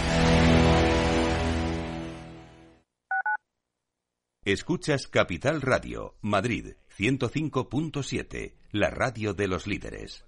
Escuchas 4.44 5.06
Capital 5.06 5.62
Radio, 5.62 6.16
Madrid 6.20 6.74
105.7, 6.96 8.54
la 8.72 8.90
radio 8.90 9.34
de 9.34 9.46
los 9.46 9.68
líderes. 9.68 10.27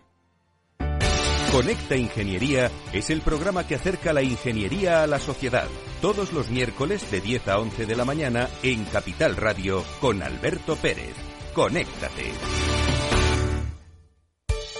Conecta 1.51 1.97
Ingeniería 1.97 2.71
es 2.93 3.09
el 3.09 3.19
programa 3.19 3.67
que 3.67 3.75
acerca 3.75 4.13
la 4.13 4.23
ingeniería 4.23 5.03
a 5.03 5.07
la 5.07 5.19
sociedad. 5.19 5.67
Todos 6.01 6.31
los 6.31 6.49
miércoles 6.49 7.11
de 7.11 7.19
10 7.19 7.49
a 7.49 7.59
11 7.59 7.85
de 7.85 7.95
la 7.97 8.05
mañana 8.05 8.47
en 8.63 8.85
Capital 8.85 9.35
Radio 9.35 9.83
con 9.99 10.23
Alberto 10.23 10.77
Pérez. 10.77 11.13
Conéctate. 11.53 12.31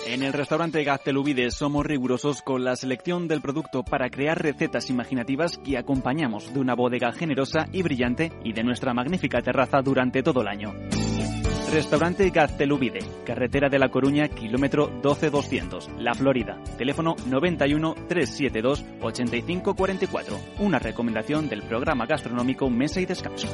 En 0.08 0.24
el 0.24 0.32
restaurante 0.32 0.82
Gaztelubides 0.86 1.56
somos 1.56 1.86
rigurosos 1.86 2.42
con 2.42 2.64
la 2.64 2.78
selección 2.78 3.28
del 3.28 3.42
producto 3.42 3.84
para 3.84 4.10
crear 4.10 4.42
recetas 4.42 4.90
imaginativas 4.90 5.58
que 5.58 5.78
acompañamos 5.78 6.54
de 6.54 6.60
una 6.62 6.74
bodega 6.74 7.12
generosa 7.12 7.68
y 7.74 7.82
brillante 7.82 8.32
y 8.46 8.54
de 8.54 8.64
nuestra 8.64 8.94
magnífica 8.94 9.42
terraza 9.42 9.82
durante 9.82 10.24
todo 10.24 10.42
el 10.42 10.48
año. 10.48 10.74
Restaurante 11.72 12.30
Gaztelubide, 12.32 13.00
carretera 13.26 13.70
de 13.70 13.80
La 13.80 13.88
Coruña, 13.88 14.28
kilómetro 14.28 14.88
12200, 15.02 15.90
La 16.00 16.14
Florida. 16.14 16.62
Teléfono 16.78 17.16
91 17.28 17.96
372 18.10 18.84
8544. 19.02 20.40
Una 20.60 20.80
recomendación 20.80 21.48
del 21.48 21.64
programa 21.64 22.06
gastronómico 22.06 22.70
Mesa 22.70 23.00
y 23.00 23.06
Descanso. 23.06 23.48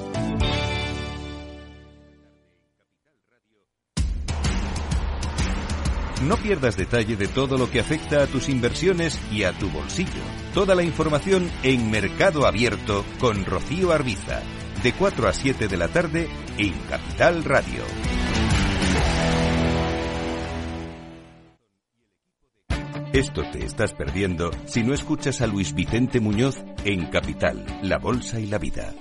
No 6.28 6.38
pierdas 6.38 6.76
detalle 6.76 7.16
de 7.18 7.28
todo 7.28 7.60
lo 7.60 7.70
que 7.70 7.80
afecta 7.80 8.24
a 8.24 8.26
tus 8.26 8.50
inversiones 8.50 9.22
y 9.32 9.44
a 9.44 9.54
tu 9.54 9.70
bolsillo. 9.70 10.24
Toda 10.56 10.74
la 10.74 10.82
información 10.82 11.52
en 11.62 11.92
Mercado 11.92 12.48
Abierto 12.48 13.06
con 13.20 13.46
Rocío 13.46 13.92
Arbiza 13.92 14.42
de 14.84 14.94
4 14.94 15.28
a 15.28 15.34
7 15.34 15.68
de 15.68 15.78
la 15.78 15.88
tarde 15.88 16.28
en 16.58 16.74
Capital 16.90 17.44
Radio. 17.44 17.84
Esto 23.14 23.42
te 23.52 23.66
estás 23.66 23.94
perdiendo 23.94 24.52
si 24.66 24.84
no 24.84 24.94
escuchas 24.94 25.42
a 25.42 25.48
Luis 25.48 25.74
Vicente 25.74 26.20
Muñoz 26.20 26.64
en 26.86 27.08
Capital, 27.08 27.66
La 27.82 27.98
Bolsa 27.98 28.40
y 28.40 28.46
la 28.46 28.60
Vida. 28.60 28.94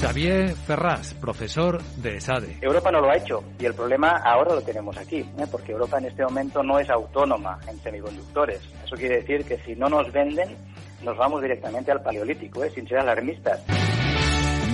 Xavier 0.00 0.54
Ferraz, 0.54 1.12
profesor 1.14 1.82
de 1.96 2.16
ESADE. 2.16 2.58
Europa 2.62 2.90
no 2.90 3.00
lo 3.00 3.10
ha 3.10 3.16
hecho 3.16 3.42
y 3.58 3.66
el 3.66 3.74
problema 3.74 4.22
ahora 4.24 4.54
lo 4.54 4.62
tenemos 4.62 4.96
aquí, 4.96 5.18
¿eh? 5.18 5.46
porque 5.50 5.72
Europa 5.72 5.98
en 5.98 6.06
este 6.06 6.22
momento 6.22 6.62
no 6.62 6.78
es 6.78 6.88
autónoma 6.88 7.58
en 7.68 7.78
semiconductores. 7.80 8.60
Eso 8.84 8.96
quiere 8.96 9.16
decir 9.16 9.44
que 9.44 9.58
si 9.58 9.74
no 9.74 9.88
nos 9.88 10.10
venden, 10.12 10.56
nos 11.02 11.16
vamos 11.18 11.42
directamente 11.42 11.92
al 11.92 12.00
paleolítico, 12.00 12.64
¿eh? 12.64 12.70
sin 12.70 12.88
ser 12.88 13.00
alarmistas. 13.00 13.60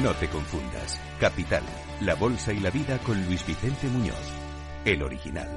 No 0.04 0.12
te 0.12 0.28
confundas. 0.28 1.00
Capital, 1.18 1.62
la 2.02 2.14
bolsa 2.14 2.52
y 2.52 2.60
la 2.60 2.68
vida 2.68 2.98
con 2.98 3.24
Luis 3.24 3.46
Vicente 3.46 3.86
Muñoz, 3.86 4.14
el 4.84 5.02
original. 5.02 5.48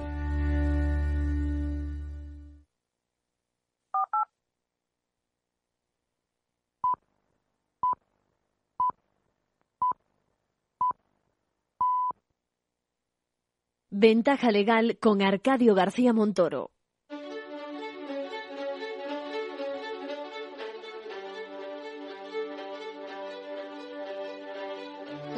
Ventaja 13.89 14.51
legal 14.51 14.97
con 15.01 15.21
Arcadio 15.21 15.75
García 15.75 16.13
Montoro. 16.13 16.76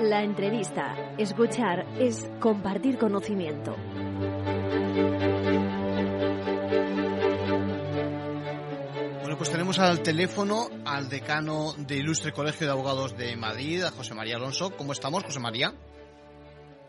La 0.09 0.23
entrevista, 0.23 1.13
escuchar, 1.19 1.85
es 1.99 2.27
compartir 2.39 2.97
conocimiento. 2.97 3.75
Bueno, 9.21 9.37
pues 9.37 9.51
tenemos 9.51 9.77
al 9.77 10.01
teléfono 10.01 10.67
al 10.83 11.09
decano 11.09 11.73
del 11.77 11.99
Ilustre 11.99 12.31
Colegio 12.31 12.65
de 12.65 12.73
Abogados 12.73 13.15
de 13.15 13.37
Madrid, 13.37 13.83
a 13.83 13.91
José 13.91 14.15
María 14.15 14.37
Alonso. 14.37 14.75
¿Cómo 14.75 14.93
estamos, 14.93 15.23
José 15.25 15.39
María? 15.39 15.75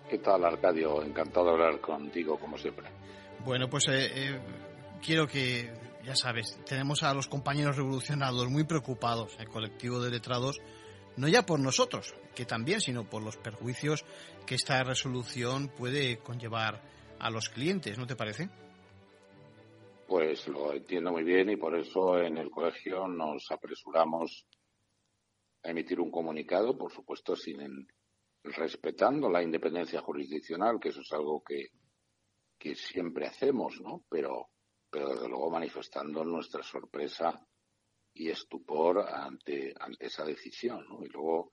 ¿Qué 0.08 0.16
tal, 0.16 0.42
Arcadio? 0.42 1.02
Encantado 1.02 1.44
de 1.44 1.52
hablar 1.52 1.78
contigo, 1.82 2.38
como 2.38 2.56
siempre. 2.56 2.88
Bueno, 3.44 3.68
pues 3.68 3.86
eh, 3.88 4.12
eh, 4.14 4.40
quiero 5.04 5.26
que, 5.26 5.70
ya 6.04 6.16
sabes, 6.16 6.58
tenemos 6.64 7.02
a 7.02 7.12
los 7.12 7.28
compañeros 7.28 7.76
revolucionados 7.76 8.48
muy 8.48 8.64
preocupados, 8.64 9.36
el 9.38 9.50
colectivo 9.50 10.00
de 10.00 10.10
letrados, 10.10 10.58
no 11.18 11.28
ya 11.28 11.44
por 11.44 11.60
nosotros, 11.60 12.14
que 12.34 12.44
también, 12.44 12.80
sino 12.80 13.08
por 13.08 13.22
los 13.22 13.36
perjuicios 13.36 14.04
que 14.46 14.54
esta 14.54 14.82
resolución 14.82 15.68
puede 15.68 16.18
conllevar 16.18 16.82
a 17.18 17.30
los 17.30 17.48
clientes, 17.48 17.98
¿no 17.98 18.06
te 18.06 18.16
parece? 18.16 18.48
Pues 20.06 20.48
lo 20.48 20.72
entiendo 20.72 21.12
muy 21.12 21.22
bien 21.22 21.50
y 21.50 21.56
por 21.56 21.78
eso 21.78 22.18
en 22.18 22.36
el 22.38 22.50
colegio 22.50 23.06
nos 23.06 23.50
apresuramos 23.50 24.46
a 25.62 25.70
emitir 25.70 26.00
un 26.00 26.10
comunicado, 26.10 26.76
por 26.76 26.90
supuesto, 26.90 27.36
sin 27.36 27.86
respetando 28.42 29.28
la 29.28 29.42
independencia 29.42 30.00
jurisdiccional, 30.00 30.80
que 30.80 30.88
eso 30.88 31.02
es 31.02 31.12
algo 31.12 31.42
que, 31.44 31.68
que 32.58 32.74
siempre 32.74 33.26
hacemos, 33.26 33.80
¿no? 33.80 34.04
Pero, 34.08 34.48
pero 34.90 35.10
desde 35.10 35.28
luego 35.28 35.50
manifestando 35.50 36.24
nuestra 36.24 36.62
sorpresa 36.62 37.46
y 38.14 38.30
estupor 38.30 39.06
ante, 39.08 39.74
ante 39.78 40.06
esa 40.06 40.24
decisión, 40.24 40.86
¿no? 40.88 41.04
Y 41.04 41.08
luego 41.08 41.52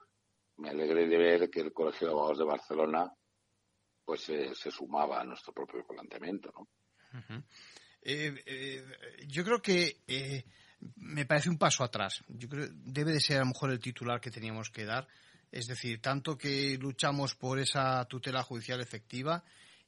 me 0.57 0.69
alegré 0.69 1.07
de 1.07 1.17
ver 1.17 1.49
que 1.49 1.61
el 1.61 1.73
Colegio 1.73 2.07
de 2.07 2.13
Abogados 2.13 2.39
de 2.39 2.45
Barcelona 2.45 3.13
pues 4.05 4.21
se 4.21 4.71
sumaba 4.71 5.19
a 5.19 5.25
nuestro 5.25 5.53
propio 5.53 5.85
planteamiento, 5.85 6.49
¿no? 6.53 6.67
eh, 8.01 8.41
eh, 8.45 8.83
yo 9.27 9.43
creo 9.43 9.61
que 9.61 9.97
eh, 10.07 10.45
me 10.95 11.25
parece 11.25 11.49
un 11.49 11.57
paso 11.57 11.83
atrás. 11.83 12.23
Yo 12.27 12.47
creo 12.47 12.67
debe 12.71 13.11
de 13.11 13.19
ser 13.19 13.37
a 13.37 13.41
lo 13.41 13.47
mejor 13.47 13.71
el 13.71 13.79
titular 13.79 14.21
que 14.21 14.31
teníamos 14.31 14.69
que 14.69 14.85
dar. 14.85 15.07
Es 15.51 15.67
decir, 15.67 16.01
tanto 16.01 16.37
que 16.37 16.77
luchamos 16.77 17.35
por 17.35 17.59
esa 17.59 18.05
tutela 18.05 18.43
judicial 18.43 18.81
efectiva 18.81 19.43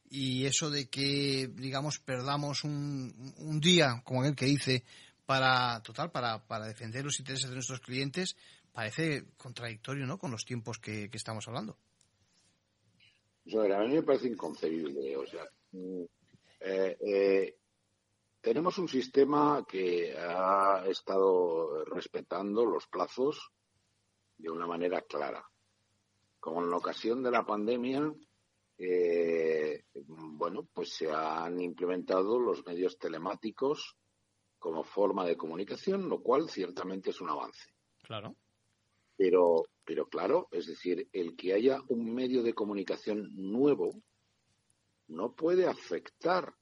y 0.09 0.45
eso 0.45 0.69
de 0.69 0.89
que, 0.89 1.49
digamos, 1.53 1.99
perdamos 1.99 2.63
un, 2.63 3.59
día, 3.61 4.01
como 4.03 4.25
el 4.25 4.35
que 4.35 4.47
hice, 4.47 4.83
para, 5.25 5.81
total, 5.83 6.11
para, 6.11 6.39
para 6.47 6.65
defender 6.65 7.05
los 7.05 7.19
intereses 7.19 7.49
de 7.49 7.55
nuestros 7.55 7.81
clientes, 7.81 8.35
parece 8.79 9.25
contradictorio, 9.35 10.05
¿no?, 10.05 10.17
con 10.17 10.31
los 10.31 10.45
tiempos 10.45 10.79
que, 10.79 11.09
que 11.09 11.17
estamos 11.17 11.45
hablando. 11.49 11.77
a 13.53 13.79
mí 13.79 13.93
me 13.93 14.03
parece 14.03 14.29
inconcebible. 14.29 15.17
O 15.17 15.25
sea, 15.25 15.45
mm, 15.73 16.03
eh, 16.61 16.97
eh, 17.01 17.57
tenemos 18.39 18.77
un 18.77 18.87
sistema 18.87 19.65
que 19.67 20.17
ha 20.17 20.85
estado 20.87 21.83
respetando 21.83 22.65
los 22.65 22.87
plazos 22.87 23.51
de 24.37 24.49
una 24.49 24.65
manera 24.65 25.01
clara. 25.01 25.43
Como 26.39 26.63
en 26.63 26.69
la 26.69 26.77
ocasión 26.77 27.21
de 27.21 27.31
la 27.31 27.45
pandemia, 27.45 28.13
eh, 28.77 29.83
bueno, 29.93 30.69
pues 30.73 30.93
se 30.93 31.11
han 31.11 31.59
implementado 31.59 32.39
los 32.39 32.65
medios 32.65 32.97
telemáticos 32.97 33.97
como 34.57 34.85
forma 34.85 35.25
de 35.25 35.35
comunicación, 35.35 36.07
lo 36.07 36.21
cual 36.21 36.49
ciertamente 36.49 37.09
es 37.09 37.19
un 37.19 37.29
avance. 37.29 37.73
Claro. 38.03 38.37
Pero, 39.19 39.65
pero 39.83 40.07
claro, 40.07 40.47
es 40.49 40.65
decir, 40.65 41.09
el 41.11 41.35
que 41.35 41.51
haya 41.51 41.81
un 41.89 42.13
medio 42.15 42.41
de 42.41 42.53
comunicación 42.53 43.27
nuevo 43.35 44.01
no 45.09 45.35
puede 45.35 45.67
afectar 45.67 46.55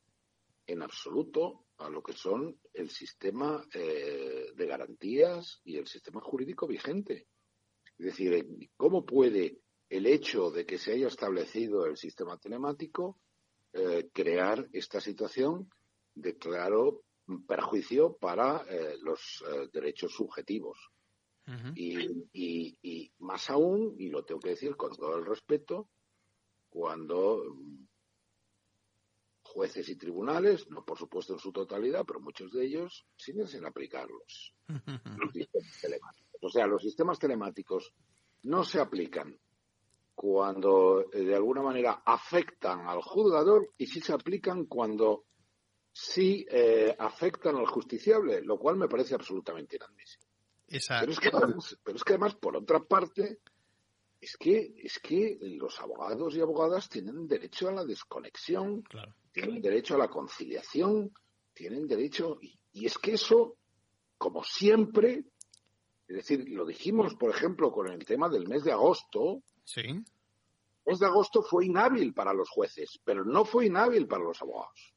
en 0.65 0.81
absoluto 0.81 1.67
a 1.77 1.87
lo 1.87 2.01
que 2.01 2.13
son 2.13 2.59
el 2.73 2.89
sistema 2.89 3.63
eh, 3.71 4.53
de 4.55 4.65
garantías 4.65 5.61
y 5.65 5.77
el 5.77 5.85
sistema 5.85 6.19
jurídico 6.19 6.65
vigente. 6.65 7.27
Es 7.95 8.07
decir, 8.07 8.43
¿cómo 8.75 9.05
puede 9.05 9.59
el 9.87 10.07
hecho 10.07 10.49
de 10.49 10.65
que 10.65 10.79
se 10.79 10.93
haya 10.93 11.09
establecido 11.09 11.85
el 11.85 11.95
sistema 11.95 12.39
telemático 12.39 13.19
eh, 13.71 14.09
crear 14.11 14.67
esta 14.73 14.99
situación 14.99 15.69
de 16.15 16.39
claro 16.39 17.03
perjuicio 17.47 18.17
para 18.17 18.65
eh, 18.67 18.97
los 18.99 19.43
derechos 19.71 20.11
subjetivos? 20.11 20.89
Y, 21.75 23.11
más 23.19 23.49
aún, 23.49 23.95
y 23.97 24.09
lo 24.09 24.23
tengo 24.23 24.41
que 24.41 24.49
decir 24.49 24.75
con 24.75 24.95
todo 24.95 25.15
el 25.17 25.25
respeto, 25.25 25.89
cuando 26.69 27.43
mm, 27.55 27.87
jueces 29.43 29.87
y 29.89 29.95
tribunales, 29.95 30.69
no 30.69 30.83
por 30.83 30.97
supuesto 30.97 31.33
en 31.33 31.39
su 31.39 31.51
totalidad, 31.51 32.03
pero 32.05 32.19
muchos 32.19 32.51
de 32.51 32.65
ellos 32.65 33.05
siguen 33.15 33.47
sin 33.47 33.65
aplicarlos. 33.65 34.53
los 34.67 35.31
sistemas 35.31 35.81
telemáticos. 35.81 36.39
O 36.41 36.49
sea, 36.49 36.67
los 36.67 36.81
sistemas 36.81 37.19
telemáticos 37.19 37.93
no 38.43 38.63
se 38.63 38.79
aplican 38.79 39.39
cuando 40.13 41.11
eh, 41.13 41.23
de 41.23 41.35
alguna 41.35 41.61
manera 41.61 42.01
afectan 42.05 42.87
al 42.87 43.01
juzgador 43.01 43.69
y 43.77 43.85
sí 43.85 44.01
se 44.01 44.13
aplican 44.13 44.65
cuando 44.65 45.25
sí 45.91 46.45
eh, 46.49 46.95
afectan 46.97 47.55
al 47.55 47.67
justiciable, 47.67 48.41
lo 48.41 48.57
cual 48.57 48.77
me 48.77 48.87
parece 48.87 49.15
absolutamente 49.15 49.75
inadmisible. 49.75 50.26
Pero 50.67 51.11
es, 51.11 51.19
que 51.19 51.29
además, 51.29 51.77
pero 51.83 51.97
es 51.97 52.03
que 52.03 52.13
además, 52.13 52.35
por 52.35 52.57
otra 52.57 52.79
parte, 52.79 53.39
es 54.19 54.35
que, 54.37 54.73
es 54.77 54.99
que 54.99 55.37
los 55.41 55.79
abogados 55.79 56.35
y 56.35 56.41
abogadas 56.41 56.89
tienen 56.89 57.27
derecho 57.27 57.69
a 57.69 57.71
la 57.71 57.85
desconexión, 57.85 58.83
tienen 59.31 59.61
derecho 59.61 59.95
a 59.95 59.99
la 59.99 60.09
conciliación, 60.09 61.13
tienen 61.53 61.87
derecho. 61.87 62.37
Y, 62.41 62.59
y, 62.73 62.85
es 62.85 62.97
que 62.97 63.13
eso, 63.13 63.57
como 64.17 64.43
siempre, 64.43 65.23
es 66.07 66.15
decir, 66.15 66.49
lo 66.49 66.65
dijimos, 66.65 67.15
por 67.15 67.29
ejemplo, 67.29 67.71
con 67.71 67.89
el 67.91 68.03
tema 68.05 68.29
del 68.29 68.47
mes 68.47 68.63
de 68.63 68.71
agosto. 68.71 69.43
Sí. 69.63 69.81
El 69.81 70.03
mes 70.85 70.99
de 70.99 71.05
agosto 71.05 71.41
fue 71.43 71.65
inhábil 71.65 72.13
para 72.13 72.33
los 72.33 72.49
jueces, 72.49 72.99
pero 73.03 73.23
no 73.25 73.45
fue 73.45 73.67
inhábil 73.67 74.07
para 74.07 74.23
los 74.23 74.41
abogados. 74.41 74.93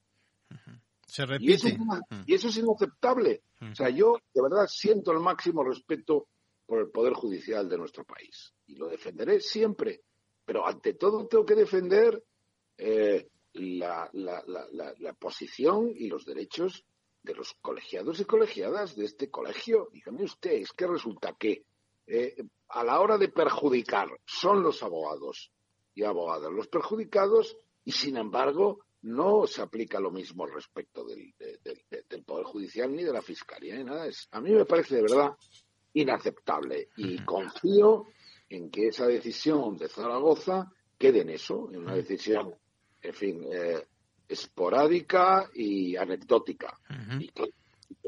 Se 1.11 1.27
repite. 1.27 1.77
Mm. 1.77 2.23
Y 2.27 2.35
eso, 2.35 2.49
es 2.49 2.57
inaceptable. 2.57 3.43
O 3.61 3.75
sea, 3.75 3.91
yo 3.91 4.17
de 4.33 4.43
verdad 4.43 4.67
siento 4.69 5.11
el 5.11 5.19
máximo 5.19 5.65
respeto 5.65 6.29
por 6.65 6.79
el 6.79 6.91
Poder 6.91 7.15
Judicial 7.15 7.69
de 7.69 7.77
nuestro 7.77 8.05
país 8.05 8.55
y 8.69 8.77
lo 8.77 8.89
defenderé 8.89 9.41
siempre. 9.41 10.03
Pero 10.45 10.67
ante 10.67 10.95
todo 10.95 11.27
tengo 11.27 11.45
que 11.45 11.57
defender 11.57 12.23
eh, 12.79 13.29
la, 13.55 14.09
posición 15.19 15.93
y 15.95 16.07
los 16.09 16.25
derechos 16.25 16.85
de 17.23 17.35
los 17.35 17.55
colegiados 17.61 18.21
y 18.21 18.25
colegiadas 18.25 18.95
de 18.95 19.05
este 19.07 19.31
colegio. 19.31 19.89
Dígame 19.93 20.23
usted, 20.23 20.53
es 20.53 20.73
que 20.73 20.87
resulta 20.87 21.35
que 21.37 21.65
eh, 22.07 22.37
a 22.69 22.85
la 22.85 23.01
hora 23.01 23.19
de 23.19 23.29
perjudicar 23.29 24.09
son 24.25 24.63
los 24.63 24.83
abogados 24.85 25.51
y 25.93 26.05
abogadas 26.05 26.53
los 26.53 26.69
perjudicados 26.69 27.57
y 27.85 27.93
sin 27.93 28.17
embargo 28.17 28.85
no 29.03 29.47
se 29.47 29.63
aplica 29.63 29.99
lo 29.99 30.11
mismo 30.11 30.47
respecto 30.47 31.05
del, 31.05 31.35
del, 31.39 32.25
Poder 32.25 32.45
Judicial 32.45 32.95
ni 32.95 33.03
de 33.03 33.13
la 33.13 33.23
Fiscalía 33.23 33.77
ni 33.77 33.85
nada. 33.85 34.07
Es, 34.07 34.29
a 34.31 34.41
mí 34.41 34.51
me 34.51 34.65
parece 34.65 34.97
de 34.97 35.03
verdad 35.03 35.33
inaceptable 35.95 36.89
y 36.97 37.19
confío 37.25 38.07
en 38.49 38.71
que 38.71 38.89
esa 38.89 39.07
decisión 39.07 39.77
de 39.77 39.89
Zaragoza 39.89 40.71
quede 40.99 41.23
en 41.23 41.31
eso, 41.31 41.71
en 41.73 41.81
una 41.81 41.95
decisión, 41.95 42.55
en 43.01 43.15
fin, 43.15 43.45
eh, 43.51 43.87
esporádica 44.29 45.51
y 45.55 45.97
anecdótica. 45.97 46.79
Y 47.19 47.29
que 47.29 47.51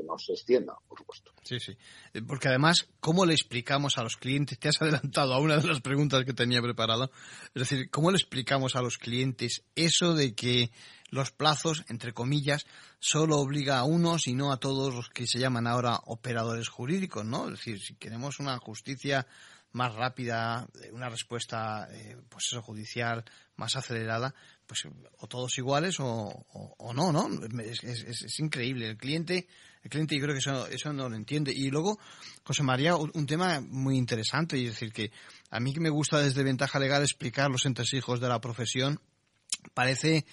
que 0.03 0.07
no 0.07 0.19
se 0.19 0.33
extienda, 0.33 0.75
por 0.89 0.99
supuesto. 0.99 1.33
Sí, 1.43 1.59
sí. 1.61 1.77
Eh, 2.13 2.23
porque 2.23 2.49
además, 2.49 2.89
¿cómo 3.01 3.25
le 3.25 3.35
explicamos 3.35 3.99
a 3.99 4.03
los 4.03 4.17
clientes? 4.17 4.59
Te 4.59 4.69
has 4.69 4.81
adelantado 4.83 5.35
a 5.35 5.41
una 5.41 5.57
de 5.57 5.67
las 5.67 5.81
preguntas 5.81 6.25
que 6.25 6.33
tenía 6.33 6.61
preparada. 6.61 7.11
Es 7.55 7.69
decir, 7.69 7.91
¿cómo 7.91 8.11
le 8.11 8.17
explicamos 8.17 8.77
a 8.77 8.83
los 8.83 8.99
clientes 8.99 9.65
eso 9.75 10.15
de 10.15 10.35
que 10.35 10.71
los 11.11 11.31
plazos, 11.31 11.85
entre 11.89 12.13
comillas, 12.13 12.67
solo 12.99 13.39
obliga 13.39 13.79
a 13.79 13.85
unos 13.85 14.27
y 14.27 14.35
no 14.35 14.53
a 14.53 14.59
todos 14.59 14.95
los 14.95 15.11
que 15.11 15.27
se 15.27 15.39
llaman 15.39 15.67
ahora 15.67 16.01
operadores 16.07 16.69
jurídicos, 16.69 17.25
¿no? 17.25 17.47
Es 17.47 17.59
decir, 17.59 17.81
si 17.81 17.95
queremos 17.95 18.41
una 18.41 18.59
justicia 18.59 19.27
más 19.73 19.95
rápida, 19.95 20.69
una 20.93 21.09
respuesta, 21.09 21.89
pues 22.29 22.47
eso, 22.51 22.63
judicial 22.63 23.25
más 23.57 23.77
acelerada, 23.77 24.35
pues 24.67 24.83
o 25.19 25.27
todos 25.27 25.57
iguales 25.59 25.97
o, 25.99 26.47
no, 26.95 27.13
¿no? 27.13 27.29
Es, 27.63 27.83
es, 27.83 28.41
increíble. 28.41 28.89
El 28.89 28.97
cliente, 28.97 29.49
el 29.83 29.91
cliente 29.91 30.17
yo 30.17 30.23
creo 30.23 30.35
que 30.35 30.39
eso, 30.39 30.67
eso 30.69 30.93
no 30.93 31.09
lo 31.09 31.17
entiende. 31.17 31.53
Y 31.55 31.71
luego, 31.71 31.99
José 32.45 32.63
María, 32.63 32.97
un, 32.97 33.27
tema 33.27 33.61
muy 33.61 33.97
interesante, 33.97 34.57
y 34.57 34.67
es 34.67 34.75
decir, 34.75 34.93
que 34.93 35.11
a 35.51 35.61
mí 35.61 35.73
que 35.73 35.81
me 35.81 35.91
gusta 35.91 36.19
desde 36.19 36.45
Ventaja 36.45 36.79
Legal 36.79 37.03
explicar 37.03 37.51
los 37.51 37.67
entresijos 37.67 38.21
de 38.21 38.29
la 38.29 38.41
profesión, 38.41 39.01
parece 39.75 40.25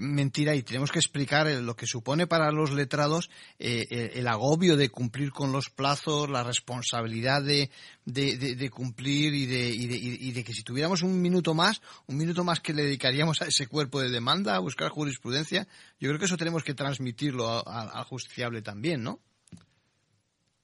mentira 0.00 0.54
y 0.54 0.62
tenemos 0.62 0.90
que 0.90 0.98
explicar 0.98 1.46
lo 1.46 1.76
que 1.76 1.86
supone 1.86 2.26
para 2.26 2.50
los 2.50 2.72
letrados 2.72 3.30
eh, 3.58 3.86
eh, 3.90 4.12
el 4.14 4.28
agobio 4.28 4.76
de 4.76 4.88
cumplir 4.88 5.30
con 5.30 5.52
los 5.52 5.70
plazos, 5.70 6.28
la 6.28 6.42
responsabilidad 6.42 7.42
de, 7.42 7.70
de, 8.04 8.70
cumplir 8.70 9.34
y 9.34 9.46
de, 9.46 9.68
y, 9.68 10.32
de, 10.32 10.44
que 10.44 10.52
si 10.52 10.62
tuviéramos 10.62 11.02
un 11.02 11.20
minuto 11.20 11.54
más, 11.54 11.80
un 12.06 12.16
minuto 12.16 12.44
más 12.44 12.60
que 12.60 12.72
le 12.72 12.82
dedicaríamos 12.82 13.42
a 13.42 13.46
ese 13.46 13.66
cuerpo 13.66 14.00
de 14.00 14.10
demanda, 14.10 14.56
a 14.56 14.60
buscar 14.60 14.88
jurisprudencia, 14.90 15.66
yo 15.98 16.08
creo 16.08 16.18
que 16.18 16.26
eso 16.26 16.36
tenemos 16.36 16.64
que 16.64 16.74
transmitirlo 16.74 17.66
al 17.66 18.04
justiciable 18.04 18.62
también, 18.62 19.02
¿no? 19.02 19.20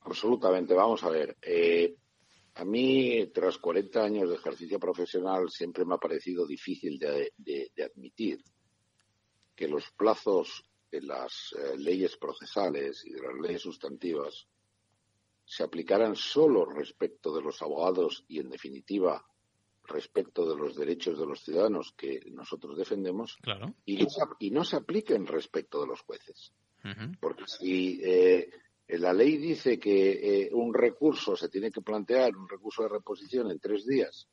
Absolutamente. 0.02 0.74
Vamos 0.74 1.02
a 1.04 1.10
ver. 1.10 1.36
Eh, 1.42 1.94
a 2.54 2.64
mí, 2.64 3.26
tras 3.32 3.58
40 3.58 4.02
años 4.02 4.28
de 4.28 4.36
ejercicio 4.36 4.78
profesional, 4.78 5.48
siempre 5.50 5.84
me 5.84 5.94
ha 5.94 5.98
parecido 5.98 6.46
difícil 6.46 6.98
de, 6.98 7.32
admitir 7.82 8.42
que 9.60 9.68
los 9.68 9.90
plazos 9.90 10.64
de 10.90 11.02
las 11.02 11.52
eh, 11.52 11.76
leyes 11.76 12.16
procesales 12.16 13.04
y 13.04 13.12
de 13.12 13.20
las 13.20 13.34
leyes 13.34 13.60
sustantivas 13.60 14.48
se 15.44 15.62
aplicaran 15.62 16.16
solo 16.16 16.64
respecto 16.64 17.36
de 17.36 17.42
los 17.42 17.60
abogados 17.60 18.24
y, 18.26 18.38
en 18.38 18.48
definitiva, 18.48 19.22
respecto 19.84 20.48
de 20.48 20.56
los 20.56 20.76
derechos 20.76 21.18
de 21.18 21.26
los 21.26 21.44
ciudadanos 21.44 21.92
que 21.94 22.22
nosotros 22.30 22.78
defendemos 22.78 23.36
y, 23.84 23.98
no 24.50 24.64
se, 24.64 24.76
apliquen 24.76 25.26
respecto 25.26 25.82
de 25.82 25.88
los 25.88 26.00
jueces. 26.00 26.54
Porque 27.20 27.44
si 27.46 28.00
eh, 28.02 28.48
la 28.98 29.12
ley 29.12 29.36
dice 29.36 29.78
que 29.78 30.44
eh, 30.44 30.50
un 30.52 30.74
recurso 30.74 31.36
se 31.36 31.48
tiene 31.48 31.70
que 31.70 31.80
plantear, 31.80 32.36
un 32.36 32.48
recurso 32.48 32.82
de 32.82 32.88
reposición 32.88 33.50
en 33.50 33.60
tres 33.60 33.86
días, 33.86 34.28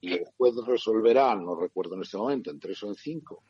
y 0.00 0.12
el 0.12 0.24
juez 0.36 0.54
resolverá, 0.66 1.34
no 1.34 1.54
recuerdo 1.54 1.94
en 1.94 2.02
este 2.02 2.16
momento, 2.16 2.50
en 2.50 2.58
tres 2.58 2.82
o 2.82 2.88
en 2.88 2.94
cinco. 2.94 3.42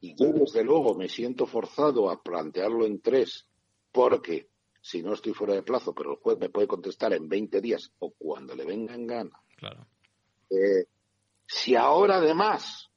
Y 0.00 0.14
yo, 0.14 0.32
desde 0.32 0.64
luego, 0.64 0.94
me 0.94 1.08
siento 1.08 1.46
forzado 1.46 2.10
a 2.10 2.22
plantearlo 2.22 2.86
en 2.86 3.00
tres, 3.00 3.46
porque 3.92 4.48
si 4.80 5.02
no 5.02 5.14
estoy 5.14 5.32
fuera 5.32 5.54
de 5.54 5.62
plazo, 5.62 5.92
pero 5.92 6.12
el 6.12 6.18
juez 6.18 6.38
me 6.38 6.48
puede 6.48 6.68
contestar 6.68 7.12
en 7.12 7.28
20 7.28 7.60
días 7.60 7.90
o 7.98 8.12
cuando 8.12 8.54
le 8.54 8.64
venga 8.64 8.94
en 8.94 9.06
gana. 9.06 9.40
Eh, 10.48 10.86
si 11.44 11.74
ahora 11.74 12.16
además 12.16 12.88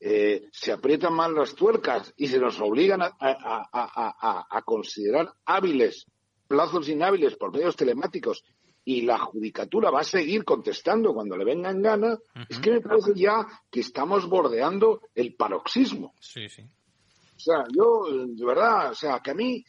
eh, 0.00 0.48
se 0.50 0.72
aprietan 0.72 1.14
mal 1.14 1.34
las 1.34 1.54
tuercas 1.54 2.12
y 2.16 2.26
se 2.26 2.38
nos 2.38 2.60
obligan 2.60 3.02
a, 3.02 3.16
a, 3.20 4.62
considerar 4.62 5.32
hábiles 5.44 6.06
plazos 6.46 6.88
inhábiles 6.88 7.36
por 7.36 7.52
medios 7.52 7.76
telemáticos 7.76 8.44
y 8.84 9.02
la 9.02 9.18
judicatura 9.18 9.90
va 9.90 10.00
a 10.00 10.04
seguir 10.04 10.44
contestando 10.44 11.14
cuando 11.14 11.36
le 11.36 11.44
venga 11.44 11.70
en 11.70 11.82
gana, 11.82 12.18
es 12.48 12.58
que 12.58 12.70
me 12.70 12.80
parece 12.80 13.12
ya 13.14 13.46
que 13.70 13.80
estamos 13.80 14.28
bordeando 14.28 15.00
el 15.14 15.34
paroxismo. 15.34 16.14
Sí, 16.20 16.48
sí. 16.48 16.62
O 16.62 17.40
sea, 17.40 17.64
yo, 17.74 18.26
de 18.26 18.44
verdad, 18.44 18.90
o 18.90 18.94
sea, 18.94 19.20
que 19.20 19.30
a 19.30 19.34
mí, 19.34 19.64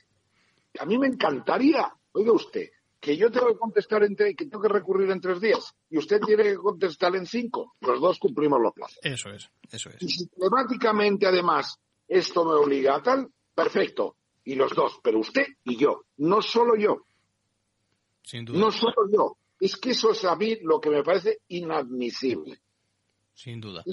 a 0.80 0.86
mí 0.86 0.98
me 0.98 1.08
encantaría, 1.08 1.92
oiga 2.12 2.34
usted, 2.34 2.70
que 3.00 3.16
yo 3.16 3.32
tengo 3.32 3.48
que 3.48 3.58
contestar 3.58 4.04
en 4.04 4.16
que 4.16 4.34
tengo 4.34 4.62
que 4.62 4.68
recurrir 4.68 5.10
en 5.12 5.22
tres 5.22 5.40
días 5.40 5.74
y 5.90 5.98
usted 5.98 6.20
tiene 6.20 6.44
que 6.44 6.56
contestar 6.56 7.16
en 7.16 7.26
cinco, 7.26 7.76
los 7.82 8.02
dos 8.02 8.20
cumplimos 8.20 8.60
los 8.62 8.74
plazos. 8.74 9.00
Eso 9.02 9.30
es, 9.30 9.50
eso 9.72 9.90
es. 9.90 10.02
Y 10.02 10.10
sistemáticamente, 10.10 11.26
además, 11.26 11.80
esto 12.08 12.44
me 12.44 12.54
obliga 12.54 12.96
a 12.96 13.04
tal, 13.04 13.30
perfecto 13.54 14.18
y 14.46 14.56
los 14.56 14.74
dos, 14.74 15.00
pero 15.04 15.20
usted 15.20 15.46
y 15.64 15.76
yo, 15.76 16.06
no 16.18 16.42
solo 16.42 16.76
yo. 16.76 17.06
Sin 18.24 18.46
duda. 18.46 18.60
No 18.60 18.72
solo 18.72 19.10
yo. 19.12 19.38
Es 19.60 19.76
que 19.78 19.92
eso 19.92 20.12
es 20.12 20.24
a 20.26 20.36
mí 20.36 20.58
lo 20.62 20.80
que 20.80 20.90
me 20.90 21.04
parece 21.04 21.40
inadmisible. 21.50 22.60
Sin 23.34 23.60
duda. 23.60 23.84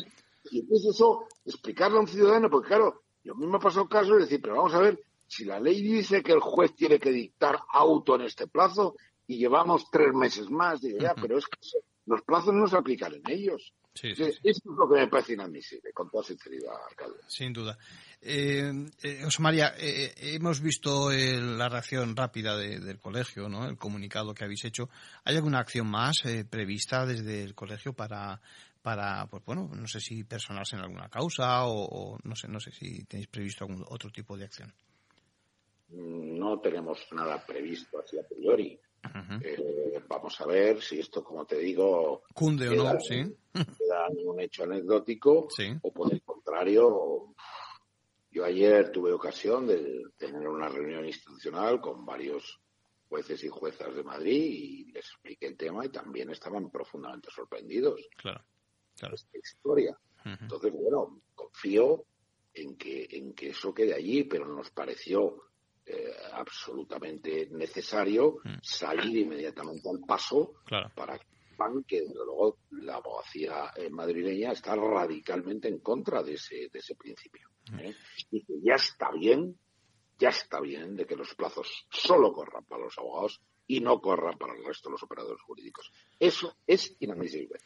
Y 0.51 0.61
entonces 0.61 0.95
eso, 0.95 1.27
explicarle 1.45 1.99
a 1.99 2.01
un 2.01 2.09
ciudadano, 2.09 2.51
porque 2.51 2.69
claro, 2.69 3.03
yo 3.25 3.35
mismo 3.35 3.57
ha 3.57 3.61
pasado 3.61 3.89
caso 3.89 4.15
de 4.15 4.21
decir, 4.21 4.41
pero 4.43 4.57
vamos 4.57 4.75
a 4.75 4.81
ver, 4.81 5.03
si 5.27 5.45
la 5.45 5.59
ley 5.59 5.81
dice 5.81 6.23
que 6.23 6.33
el 6.33 6.41
juez 6.41 6.75
tiene 6.75 6.99
que 6.99 7.11
dictar 7.11 7.59
auto 7.73 8.17
en 8.17 8.23
este 8.23 8.47
plazo 8.47 8.97
y 9.27 9.39
llevamos 9.39 9.91
tres 9.91 10.13
meses 10.13 10.51
más, 10.51 10.81
digo, 10.81 10.99
ya, 10.99 11.15
pero 11.15 11.39
es 11.39 11.47
que 11.47 11.59
los 12.07 12.23
plazos 12.23 12.53
no 12.53 12.67
se 12.67 12.77
aplican 12.77 13.15
en 13.15 13.23
ellos. 13.31 13.73
Sí, 13.95 14.09
Esto 14.11 14.25
es 14.43 14.63
lo 14.65 14.89
que 14.89 15.01
me 15.01 15.09
parece 15.09 15.35
inadmisible, 15.35 15.93
con 15.93 16.09
toda 16.11 16.25
sinceridad, 16.25 16.73
alcalde. 16.89 17.19
Sin 17.27 17.53
duda. 17.53 17.79
Eh, 18.25 18.73
eh, 19.03 19.27
María, 19.41 19.75
eh, 19.77 20.15
hemos 20.17 20.61
visto 20.61 21.11
la 21.11 21.69
reacción 21.69 22.15
rápida 22.15 22.57
del 22.57 23.01
colegio, 23.01 23.49
¿no? 23.49 23.69
el 23.69 23.77
comunicado 23.77 24.33
que 24.33 24.45
habéis 24.45 24.65
hecho. 24.65 24.89
¿Hay 25.25 25.35
alguna 25.35 25.59
acción 25.59 25.89
más 25.89 26.23
prevista 26.49 27.05
desde 27.05 27.43
el 27.43 27.57
colegio 27.57 27.93
para, 27.95 28.41
para, 28.81 29.27
pues 29.27 29.45
bueno, 29.45 29.69
no 29.75 29.89
sé 29.89 29.99
si 29.99 30.23
personarse 30.23 30.77
en 30.77 30.83
alguna 30.83 31.09
causa 31.09 31.67
o, 31.67 32.17
no 32.23 32.37
sé, 32.37 32.47
no 32.47 32.61
sé 32.61 32.71
si 32.71 33.05
tenéis 33.05 33.27
previsto 33.27 33.65
algún 33.65 33.85
otro 33.89 34.11
tipo 34.11 34.37
de 34.37 34.45
acción? 34.45 34.73
No 35.89 36.61
tenemos 36.61 37.01
nada 37.11 37.45
previsto 37.45 37.99
así 37.99 38.19
a 38.19 38.27
priori. 38.27 38.79
vamos 40.09 40.41
a 40.41 40.47
ver 40.47 40.81
si 40.81 41.01
esto, 41.01 41.25
como 41.25 41.45
te 41.45 41.59
digo, 41.59 42.23
cunde 42.33 42.69
o 42.69 42.75
no, 42.77 43.01
sí. 43.01 43.25
Un 44.09 44.41
hecho 44.41 44.65
anecdótico 44.65 45.49
o 45.83 45.93
por 45.93 46.13
el 46.13 46.23
contrario 46.23 47.35
yo 48.33 48.47
ayer 48.47 48.91
tuve 48.91 49.13
ocasión 49.13 49.67
de 49.67 50.05
tener 50.17 50.49
una 50.49 50.67
reunión 50.69 51.05
institucional 51.05 51.81
con 51.83 52.07
varios 52.07 52.61
jueces 53.07 53.45
y 53.45 53.49
juezas 53.49 53.95
de 53.95 54.03
Madrid 54.03 54.43
y 54.43 54.85
les 54.93 55.05
expliqué 55.05 55.49
el 55.49 55.57
tema 55.57 55.85
y 55.85 55.91
también 55.91 56.31
estaban 56.31 56.71
profundamente 56.71 57.29
sorprendidos. 57.31 58.01
Claro, 58.17 58.43
claro. 58.97 59.15
Esta 59.15 59.39
historia. 59.39 59.99
Entonces, 60.25 60.73
bueno, 60.73 61.21
confío 61.35 62.07
en 62.55 62.77
que, 62.77 63.07
en 63.11 63.35
que 63.35 63.51
eso 63.51 63.75
quede 63.75 63.93
allí, 63.93 64.25
pero 64.25 64.47
nos 64.47 64.71
pareció 64.71 65.43
eh, 65.85 66.15
absolutamente 66.33 67.49
necesario 67.51 68.39
salir 68.63 69.19
inmediatamente 69.19 69.91
al 69.91 70.01
paso 70.07 70.55
para 70.95 71.19
que 71.19 71.32
que 71.87 72.01
desde 72.01 72.15
luego 72.15 72.59
la 72.71 72.97
abogacía 72.97 73.73
eh, 73.77 73.91
madrileña 73.91 74.53
está 74.53 74.75
radicalmente 74.75 75.69
en 75.69 75.79
contra 75.79 76.23
de 76.23 76.35
ese, 76.35 76.69
de 76.73 76.79
ese 76.79 76.95
principio. 76.95 77.49
¿eh? 77.79 77.95
Y 78.31 78.45
que 78.45 78.55
ya 78.63 78.75
está 78.75 79.11
bien, 79.11 79.57
ya 80.19 80.31
está 80.31 80.61
bien 80.61 80.97
de 80.97 81.07
que 81.07 81.17
los 81.17 81.35
plazos 81.35 81.87
solo 81.91 82.33
corran 82.33 82.65
para 82.65 82.85
los 82.85 82.99
abogados 82.99 83.41
y 83.67 83.81
no 83.81 84.01
corran 84.01 84.39
para 84.39 84.55
el 84.55 84.65
resto 84.65 84.89
de 84.89 84.93
los 84.93 85.03
operadores 85.03 85.41
jurídicos. 85.43 85.91
Eso 86.19 86.57
es 86.67 86.97
inadmisible. 87.01 87.59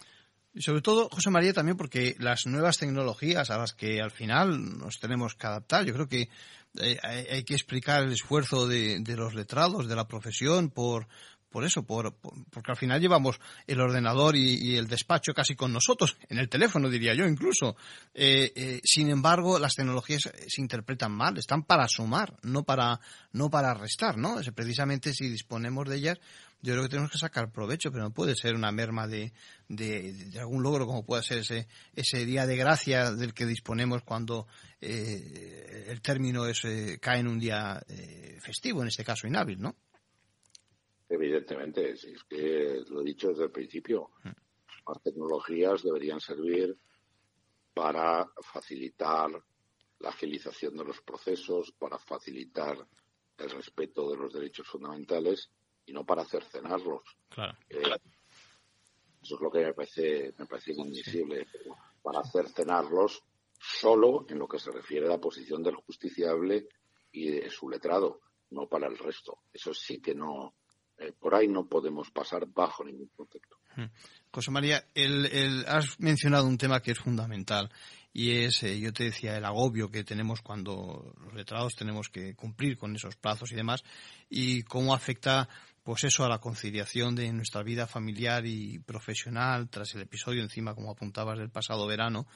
Y 0.56 0.62
sobre 0.62 0.80
todo, 0.80 1.11
José 1.11 1.28
María, 1.28 1.52
también 1.52 1.76
porque 1.76 2.16
las 2.18 2.46
nuevas 2.46 2.78
tecnologías 2.78 3.50
a 3.50 3.59
las 3.59 3.74
que 3.74 4.00
al 4.00 4.11
final 4.11 4.78
nos 4.78 4.98
tenemos 4.98 5.35
que 5.35 5.46
adaptar, 5.46 5.85
yo 5.85 5.92
creo 5.92 6.09
que 6.09 6.30
eh, 6.80 6.98
hay, 7.02 7.44
que 7.44 7.54
explicar 7.54 8.04
el 8.04 8.12
esfuerzo 8.12 8.66
de, 8.66 9.00
de, 9.00 9.16
los 9.16 9.35
letrados, 9.35 9.87
de 9.87 9.96
la 9.96 10.09
profesión, 10.09 10.70
por, 10.70 11.09
por 11.57 11.64
eso, 11.64 11.87
por, 11.87 12.14
porque 12.51 12.71
al 12.71 12.77
final 12.77 13.01
llevamos 13.01 13.40
el 13.66 13.81
ordenador 13.81 14.37
y, 14.37 14.77
el 14.77 14.88
despacho 14.88 15.33
casi 15.33 15.55
con 15.55 15.73
nosotros, 15.73 16.19
en 16.29 16.37
el 16.37 16.51
teléfono 16.51 16.90
diría 16.90 17.14
yo 17.14 17.27
incluso. 17.27 17.77
Eh, 18.12 18.53
eh, 18.55 18.81
sin 18.85 19.09
embargo, 19.09 19.59
las 19.59 19.75
tecnologías 19.75 20.31
se 20.49 20.61
interpretan 20.61 21.12
mal, 21.12 21.38
están 21.38 21.62
para 21.62 21.88
sumar, 21.88 22.37
no 22.42 22.64
para, 22.64 23.01
no 23.33 23.49
para 23.49 23.73
restar, 23.73 24.19
¿no? 24.19 24.37
precisamente 24.55 25.14
si 25.14 25.31
disponemos 25.31 25.88
de 25.88 25.97
ellas, 25.97 26.19
yo 26.61 26.75
creo 26.75 26.83
que 26.83 26.90
tenemos 26.90 27.11
que 27.11 27.16
sacar 27.16 27.51
provecho, 27.51 27.90
pero 27.90 28.05
no 28.05 28.11
puede 28.11 28.35
ser 28.35 28.55
una 28.55 28.71
merma 28.71 29.07
de, 29.07 29.33
de, 29.71 30.38
algún 30.38 30.62
logro 30.62 30.87
como 30.87 31.07
puede 31.07 31.23
ser 31.23 31.38
ese, 31.38 31.69
ese 31.95 32.27
día 32.27 32.45
de 32.45 32.59
gracia 32.59 33.12
del 33.12 33.33
que 33.33 33.47
disponemos 33.47 34.03
cuando 34.03 34.47
eh, 34.83 35.87
el 35.88 36.03
término 36.03 36.45
es, 36.45 36.61
cae 37.01 37.21
en 37.21 37.29
un 37.29 37.38
día 37.38 37.83
festivo, 38.40 38.83
en 38.83 38.88
este 38.88 39.05
caso 39.05 39.27
inhábil, 39.27 39.59
¿no? 39.59 39.75
Evidentemente, 41.09 41.97
si 41.97 42.11
es 42.11 42.25
que 42.25 42.83
lo 42.89 43.01
he 43.01 43.05
dicho 43.05 43.28
desde 43.28 43.45
el 43.45 43.51
principio, 43.51 44.11
las 44.24 45.03
tecnologías 45.03 45.83
deberían 45.83 46.20
servir 46.20 46.76
para 47.72 48.26
facilitar 48.53 49.30
la 50.01 50.09
agilización 50.09 50.76
de 50.76 50.85
los 50.85 51.01
procesos, 51.03 51.72
para 51.72 51.99
facilitar 51.99 52.87
el 53.39 53.51
respeto 53.51 54.11
de 54.11 54.16
los 54.16 54.33
derechos 54.33 54.66
fundamentales 54.66 55.51
y 55.85 55.93
no 55.93 56.05
para 56.05 56.24
cercenarlos. 56.24 57.03
Claro. 57.28 57.57
Eh, 57.68 57.83
eso 59.22 59.35
es 59.35 59.41
lo 59.41 59.51
que 59.51 59.64
me 59.64 59.74
parece, 59.74 60.35
me 60.39 60.47
parece 60.47 60.72
inadmisible. 60.72 61.47
Para 62.03 62.22
cercenarlos 62.24 63.22
solo 63.59 64.26
en 64.28 64.39
lo 64.39 64.47
que 64.47 64.59
se 64.59 64.70
refiere 64.70 65.07
a 65.07 65.11
la 65.11 65.20
posición 65.20 65.62
del 65.62 65.76
justiciable 65.76 66.68
y 67.12 67.30
de 67.30 67.51
su 67.51 67.68
letrado, 67.68 68.20
no 68.51 68.68
para 68.68 68.87
el 68.87 68.97
resto. 68.99 69.41
Eso 69.53 69.74
sí 69.74 70.01
que 70.01 70.14
no, 70.14 70.55
eh, 70.99 71.12
por 71.18 71.34
ahí 71.34 71.49
no 71.49 71.66
podemos 71.66 72.11
pasar 72.11 72.47
bajo 72.47 72.84
ningún 72.84 73.11
concepto. 73.16 73.57
José 74.30 74.51
María, 74.51 74.84
el, 74.94 75.64
has 75.66 76.01
mencionado 76.01 76.47
un 76.47 76.59
tema 76.59 76.80
que 76.80 76.92
es 76.92 76.99
fundamental 76.99 77.70
y 78.12 78.44
es, 78.44 78.62
eh, 78.62 78.78
yo 78.80 78.92
te 78.92 79.05
decía, 79.05 79.36
el 79.36 79.44
agobio 79.44 79.90
que 79.90 80.05
tenemos 80.05 80.40
cuando 80.40 81.14
los 81.22 81.34
letrados 81.34 81.74
tenemos 81.74 82.09
que 82.09 82.34
cumplir 82.34 82.78
con 82.78 82.97
esos 82.97 83.16
plazos 83.16 83.53
y 83.53 83.57
demás 83.57 83.82
y 84.30 84.62
cómo 84.62 84.94
afecta 84.94 85.49
pues 85.82 86.05
eso 86.05 86.24
a 86.24 86.28
la 86.28 86.38
conciliación 86.38 87.14
de 87.14 87.32
nuestra 87.32 87.62
vida 87.62 87.86
familiar 87.86 88.44
y 88.44 88.78
profesional 88.80 89.68
tras 89.68 89.94
el 89.94 90.03
episodio 90.03 90.42
encima 90.42 90.74
como 90.74 90.90
apuntabas 90.90 91.38
del 91.38 91.51
pasado 91.51 91.86
verano 91.86 92.26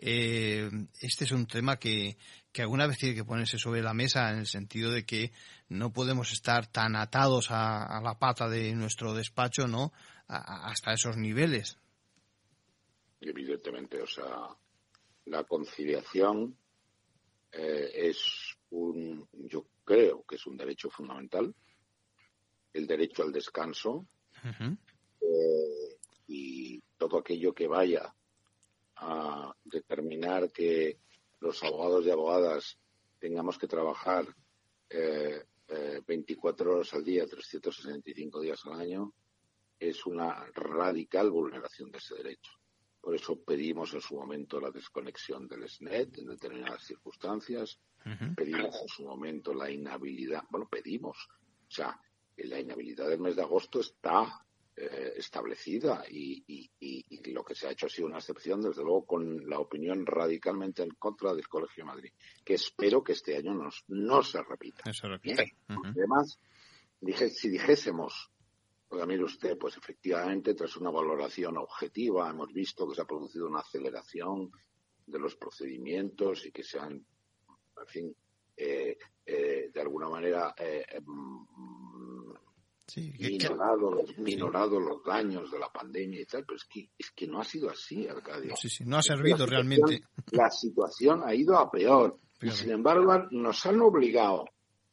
eh, 0.00 0.70
este 1.00 1.24
es 1.24 1.32
un 1.32 1.46
tema 1.46 1.76
que, 1.76 2.16
alguna 2.58 2.86
vez 2.86 2.98
tiene 2.98 3.14
que 3.14 3.24
ponerse 3.24 3.58
sobre 3.58 3.82
la 3.82 3.94
mesa 3.94 4.30
en 4.30 4.38
el 4.38 4.46
sentido 4.46 4.90
de 4.90 5.04
que 5.04 5.32
no 5.68 5.92
podemos 5.92 6.32
estar 6.32 6.66
tan 6.66 6.96
atados 6.96 7.50
a, 7.50 8.00
la 8.02 8.18
pata 8.18 8.48
de 8.48 8.74
nuestro 8.74 9.14
despacho, 9.14 9.66
¿no? 9.68 9.92
hasta 10.26 10.92
esos 10.92 11.16
niveles. 11.16 11.78
Evidentemente, 13.20 14.02
o 14.02 14.06
sea, 14.06 14.48
la 15.26 15.44
conciliación 15.44 16.56
eh, 17.52 17.90
es 17.94 18.56
un, 18.70 19.26
yo 19.32 19.66
creo 19.84 20.24
que 20.24 20.36
es 20.36 20.46
un 20.46 20.56
derecho 20.56 20.90
fundamental, 20.90 21.54
el 22.72 22.86
derecho 22.86 23.22
al 23.22 23.32
descanso 23.32 24.06
eh, 25.20 25.96
y 26.26 26.80
todo 26.98 27.18
aquello 27.18 27.54
que 27.54 27.66
vaya 27.66 28.14
a 29.00 29.54
determinar 29.64 30.50
que 30.50 30.98
los 31.40 31.62
abogados 31.62 32.06
y 32.06 32.10
abogadas 32.10 32.78
tengamos 33.18 33.58
que 33.58 33.66
trabajar 33.66 34.26
eh, 34.90 35.42
24 36.06 36.70
eh, 36.70 36.74
horas 36.74 36.94
al 36.94 37.04
día, 37.04 37.26
365 37.26 38.40
días 38.40 38.60
al 38.66 38.80
año, 38.80 39.12
es 39.78 40.06
una 40.06 40.46
radical 40.54 41.30
vulneración 41.30 41.90
de 41.90 41.98
ese 41.98 42.16
derecho. 42.16 42.52
Por 43.00 43.14
eso 43.14 43.42
pedimos 43.42 43.94
en 43.94 44.00
su 44.00 44.16
momento 44.16 44.60
la 44.60 44.70
desconexión 44.70 45.46
del 45.46 45.68
SNET 45.68 46.18
en 46.18 46.26
determinadas 46.26 46.84
circunstancias, 46.84 47.78
pedimos 48.36 48.80
en 48.80 48.88
su 48.88 49.04
momento 49.04 49.54
la 49.54 49.70
inhabilidad, 49.70 50.44
bueno, 50.50 50.68
pedimos, 50.68 51.16
o 51.68 51.70
sea, 51.70 52.00
la 52.36 52.58
inhabilidad 52.58 53.08
del 53.08 53.20
mes 53.20 53.36
de 53.36 53.42
agosto 53.42 53.80
está 53.80 54.44
eh, 54.80 55.14
establecida 55.16 56.04
y, 56.08 56.70
lo 57.32 57.44
que 57.44 57.56
se 57.56 57.66
ha 57.66 57.72
hecho 57.72 57.86
ha 57.86 57.88
sido 57.88 58.06
una 58.06 58.18
excepción, 58.18 58.62
desde 58.62 58.82
luego, 58.82 59.04
con 59.06 59.48
la 59.48 59.58
opinión 59.58 60.06
radicalmente 60.06 60.84
en 60.84 60.90
contra 60.90 61.34
del 61.34 61.48
Colegio 61.48 61.82
de 61.82 61.88
Madrid, 61.88 62.12
que 62.44 62.54
espero 62.54 63.02
que 63.02 63.12
este 63.12 63.36
año 63.36 63.54
no 63.88 64.22
se 64.22 64.42
repita. 64.42 64.84
Además, 65.68 66.38
dije, 67.00 67.28
si 67.28 67.48
dijésemos, 67.48 68.30
pues 68.88 69.04
mire 69.06 69.24
usted, 69.24 69.58
pues 69.58 69.76
efectivamente, 69.76 70.54
tras 70.54 70.76
una 70.76 70.90
valoración 70.90 71.56
objetiva, 71.56 72.30
hemos 72.30 72.52
visto 72.52 72.88
que 72.88 72.94
se 72.94 73.02
ha 73.02 73.06
producido 73.06 73.48
una 73.48 73.60
aceleración 73.60 74.52
de 75.06 75.18
los 75.18 75.34
procedimientos 75.34 76.46
y 76.46 76.52
que 76.52 76.62
se 76.62 76.78
han, 76.78 76.92
en 76.92 77.86
fin, 77.86 78.16
eh, 78.56 78.96
eh, 79.26 79.70
de 79.72 79.80
alguna 79.80 80.08
manera 80.08 80.54
Sí, 82.88 83.12
minorado, 84.16 84.80
los, 84.80 85.04
daños 85.04 85.50
de 85.50 85.58
la 85.58 85.70
pandemia 85.70 86.22
y 86.22 86.24
tal, 86.24 86.46
pero 86.46 86.56
es 86.56 86.64
que, 86.64 86.88
es 86.96 87.10
que 87.10 87.26
no 87.26 87.38
ha 87.38 87.44
sido 87.44 87.68
así, 87.68 88.08
Arcadio. 88.08 88.56
Sí, 88.56 88.70
sí, 88.70 88.84
no 88.86 88.96
ha 88.96 89.02
servido 89.02 89.44
realmente. 89.44 90.04
La 90.30 90.50
situación 90.50 91.22
ha 91.22 91.34
ido 91.34 91.58
a 91.58 91.70
peor. 91.70 92.18
Y 92.40 92.50
sin 92.50 92.70
embargo, 92.70 93.26
nos 93.30 93.66
han 93.66 93.82
obligado 93.82 94.46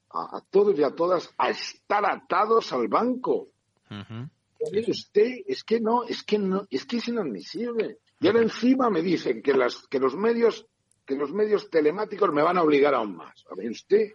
a, 0.10 0.42
todos 0.50 0.78
y 0.78 0.84
a 0.84 0.92
todas 0.92 1.34
a 1.38 1.50
estar 1.52 2.06
atados 2.06 2.74
al 2.74 2.90
banco. 2.90 3.48
usted, 4.88 5.44
es 5.48 5.64
que 5.64 5.80
no, 5.80 6.04
es 6.04 6.24
que 6.24 6.38
no, 6.38 6.68
es 6.70 6.86
que 6.86 6.98
es 6.98 7.08
inadmisible. 7.08 8.00
Y 8.20 8.28
ahora 8.28 8.42
encima 8.42 8.90
me 8.90 9.02
dicen 9.02 9.42
que 9.42 9.54
las, 9.54 9.88
que 9.88 10.00
los 10.00 10.18
medios, 10.18 10.68
que 11.06 11.16
los 11.16 11.32
medios 11.32 11.70
telemáticos 11.70 12.34
me 12.34 12.42
van 12.42 12.58
a 12.58 12.64
obligar 12.64 12.94
aún 12.94 13.16
más. 13.16 13.46
A 13.50 13.56
ver, 13.56 13.72
usted, 13.72 14.12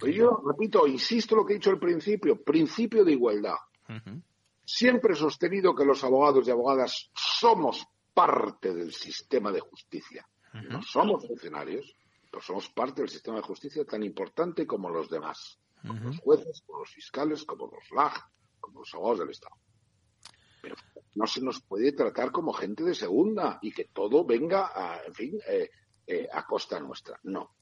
pues 0.00 0.14
yo 0.14 0.42
repito, 0.46 0.86
insisto 0.86 1.36
lo 1.36 1.44
que 1.44 1.54
he 1.54 1.56
dicho 1.56 1.70
al 1.70 1.78
principio, 1.78 2.42
principio 2.42 3.04
de 3.04 3.12
igualdad. 3.12 3.56
Siempre 4.64 5.12
he 5.12 5.16
sostenido 5.16 5.74
que 5.74 5.84
los 5.84 6.02
abogados 6.04 6.46
y 6.46 6.50
abogadas 6.50 7.10
somos 7.14 7.86
parte 8.14 8.74
del 8.74 8.92
sistema 8.92 9.52
de 9.52 9.60
justicia. 9.60 10.26
No 10.70 10.82
somos 10.82 11.26
funcionarios, 11.26 11.94
pero 12.30 12.42
somos 12.42 12.68
parte 12.70 13.02
del 13.02 13.10
sistema 13.10 13.36
de 13.36 13.42
justicia 13.42 13.84
tan 13.84 14.02
importante 14.02 14.66
como 14.66 14.88
los 14.90 15.08
demás. 15.08 15.58
Como 15.86 16.00
los 16.00 16.18
jueces, 16.18 16.62
como 16.66 16.80
los 16.80 16.90
fiscales, 16.90 17.44
como 17.44 17.66
los 17.66 17.90
LAG, 17.92 18.28
como 18.58 18.80
los 18.80 18.94
abogados 18.94 19.20
del 19.20 19.30
Estado. 19.30 19.54
Pero 20.60 20.74
no 21.14 21.26
se 21.26 21.40
nos 21.40 21.60
puede 21.60 21.92
tratar 21.92 22.32
como 22.32 22.52
gente 22.52 22.82
de 22.82 22.94
segunda 22.94 23.58
y 23.62 23.70
que 23.70 23.84
todo 23.84 24.24
venga, 24.24 24.72
a, 24.74 25.04
en 25.04 25.14
fin, 25.14 25.38
eh, 25.48 25.70
eh, 26.06 26.28
a 26.32 26.44
costa 26.44 26.80
nuestra. 26.80 27.18
No. 27.22 27.54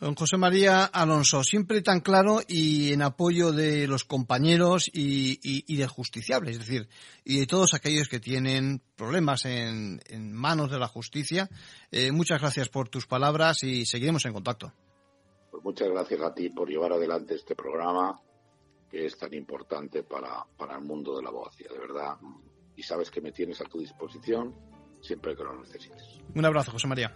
Don 0.00 0.14
José 0.14 0.38
María 0.38 0.86
Alonso, 0.86 1.44
siempre 1.44 1.82
tan 1.82 2.00
claro 2.00 2.40
y 2.48 2.94
en 2.94 3.02
apoyo 3.02 3.52
de 3.52 3.86
los 3.86 4.04
compañeros 4.04 4.88
y, 4.88 5.38
y, 5.42 5.76
del 5.76 5.88
justiciable, 5.88 6.52
es 6.52 6.58
decir, 6.58 6.88
y 7.22 7.38
de 7.38 7.46
todos 7.46 7.74
aquellos 7.74 8.08
que 8.08 8.18
tienen 8.18 8.80
problemas 8.96 9.44
en, 9.44 10.00
manos 10.32 10.70
de 10.70 10.78
la 10.78 10.88
justicia. 10.88 11.50
Eh, 11.90 12.12
muchas 12.12 12.40
gracias 12.40 12.70
por 12.70 12.88
tus 12.88 13.06
palabras 13.06 13.62
y 13.62 13.84
seguiremos 13.84 14.24
en 14.24 14.32
contacto. 14.32 14.72
Pues 15.50 15.62
muchas 15.62 15.90
gracias 15.90 16.22
a 16.22 16.32
ti 16.32 16.48
por 16.48 16.70
llevar 16.70 16.94
adelante 16.94 17.34
este 17.34 17.54
programa 17.54 18.18
que 18.90 19.04
es 19.04 19.18
tan 19.18 19.34
importante 19.34 20.02
para, 20.02 20.46
para 20.56 20.76
el 20.76 20.82
mundo 20.82 21.14
de 21.14 21.22
la 21.22 21.28
abogacía, 21.28 21.68
de 21.70 21.78
verdad. 21.78 22.16
Y 22.74 22.82
sabes 22.82 23.10
que 23.10 23.20
me 23.20 23.32
tienes 23.32 23.60
a 23.60 23.64
tu 23.64 23.78
disposición 23.78 24.54
siempre 25.02 25.36
que 25.36 25.44
lo 25.44 25.60
necesites. 25.60 26.20
Un 26.34 26.44
abrazo, 26.46 26.72
José 26.72 26.86
María. 26.86 27.14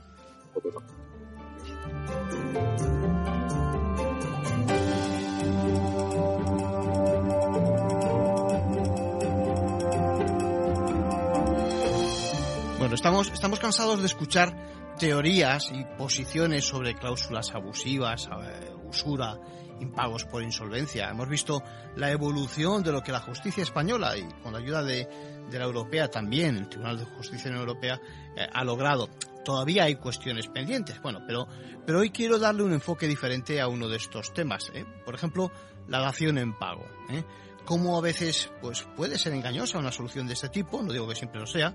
Estamos, 13.05 13.31
estamos 13.35 13.61
cansados 13.61 14.01
de 14.01 14.07
escuchar 14.07 14.57
teorías 14.99 15.71
y 15.71 15.85
posiciones 15.99 16.65
sobre 16.65 16.95
cláusulas 16.95 17.55
abusivas, 17.55 18.31
eh, 18.33 18.73
usura, 18.89 19.39
impagos 19.79 20.25
por 20.25 20.43
insolvencia. 20.43 21.11
Hemos 21.11 21.29
visto 21.29 21.63
la 21.97 22.11
evolución 22.11 22.83
de 22.83 22.93
lo 22.93 23.03
que 23.03 23.13
la 23.13 23.21
justicia 23.21 23.63
española 23.63 24.17
y 24.17 24.27
con 24.43 24.55
la 24.55 24.61
ayuda 24.61 24.83
de, 24.83 25.07
la 25.53 25.65
europea 25.65 26.09
también, 26.09 26.57
el 26.57 26.69
Tribunal 26.71 26.99
de 26.99 27.05
Justicia 27.05 27.51
Europea, 27.51 28.01
eh, 28.39 28.49
ha 28.51 28.65
logrado. 28.65 29.11
Todavía 29.45 29.85
hay 29.85 29.97
cuestiones 29.97 30.49
pendientes, 30.49 30.99
bueno, 31.03 31.21
pero, 31.27 31.47
pero 31.85 31.99
hoy 31.99 32.09
quiero 32.09 32.39
darle 32.39 32.63
un 32.63 32.73
enfoque 32.73 33.07
diferente 33.07 33.61
a 33.61 33.69
uno 33.69 33.87
de 33.87 33.99
estos 33.99 34.33
temas. 34.33 34.73
¿eh? 34.73 34.87
Por 35.05 35.15
ejemplo, 35.15 35.53
la 35.89 36.01
dación 36.01 36.39
en 36.39 36.57
pago. 36.57 36.87
¿eh? 37.11 37.23
Cómo 37.67 37.99
a 37.99 38.01
veces 38.01 38.51
pues, 38.63 38.87
puede 38.97 39.19
ser 39.19 39.35
engañosa 39.35 39.79
una 39.79 39.93
solución 39.93 40.27
de 40.27 40.33
este 40.33 40.49
tipo, 40.49 40.83
no 40.83 40.91
digo 40.91 41.07
que 41.07 41.15
siempre 41.15 41.41
lo 41.41 41.47
sea, 41.47 41.75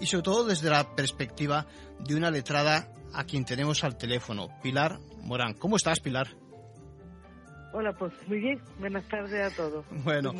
y 0.00 0.06
sobre 0.06 0.22
todo 0.22 0.44
desde 0.44 0.70
la 0.70 0.94
perspectiva 0.94 1.66
de 1.98 2.14
una 2.14 2.30
letrada 2.30 2.92
a 3.12 3.24
quien 3.24 3.44
tenemos 3.44 3.84
al 3.84 3.96
teléfono, 3.96 4.48
Pilar 4.62 4.98
Morán. 5.22 5.54
¿Cómo 5.54 5.76
estás, 5.76 6.00
Pilar? 6.00 6.28
Hola, 7.70 7.92
pues 7.92 8.12
muy 8.26 8.38
bien. 8.38 8.60
Buenas 8.78 9.06
tardes 9.08 9.52
a 9.52 9.54
todos. 9.54 9.84
Bueno, 9.90 10.32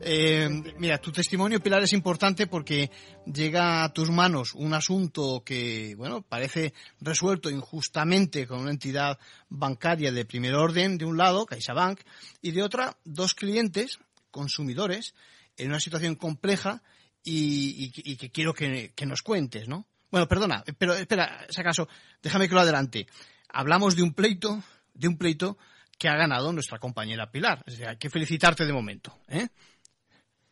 eh, 0.00 0.48
mira, 0.78 0.98
tu 0.98 1.12
testimonio, 1.12 1.60
Pilar, 1.60 1.82
es 1.82 1.92
importante 1.92 2.48
porque 2.48 2.90
llega 3.24 3.84
a 3.84 3.92
tus 3.92 4.10
manos 4.10 4.52
un 4.54 4.74
asunto 4.74 5.42
que, 5.44 5.94
bueno, 5.96 6.22
parece 6.22 6.74
resuelto 7.00 7.50
injustamente 7.50 8.48
con 8.48 8.60
una 8.60 8.72
entidad 8.72 9.18
bancaria 9.48 10.10
de 10.10 10.24
primer 10.24 10.54
orden, 10.54 10.98
de 10.98 11.04
un 11.04 11.16
lado, 11.16 11.46
CaixaBank, 11.46 12.00
y 12.40 12.50
de 12.50 12.62
otra, 12.64 12.96
dos 13.04 13.34
clientes, 13.34 14.00
consumidores, 14.32 15.14
en 15.56 15.68
una 15.68 15.80
situación 15.80 16.16
compleja 16.16 16.82
y, 17.24 18.16
que 18.16 18.30
quiero 18.30 18.52
que, 18.52 18.92
que, 18.94 19.06
nos 19.06 19.22
cuentes, 19.22 19.68
¿no? 19.68 19.86
Bueno, 20.10 20.28
perdona, 20.28 20.62
pero 20.78 20.94
espera, 20.94 21.46
si 21.48 21.60
acaso, 21.60 21.88
déjame 22.22 22.48
que 22.48 22.54
lo 22.54 22.60
adelante. 22.60 23.06
Hablamos 23.48 23.96
de 23.96 24.02
un 24.02 24.14
pleito, 24.14 24.62
de 24.94 25.08
un 25.08 25.16
pleito 25.16 25.56
que 25.98 26.08
ha 26.08 26.16
ganado 26.16 26.52
nuestra 26.52 26.78
compañera 26.78 27.30
Pilar. 27.30 27.64
hay 27.86 27.96
que 27.96 28.10
felicitarte 28.10 28.66
de 28.66 28.72
momento. 28.72 29.20
¿eh? 29.28 29.46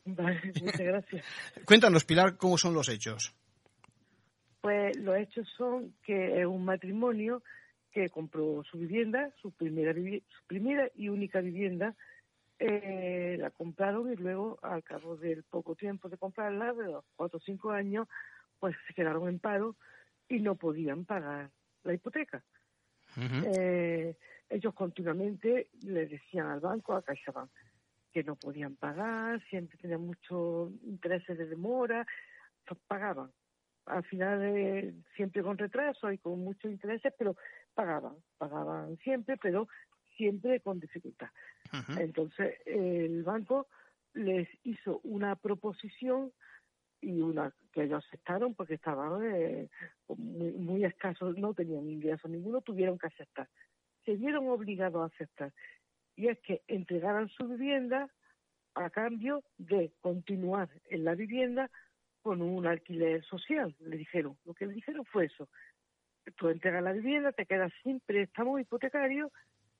Vale, 0.05 0.41
muchas 0.63 0.81
gracias. 0.81 1.25
Cuéntanos, 1.65 2.05
Pilar, 2.05 2.37
cómo 2.37 2.57
son 2.57 2.73
los 2.73 2.89
hechos. 2.89 3.35
Pues 4.61 4.97
los 4.99 5.17
hechos 5.17 5.49
son 5.57 5.95
que 6.05 6.41
es 6.41 6.47
un 6.47 6.65
matrimonio 6.65 7.43
que 7.93 8.09
compró 8.11 8.63
su 8.71 8.79
vivienda, 8.79 9.31
su 9.43 9.51
primera, 9.51 9.93
su 9.93 10.47
primera 10.47 10.89
y 10.95 11.09
única 11.09 11.41
vivienda, 11.41 11.97
eh, 12.61 13.37
la 13.39 13.51
compraron 13.51 14.13
y 14.13 14.17
luego, 14.17 14.59
al 14.63 14.85
cabo 14.85 15.17
del 15.17 15.43
poco 15.43 15.75
tiempo 15.75 16.09
de 16.09 16.19
comprarla, 16.19 16.73
de 16.73 16.85
los 16.85 17.05
cuatro 17.17 17.39
o 17.39 17.41
cinco 17.41 17.71
años, 17.71 18.07
pues 18.59 18.77
se 18.87 18.95
quedaron 18.95 19.29
en 19.29 19.39
paro 19.39 19.77
y 20.29 20.41
no 20.41 20.55
podían 20.55 21.05
pagar 21.05 21.51
la 21.83 21.95
hipoteca 21.95 22.45
ellos 24.51 24.75
continuamente 24.75 25.71
le 25.83 26.07
decían 26.07 26.49
al 26.49 26.61
banco, 26.61 26.95
a 26.95 27.03
CaixaBank, 27.03 27.51
que 28.13 28.25
no 28.25 28.35
podían 28.35 28.75
pagar, 28.75 29.41
siempre 29.49 29.79
tenían 29.79 30.03
muchos 30.03 30.73
intereses 30.83 31.39
de 31.39 31.47
demora, 31.47 32.05
pagaban. 32.89 33.31
Al 33.87 34.05
final, 34.05 34.43
eh, 34.43 34.95
siempre 35.17 35.43
con 35.43 35.57
retraso 35.57 36.13
y 36.13 36.19
con 36.19 36.39
muchos 36.41 36.71
intereses, 36.71 37.13
pero 37.17 37.37
pagaban, 37.75 38.17
pagaban 38.39 38.99
siempre, 38.99 39.37
pero 39.37 39.69
siempre 40.21 40.61
con 40.61 40.79
dificultad. 40.79 41.31
Entonces, 41.99 42.59
el 42.67 43.23
banco 43.23 43.69
les 44.13 44.47
hizo 44.65 45.01
una 45.03 45.35
proposición 45.35 46.31
y 47.01 47.23
una 47.23 47.55
que 47.73 47.85
ellos 47.85 48.05
aceptaron 48.07 48.55
porque 48.55 48.75
estaban 48.75 49.25
eh, 49.25 49.71
muy, 50.09 50.53
muy 50.53 50.85
escasos, 50.85 51.39
no 51.39 51.55
tenían 51.55 51.89
ingreso 51.89 52.29
ninguno, 52.29 52.61
tuvieron 52.61 52.99
que 52.99 53.07
aceptar. 53.07 53.49
Se 54.05 54.17
vieron 54.17 54.47
obligados 54.49 55.01
a 55.03 55.15
aceptar. 55.15 55.55
Y 56.17 56.29
es 56.29 56.39
que 56.41 56.61
entregaran 56.69 57.31
su 57.31 57.49
vivienda 57.49 58.11
a 58.75 58.91
cambio 58.91 59.43
de 59.57 59.91
continuar 60.03 60.69
en 60.91 61.05
la 61.05 61.15
vivienda 61.15 61.71
con 62.21 62.43
un 62.43 62.67
alquiler 62.67 63.25
social, 63.25 63.75
le 63.79 63.97
dijeron. 63.97 64.37
Lo 64.45 64.53
que 64.53 64.67
le 64.67 64.75
dijeron 64.75 65.07
fue 65.07 65.25
eso. 65.25 65.49
Tú 66.37 66.51
entregas 66.51 66.83
la 66.83 66.93
vivienda, 66.93 67.33
te 67.33 67.47
quedas 67.47 67.73
sin 67.83 68.01
préstamo 68.01 68.59
hipotecario 68.59 69.33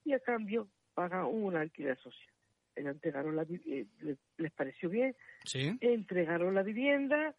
y 0.05 0.13
a 0.13 0.19
cambio 0.19 0.67
paga 0.93 1.25
un 1.25 1.55
alquiler 1.55 1.97
social. 1.99 2.33
Ellos 2.75 2.93
entregaron 2.93 3.35
la 3.35 3.43
eh, 3.43 3.85
les 4.37 4.51
pareció 4.53 4.89
bien, 4.89 5.15
¿Sí? 5.45 5.77
entregaron 5.81 6.55
la 6.55 6.63
vivienda 6.63 7.35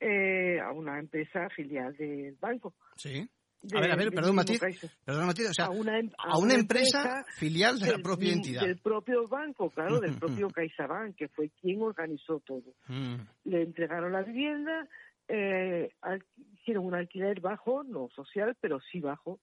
eh, 0.00 0.60
a 0.60 0.70
una 0.72 0.98
empresa 0.98 1.48
filial 1.50 1.96
del 1.96 2.36
banco. 2.40 2.74
Sí. 2.96 3.28
De- 3.60 3.76
a 3.76 3.80
ver, 3.80 3.90
a 3.90 3.96
ver, 3.96 4.10
perdón, 4.12 4.36
Matiz. 4.36 4.60
Perdón, 5.04 5.26
Matiz. 5.26 5.50
O 5.50 5.52
sea, 5.52 5.64
a 5.66 5.70
una, 5.70 5.98
em- 5.98 6.12
a 6.16 6.38
una 6.38 6.54
empresa 6.54 7.24
filial 7.36 7.80
de 7.80 7.86
la 7.86 7.92
del 7.94 8.02
propia 8.02 8.28
mismo- 8.28 8.36
entidad. 8.44 8.62
Del 8.62 8.78
propio 8.78 9.26
banco, 9.26 9.70
claro, 9.70 9.98
del 9.98 10.14
propio 10.16 10.48
CaixaBank, 10.48 11.16
que 11.16 11.26
fue 11.28 11.50
quien 11.60 11.82
organizó 11.82 12.38
todo. 12.40 12.72
Mm. 12.86 13.16
Le 13.46 13.62
entregaron 13.62 14.12
la 14.12 14.22
vivienda, 14.22 14.86
eh, 15.26 15.90
al- 16.02 16.24
hicieron 16.54 16.84
un 16.86 16.94
alquiler 16.94 17.40
bajo, 17.40 17.82
no 17.82 18.08
social, 18.14 18.56
pero 18.60 18.78
sí 18.92 19.00
bajo, 19.00 19.40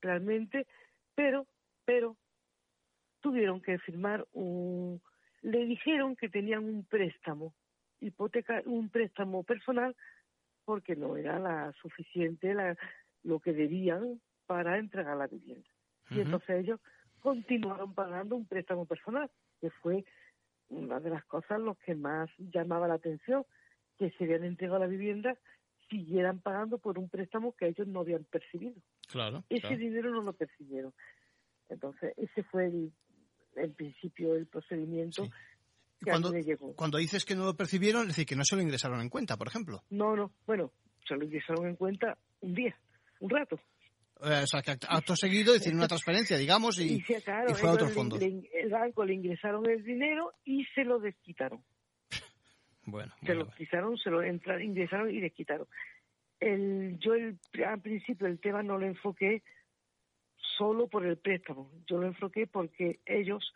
realmente, 0.00 0.66
pero, 1.14 1.46
pero 1.88 2.18
tuvieron 3.20 3.62
que 3.62 3.78
firmar 3.78 4.26
un, 4.34 5.00
le 5.40 5.64
dijeron 5.64 6.16
que 6.16 6.28
tenían 6.28 6.64
un 6.64 6.84
préstamo, 6.84 7.54
hipoteca, 7.98 8.60
un 8.66 8.90
préstamo 8.90 9.42
personal, 9.42 9.96
porque 10.66 10.96
no 10.96 11.16
era 11.16 11.38
la 11.38 11.72
suficiente 11.80 12.52
la, 12.52 12.76
lo 13.22 13.40
que 13.40 13.54
debían 13.54 14.20
para 14.44 14.76
entregar 14.76 15.16
la 15.16 15.28
vivienda. 15.28 15.66
Y 16.10 16.20
entonces 16.20 16.60
ellos 16.60 16.78
continuaron 17.20 17.94
pagando 17.94 18.36
un 18.36 18.44
préstamo 18.44 18.84
personal, 18.84 19.30
que 19.58 19.70
fue 19.70 20.04
una 20.68 21.00
de 21.00 21.08
las 21.08 21.24
cosas 21.24 21.58
los 21.58 21.78
que 21.78 21.94
más 21.94 22.28
llamaba 22.36 22.86
la 22.86 22.94
atención, 22.96 23.46
que 23.96 24.10
se 24.10 24.24
habían 24.24 24.44
entregado 24.44 24.80
la 24.80 24.86
vivienda, 24.88 25.38
siguieran 25.88 26.40
pagando 26.40 26.76
por 26.76 26.98
un 26.98 27.08
préstamo 27.08 27.56
que 27.56 27.68
ellos 27.68 27.88
no 27.88 28.00
habían 28.00 28.24
percibido. 28.24 28.74
Claro. 29.06 29.42
Ese 29.48 29.62
claro. 29.62 29.78
dinero 29.78 30.10
no 30.10 30.20
lo 30.20 30.34
percibieron. 30.34 30.92
Entonces, 31.68 32.14
ese 32.16 32.42
fue 32.44 32.66
el, 32.66 33.72
principio 33.74 34.34
el 34.34 34.46
procedimiento 34.46 35.24
Y 35.24 36.04
que 36.04 36.10
cuando, 36.10 36.28
a 36.28 36.32
mí 36.32 36.38
me 36.38 36.42
llegó. 36.44 36.74
cuando 36.74 36.98
dices 36.98 37.24
que 37.24 37.34
no 37.34 37.44
lo 37.44 37.54
percibieron, 37.56 38.02
es 38.02 38.08
decir, 38.08 38.26
que 38.26 38.36
no 38.36 38.44
se 38.44 38.56
lo 38.56 38.62
ingresaron 38.62 39.00
en 39.00 39.08
cuenta, 39.08 39.36
por 39.36 39.48
ejemplo. 39.48 39.82
No, 39.90 40.14
no, 40.16 40.30
bueno, 40.46 40.72
se 41.06 41.14
lo 41.16 41.24
ingresaron 41.24 41.66
en 41.66 41.76
cuenta 41.76 42.16
un 42.40 42.54
día, 42.54 42.76
un 43.20 43.30
rato. 43.30 43.58
Eh, 44.20 44.40
o 44.42 44.46
sea, 44.46 44.62
que 44.62 44.72
act- 44.72 44.86
acto 44.88 45.14
seguido, 45.14 45.54
es 45.54 45.60
decir, 45.60 45.74
una 45.74 45.86
transferencia, 45.86 46.36
digamos, 46.36 46.78
y, 46.80 46.94
Y 46.96 47.00
sí, 47.02 47.14
claro, 47.24 47.50
y 47.50 47.54
fue 47.54 47.70
a 47.70 47.74
le- 47.74 47.86
fondos. 47.88 48.20
le- 48.20 48.48
el 48.60 48.68
banco 48.70 49.04
le 49.04 49.14
ingresaron 49.14 49.64
el 49.68 49.84
dinero 49.84 50.32
y 50.44 50.64
se 50.74 50.84
lo 50.84 50.98
desquitaron. 50.98 51.62
Bueno, 52.84 53.12
se 53.22 53.34
lo 53.34 53.50
quitaron, 53.50 53.98
se 53.98 54.08
lo 54.10 54.22
entra- 54.22 54.62
ingresaron 54.64 55.10
y 55.10 55.20
les 55.20 55.32
quitaron. 55.34 55.66
El, 56.40 56.98
yo 57.00 57.12
el, 57.14 57.38
al 57.66 57.80
principio 57.82 58.26
el 58.26 58.38
tema 58.40 58.62
no 58.62 58.78
lo 58.78 58.86
enfoqué 58.86 59.42
solo 60.58 60.88
por 60.88 61.06
el 61.06 61.16
préstamo, 61.16 61.70
yo 61.86 61.98
lo 61.98 62.06
enfoqué 62.06 62.46
porque 62.46 62.98
ellos 63.06 63.54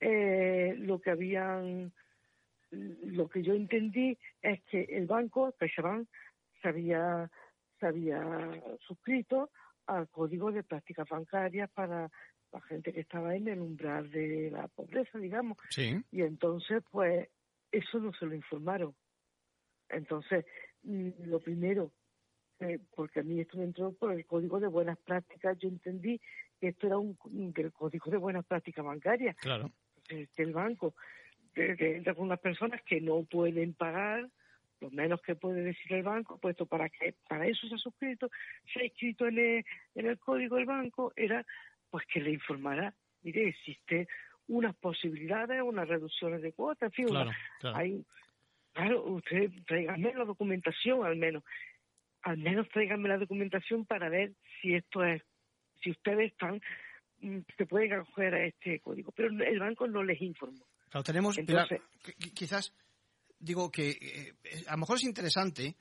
eh, 0.00 0.74
lo 0.78 1.00
que 1.00 1.10
habían, 1.10 1.92
lo 2.70 3.28
que 3.28 3.42
yo 3.42 3.52
entendí 3.54 4.16
es 4.40 4.62
que 4.70 4.82
el 4.82 5.06
banco, 5.06 5.52
CaixaBank, 5.58 6.08
se 6.62 6.68
había, 6.68 7.30
se 7.80 7.86
había 7.86 8.22
suscrito 8.86 9.50
al 9.86 10.08
código 10.08 10.52
de 10.52 10.62
prácticas 10.62 11.08
bancarias 11.08 11.70
para 11.70 12.10
la 12.52 12.60
gente 12.62 12.92
que 12.92 13.00
estaba 13.00 13.34
en 13.34 13.48
el 13.48 13.60
umbral 13.60 14.10
de 14.10 14.50
la 14.50 14.68
pobreza, 14.68 15.18
digamos. 15.18 15.58
Sí. 15.70 16.00
Y 16.12 16.22
entonces, 16.22 16.82
pues, 16.90 17.28
eso 17.72 17.98
no 17.98 18.12
se 18.12 18.26
lo 18.26 18.34
informaron. 18.34 18.94
Entonces, 19.88 20.44
mm, 20.82 21.10
lo 21.26 21.40
primero, 21.40 21.90
eh, 22.60 22.78
porque 22.94 23.20
a 23.20 23.22
mí 23.22 23.40
esto 23.40 23.58
me 23.58 23.64
entró 23.64 23.92
por 23.92 24.12
el 24.12 24.24
código 24.26 24.60
de 24.60 24.68
buenas 24.68 24.98
prácticas, 24.98 25.58
yo 25.58 25.68
entendí 25.68 26.20
que 26.60 26.68
esto 26.68 26.86
era 26.86 26.98
un 26.98 27.16
del 27.52 27.72
código 27.72 28.10
de 28.10 28.16
buenas 28.16 28.44
prácticas 28.46 28.84
bancarias, 28.84 29.36
Claro. 29.36 29.70
que 30.08 30.28
que 30.34 30.42
el 30.42 30.52
banco 30.52 30.94
que, 31.54 31.76
que 31.76 31.96
entra 31.96 32.14
con 32.14 32.26
unas 32.26 32.40
personas 32.40 32.82
que 32.82 33.00
no 33.00 33.24
pueden 33.24 33.74
pagar, 33.74 34.28
lo 34.80 34.90
menos 34.90 35.20
que 35.22 35.34
puede 35.34 35.62
decir 35.62 35.92
el 35.94 36.02
banco, 36.02 36.38
puesto 36.38 36.66
para 36.66 36.88
que 36.90 37.14
para 37.28 37.46
eso 37.46 37.66
se 37.66 37.74
ha 37.74 37.78
suscrito, 37.78 38.30
se 38.72 38.80
ha 38.80 38.84
inscrito 38.84 39.26
en 39.26 39.38
el, 39.38 39.64
en 39.94 40.06
el 40.06 40.18
código 40.18 40.56
del 40.56 40.66
banco, 40.66 41.12
era 41.16 41.44
pues 41.90 42.04
que 42.06 42.20
le 42.20 42.30
informara, 42.32 42.94
mire, 43.22 43.48
existe 43.48 44.06
unas 44.48 44.74
posibilidades, 44.76 45.60
unas 45.62 45.88
reducciones 45.88 46.42
de 46.42 46.52
cuotas, 46.52 46.88
en 46.88 46.92
fin, 46.92 47.06
Claro, 47.08 47.30
una- 47.30 47.38
claro. 47.58 47.76
hay, 47.78 48.04
claro, 48.74 49.02
usted 49.04 49.50
tráigame 49.66 50.14
la 50.14 50.24
documentación 50.24 51.04
al 51.06 51.16
menos, 51.16 51.42
al 52.26 52.38
menos 52.38 52.68
tráigame 52.70 53.08
la 53.08 53.18
documentación 53.18 53.86
para 53.86 54.08
ver 54.08 54.32
si 54.60 54.74
esto 54.74 55.04
es, 55.04 55.22
si 55.82 55.90
ustedes 55.90 56.32
están, 56.32 56.60
mm, 57.20 57.38
se 57.56 57.66
pueden 57.66 57.92
acoger 57.92 58.34
a 58.34 58.46
este 58.46 58.80
código, 58.80 59.12
pero 59.12 59.28
el 59.28 59.58
banco 59.60 59.86
no 59.86 60.02
les 60.02 60.20
informó. 60.20 60.64
Claro, 60.90 61.04
tenemos, 61.04 61.38
Entonces- 61.38 61.68
Pilar, 61.68 62.16
qui- 62.18 62.32
quizás, 62.34 62.72
digo 63.38 63.70
que 63.70 63.90
eh, 63.90 64.32
a 64.66 64.72
lo 64.72 64.78
mejor 64.78 64.96
es 64.96 65.04
interesante 65.04 65.76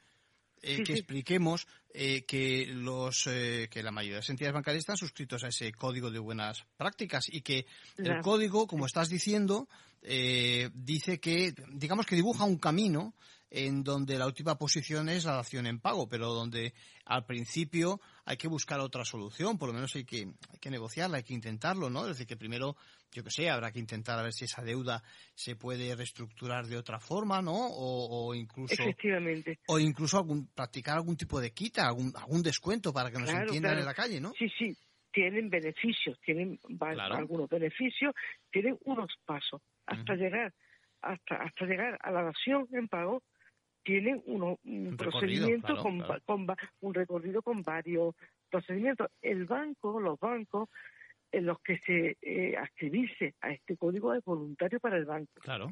eh, 0.61 0.77
Sí, 0.77 0.83
que 0.83 0.93
sí. 0.93 0.99
expliquemos 0.99 1.67
eh, 1.93 2.23
que 2.25 2.65
los 2.67 3.27
eh, 3.27 3.67
que 3.69 3.83
la 3.83 3.91
mayoría 3.91 4.15
de 4.15 4.19
las 4.21 4.29
entidades 4.29 4.53
bancarias 4.53 4.81
están 4.81 4.97
suscritos 4.97 5.43
a 5.43 5.49
ese 5.49 5.71
código 5.73 6.09
de 6.11 6.19
buenas 6.19 6.63
prácticas 6.77 7.25
y 7.31 7.41
que 7.41 7.65
el 7.97 8.21
código, 8.21 8.65
como 8.65 8.85
estás 8.85 9.09
diciendo, 9.09 9.67
eh, 10.01 10.69
dice 10.73 11.19
que, 11.19 11.53
digamos 11.73 12.05
que 12.05 12.15
dibuja 12.15 12.45
un 12.45 12.57
camino 12.57 13.13
en 13.55 13.85
donde 13.85 14.17
la 14.19 14.25
última 14.27 14.57
posición 14.57 15.07
es 15.07 15.23
la 15.23 15.37
dación 15.37 15.65
en 15.65 15.79
pago, 15.79 16.09
pero 16.09 16.33
donde 16.33 16.73
al 17.05 17.25
principio 17.25 18.01
hay 18.25 18.35
que 18.35 18.49
buscar 18.49 18.81
otra 18.81 19.05
solución, 19.05 19.57
por 19.57 19.69
lo 19.69 19.73
menos 19.73 19.95
hay 19.95 20.03
que, 20.03 20.27
hay 20.51 20.59
que 20.59 20.69
negociarla, 20.69 21.17
hay 21.17 21.23
que 21.23 21.33
intentarlo, 21.33 21.89
¿no? 21.89 22.01
Es 22.01 22.09
decir, 22.09 22.27
que 22.27 22.35
primero, 22.35 22.75
yo 23.13 23.23
que 23.23 23.31
sé, 23.31 23.49
habrá 23.49 23.71
que 23.71 23.79
intentar 23.79 24.19
a 24.19 24.23
ver 24.23 24.33
si 24.33 24.43
esa 24.43 24.61
deuda 24.61 25.01
se 25.33 25.55
puede 25.55 25.95
reestructurar 25.95 26.65
de 26.67 26.75
otra 26.75 26.99
forma, 26.99 27.41
¿no? 27.41 27.53
O, 27.55 28.27
o 28.27 28.35
incluso 28.35 28.73
Efectivamente. 28.73 29.59
o 29.67 29.79
incluso 29.79 30.17
algún, 30.17 30.47
practicar 30.47 30.97
algún 30.97 31.15
tipo 31.15 31.39
de 31.39 31.51
quita, 31.53 31.87
algún, 31.87 32.11
algún 32.17 32.43
descuento 32.43 32.91
para 32.91 33.09
que 33.09 33.19
nos 33.19 33.29
Claro, 33.29 33.45
entiendan 33.45 33.71
claro. 33.71 33.79
en 33.79 33.85
la 33.85 33.93
calle, 33.93 34.19
¿no? 34.19 34.33
Sí, 34.37 34.49
sí, 34.59 34.75
tienen 35.13 35.49
beneficios, 35.49 36.19
tienen 36.25 36.59
Claro. 36.77 37.15
algunos 37.15 37.49
beneficios, 37.49 38.13
tienen 38.51 38.77
unos 38.83 39.13
pasos 39.25 39.61
hasta 39.85 40.15
llegar 40.15 40.53
hasta 41.01 41.35
hasta 41.35 41.65
llegar 41.65 41.97
a 42.01 42.11
la 42.11 42.23
dación 42.23 42.67
en 42.73 42.87
pago 42.89 43.21
tienen 43.85 44.21
uno, 44.25 44.57
un, 44.65 44.97
procedimiento 44.97 45.67
claro, 45.67 45.83
con, 45.83 45.99
claro. 46.01 46.55
un 46.81 46.93
recorrido 46.93 47.41
con 47.43 47.61
varios 47.61 48.15
procedimientos. 48.49 49.11
El 49.21 49.45
banco, 49.45 49.99
los 49.99 50.19
bancos 50.19 50.69
en 51.31 51.45
los 51.45 51.59
que 51.61 51.77
se 51.85 52.17
eh, 52.21 52.57
a 52.57 53.51
este 53.51 53.77
código 53.77 54.13
es 54.15 54.23
voluntario 54.25 54.79
para 54.79 54.97
el 54.97 55.05
banco. 55.05 55.31
Claro. 55.41 55.71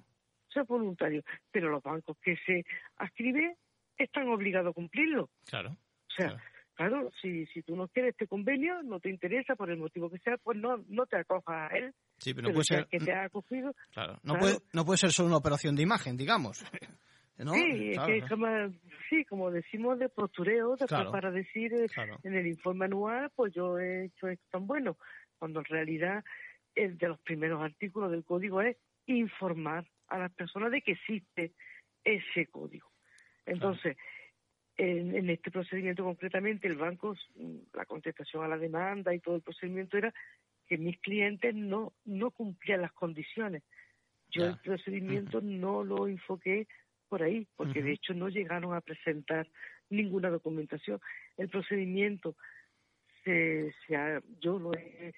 Eso 0.49 0.61
es 0.61 0.67
voluntario, 0.67 1.23
pero 1.51 1.69
los 1.69 1.81
bancos 1.81 2.15
que 2.21 2.37
se 2.45 2.63
adscriben 2.97 3.55
están 3.97 4.27
obligados 4.29 4.69
a 4.69 4.73
cumplirlo. 4.73 5.29
Claro. 5.47 5.71
O 5.71 6.13
sea, 6.15 6.39
claro, 6.75 7.09
si, 7.19 7.47
si 7.47 7.63
tú 7.63 7.75
no 7.75 7.87
quieres 7.87 8.11
este 8.11 8.27
convenio, 8.27 8.83
no 8.83 8.99
te 8.99 9.09
interesa 9.09 9.55
por 9.55 9.71
el 9.71 9.77
motivo 9.77 10.11
que 10.11 10.19
sea, 10.19 10.37
pues 10.37 10.59
no, 10.59 10.83
no 10.87 11.07
te 11.07 11.17
acojas 11.17 11.71
a 11.71 11.75
él. 11.75 11.95
Sí, 12.19 12.35
pero 12.35 12.49
no 12.49 12.53
puede 12.53 12.65
ser- 12.65 12.87
que 12.87 12.99
te 12.99 13.11
ha 13.11 13.23
acogido. 13.23 13.73
Claro. 13.91 14.19
No, 14.21 14.33
claro. 14.33 14.39
Puede, 14.39 14.57
no 14.71 14.85
puede 14.85 14.97
ser 14.99 15.11
solo 15.11 15.29
una 15.29 15.37
operación 15.37 15.75
de 15.75 15.81
imagen, 15.81 16.15
digamos. 16.15 16.63
¿No? 17.37 17.53
Sí, 17.53 17.89
es 17.91 17.95
Claro, 17.97 18.13
que 18.13 18.21
como, 18.29 18.47
sí, 19.09 19.25
como 19.25 19.51
decimos 19.51 19.97
de 19.99 20.09
postureo, 20.09 20.77
Claro. 20.77 21.11
para 21.11 21.31
decir 21.31 21.73
eh, 21.73 21.87
Claro. 21.89 22.19
en 22.23 22.35
el 22.35 22.47
informe 22.47 22.85
anual, 22.85 23.31
pues 23.35 23.53
yo 23.53 23.79
he 23.79 24.05
hecho 24.05 24.27
esto 24.27 24.45
tan 24.51 24.67
bueno, 24.67 24.97
cuando 25.39 25.59
en 25.59 25.65
realidad 25.65 26.23
el 26.75 26.97
de 26.97 27.07
los 27.07 27.19
primeros 27.21 27.61
artículos 27.61 28.11
del 28.11 28.23
código 28.23 28.61
es 28.61 28.77
informar 29.07 29.85
a 30.07 30.19
las 30.19 30.31
personas 30.33 30.71
de 30.71 30.81
que 30.81 30.91
existe 30.93 31.53
ese 32.03 32.47
código. 32.47 32.89
Entonces, 33.45 33.97
en, 34.77 35.15
en 35.15 35.29
este 35.29 35.51
procedimiento 35.51 36.03
concretamente, 36.03 36.67
el 36.67 36.77
banco, 36.77 37.15
mm, 37.35 37.57
la 37.73 37.85
contestación 37.85 38.43
a 38.43 38.47
la 38.47 38.57
demanda 38.57 39.13
y 39.13 39.19
todo 39.19 39.35
el 39.35 39.41
procedimiento 39.41 39.97
era 39.97 40.13
que 40.67 40.77
mis 40.77 40.99
clientes 40.99 41.53
no, 41.53 41.93
no 42.05 42.31
cumplían 42.31 42.81
las 42.81 42.93
condiciones. 42.93 43.63
Yo 44.29 44.45
el 44.47 44.57
procedimiento 44.57 45.41
no 45.41 45.83
lo 45.83 46.07
enfoqué 46.07 46.67
por 47.13 47.21
ahí, 47.21 47.45
porque 47.55 47.83
de 47.83 47.91
hecho 47.91 48.15
no 48.15 48.27
llegaron 48.27 48.73
a 48.73 48.81
presentar 48.81 49.47
ninguna 49.91 50.31
documentación. 50.31 50.99
El 51.37 51.47
procedimiento 51.47 52.35
se, 53.23 53.71
se 53.85 53.95
ha, 53.95 54.19
yo 54.41 54.57
lo 54.57 54.73
he 54.73 55.13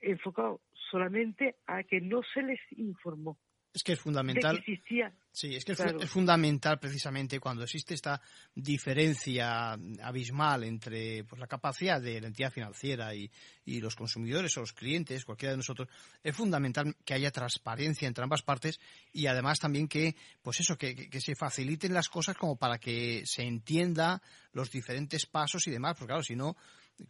enfocado 0.00 0.62
solamente 0.90 1.56
a 1.66 1.82
que 1.82 2.00
no 2.00 2.22
se 2.32 2.40
les 2.40 2.58
informó. 2.78 3.36
Es 3.74 3.82
que 3.82 3.92
es 3.92 4.00
fundamental. 4.00 4.56
De 4.56 4.62
que 4.62 4.72
existía. 4.72 5.12
Sí, 5.38 5.54
es 5.54 5.66
que 5.66 5.72
es- 5.72 5.76
Claro. 5.78 6.00
es 6.00 6.08
fundamental 6.08 6.78
precisamente 6.78 7.38
cuando 7.38 7.62
existe 7.64 7.92
esta 7.92 8.22
diferencia 8.54 9.72
abismal 10.02 10.64
entre 10.64 11.24
pues, 11.24 11.38
la 11.38 11.46
capacidad 11.46 12.00
de 12.00 12.22
la 12.22 12.28
entidad 12.28 12.50
financiera 12.50 13.14
y, 13.14 13.30
y 13.66 13.80
los 13.80 13.94
consumidores 13.96 14.56
o 14.56 14.60
los 14.60 14.72
clientes, 14.72 15.26
cualquiera 15.26 15.50
de 15.50 15.58
nosotros, 15.58 15.88
es 16.22 16.34
fundamental 16.34 16.96
que 17.04 17.12
haya 17.12 17.30
transparencia 17.30 18.08
entre 18.08 18.24
ambas 18.24 18.40
partes 18.40 18.80
y 19.12 19.26
además 19.26 19.58
también 19.58 19.88
que, 19.88 20.16
pues 20.42 20.60
eso, 20.60 20.78
que, 20.78 20.94
que- 20.94 21.10
que 21.10 21.20
se 21.20 21.34
faciliten 21.36 21.92
las 21.92 22.08
cosas 22.08 22.34
como 22.38 22.56
para 22.56 22.78
que 22.78 23.22
se 23.26 23.42
entienda 23.42 24.22
los 24.54 24.70
diferentes 24.70 25.26
pasos 25.26 25.66
y 25.66 25.70
demás, 25.70 25.96
porque 25.98 26.12
claro, 26.12 26.22
si 26.22 26.34
no, 26.34 26.56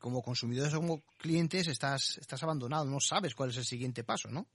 como 0.00 0.20
consumidores 0.20 0.74
o 0.74 0.78
como 0.80 1.02
clientes 1.18 1.68
estás, 1.68 2.18
estás 2.18 2.42
abandonado, 2.42 2.86
no 2.86 2.98
sabes 2.98 3.36
cuál 3.36 3.50
es 3.50 3.56
el 3.58 3.64
siguiente 3.64 4.02
paso, 4.02 4.28
¿no? 4.32 4.48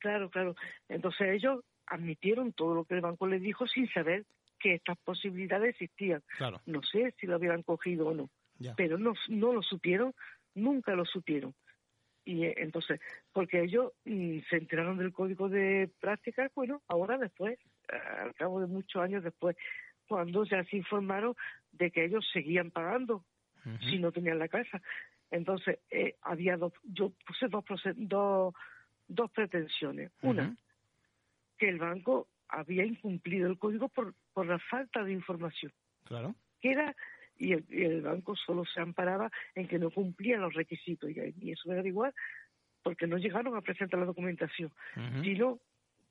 Claro, 0.00 0.28
claro. 0.28 0.54
Entonces 0.90 1.28
ellos 1.32 1.64
admitieron 1.86 2.52
todo 2.52 2.74
lo 2.74 2.84
que 2.84 2.94
el 2.94 3.00
banco 3.00 3.26
les 3.26 3.42
dijo 3.42 3.66
sin 3.66 3.88
saber 3.92 4.24
que 4.58 4.74
estas 4.74 4.96
posibilidades 4.98 5.70
existían. 5.70 6.22
Claro. 6.38 6.60
No 6.66 6.82
sé 6.82 7.14
si 7.18 7.26
lo 7.26 7.36
hubieran 7.36 7.62
cogido 7.62 8.08
o 8.08 8.14
no, 8.14 8.30
Ya. 8.58 8.74
pero 8.76 8.98
no, 8.98 9.14
no 9.28 9.52
lo 9.52 9.62
supieron, 9.62 10.14
nunca 10.54 10.94
lo 10.94 11.04
supieron. 11.04 11.54
Y 12.24 12.44
eh, 12.44 12.54
entonces, 12.58 13.00
porque 13.32 13.62
ellos 13.62 13.92
mm, 14.04 14.38
se 14.48 14.56
enteraron 14.56 14.96
del 14.96 15.12
código 15.12 15.48
de 15.48 15.90
prácticas, 16.00 16.50
bueno, 16.54 16.82
ahora 16.88 17.18
después, 17.18 17.58
eh, 17.92 17.96
al 18.20 18.34
cabo 18.34 18.60
de 18.60 18.66
muchos 18.66 19.02
años 19.02 19.22
después, 19.22 19.56
cuando 20.08 20.44
ya 20.44 20.64
se 20.64 20.76
informaron 20.76 21.34
de 21.72 21.90
que 21.90 22.04
ellos 22.04 22.26
seguían 22.32 22.70
pagando 22.70 23.24
si 23.80 23.98
no 23.98 24.12
tenían 24.12 24.38
la 24.38 24.48
casa. 24.48 24.82
Entonces, 25.30 25.78
eh, 25.90 26.16
había 26.20 26.58
dos, 26.58 26.74
yo 26.84 27.12
puse 27.26 27.48
dos, 27.48 27.64
dos, 27.96 28.54
dos 29.08 29.30
pretensiones. 29.30 30.12
Una, 30.20 30.54
que 31.58 31.68
el 31.68 31.78
banco 31.78 32.28
había 32.48 32.84
incumplido 32.84 33.48
el 33.48 33.58
código 33.58 33.88
por, 33.88 34.14
por 34.32 34.46
la 34.46 34.58
falta 34.58 35.02
de 35.02 35.12
información. 35.12 35.72
Claro. 36.04 36.34
Que 36.60 36.72
era, 36.72 36.94
y 37.36 37.52
el, 37.52 37.64
y 37.68 37.82
el 37.82 38.02
banco 38.02 38.36
solo 38.36 38.64
se 38.64 38.80
amparaba 38.80 39.30
en 39.54 39.66
que 39.66 39.78
no 39.78 39.90
cumplía 39.90 40.38
los 40.38 40.54
requisitos. 40.54 41.10
Y, 41.10 41.34
y 41.40 41.52
eso 41.52 41.72
era 41.72 41.86
igual 41.86 42.14
porque 42.82 43.06
no 43.06 43.16
llegaron 43.16 43.56
a 43.56 43.62
presentar 43.62 43.98
la 43.98 44.06
documentación, 44.06 44.70
sino 45.22 45.58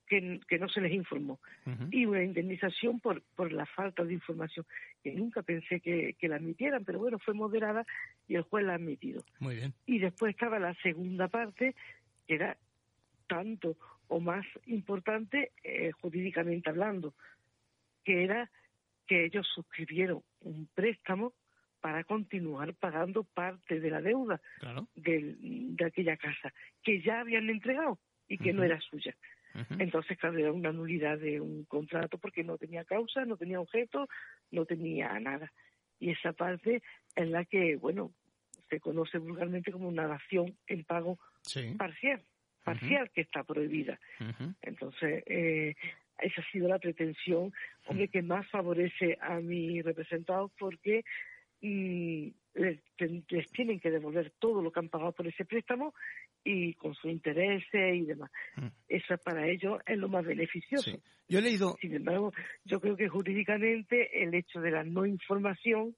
que, 0.08 0.42
que 0.48 0.58
no 0.58 0.68
se 0.68 0.82
les 0.82 0.92
informó. 0.92 1.40
Y 1.92 2.08
una 2.08 2.24
indemnización 2.24 3.00
por, 3.00 3.22
por 3.36 3.54
la 3.54 3.68
falta 3.68 4.04
de 4.04 4.14
información, 4.14 4.66
que 5.04 5.14
nunca 5.14 5.44
pensé 5.44 5.80
que, 5.80 6.16
que 6.20 6.28
la 6.28 6.38
admitieran, 6.38 6.84
pero 6.84 6.98
bueno, 6.98 7.20
fue 7.20 7.36
moderada 7.36 7.86
y 8.28 8.36
el 8.36 8.42
juez 8.42 8.66
la 8.66 8.74
ha 8.74 8.76
admitido. 8.78 9.24
Muy 9.40 9.56
bien. 9.56 9.74
Y 9.86 10.00
después 10.00 10.34
estaba 10.34 10.58
la 10.58 10.74
segunda 10.82 11.28
parte, 11.28 11.76
que 12.28 12.34
era 12.34 12.58
tanto 13.28 13.78
o 14.08 14.20
más 14.20 14.46
importante 14.66 15.52
eh, 15.64 15.92
jurídicamente 15.92 16.70
hablando, 16.70 17.14
que 18.04 18.24
era 18.24 18.50
que 19.08 19.26
ellos 19.26 19.48
suscribieron 19.54 20.22
un 20.42 20.68
préstamo 20.74 21.34
para 21.82 22.04
continuar 22.04 22.74
pagando 22.76 23.24
parte 23.24 23.80
de 23.80 23.90
la 23.90 24.02
deuda 24.02 24.40
Claro. 24.60 24.88
del- 24.96 25.76
de 25.76 25.86
aquella 25.86 26.16
casa, 26.18 26.54
que 26.82 27.02
ya 27.02 27.20
habían 27.20 27.50
entregado 27.50 28.00
y 28.28 28.38
que 28.38 28.54
no 28.54 28.64
era 28.64 28.80
suya. 28.82 29.16
Entonces, 29.80 30.18
claro, 30.18 30.38
era 30.38 30.52
una 30.52 30.72
nulidad 30.72 31.18
de 31.20 31.40
un 31.42 31.66
contrato 31.66 32.18
porque 32.18 32.44
no 32.44 32.58
tenía 32.58 32.86
causa, 32.86 33.26
no 33.26 33.38
tenía 33.38 33.60
objeto, 33.60 34.08
no 34.52 34.66
tenía 34.66 35.20
nada. 35.20 35.52
Y 36.00 36.12
esa 36.12 36.34
parte 36.34 36.82
es 37.16 37.30
la 37.30 37.46
que, 37.46 37.76
bueno, 37.76 38.14
se 38.70 38.80
conoce 38.80 39.18
vulgarmente 39.20 39.72
como 39.72 39.88
una 39.88 40.08
dación 40.08 40.58
en 40.68 40.84
pago 40.86 41.20
Sí. 41.44 41.76
parcial, 41.78 42.24
parcial 42.64 43.10
que 43.12 43.22
está 43.22 43.44
prohibida. 43.44 44.00
Entonces, 44.62 45.24
eh, 45.28 45.76
esa 46.20 46.42
ha 46.42 46.52
sido 46.52 46.68
la 46.68 46.80
pretensión, 46.80 47.54
hombre, 47.88 48.08
que 48.08 48.22
más 48.22 48.48
favorece 48.50 49.18
a 49.22 49.40
mis 49.40 49.84
representados 49.84 50.52
porque 50.58 51.04
mm, 51.62 52.28
les, 52.56 53.52
tienen 53.52 53.80
que 53.80 53.92
devolver 53.92 54.32
todo 54.40 54.62
lo 54.62 54.72
que 54.72 54.80
han 54.80 54.90
pagado 54.90 55.12
por 55.12 55.28
ese 55.28 55.46
préstamo 55.46 55.94
y 56.44 56.74
con 56.76 56.94
sus 56.94 57.12
intereses 57.12 57.96
y 57.96 58.06
demás. 58.06 58.32
Eso 58.88 59.18
para 59.18 59.48
ellos 59.48 59.82
es 59.86 59.98
lo 59.98 60.10
más 60.10 60.26
beneficioso. 60.26 60.92
Yo 61.28 61.40
he 61.40 61.42
leído. 61.42 61.76
Sin 61.80 61.96
embargo, 61.96 62.34
yo 62.66 62.80
creo 62.80 62.96
que 62.96 63.08
jurídicamente 63.08 64.24
el 64.24 64.34
hecho 64.34 64.60
de 64.60 64.72
la 64.72 64.84
no 64.84 65.06
información, 65.06 65.96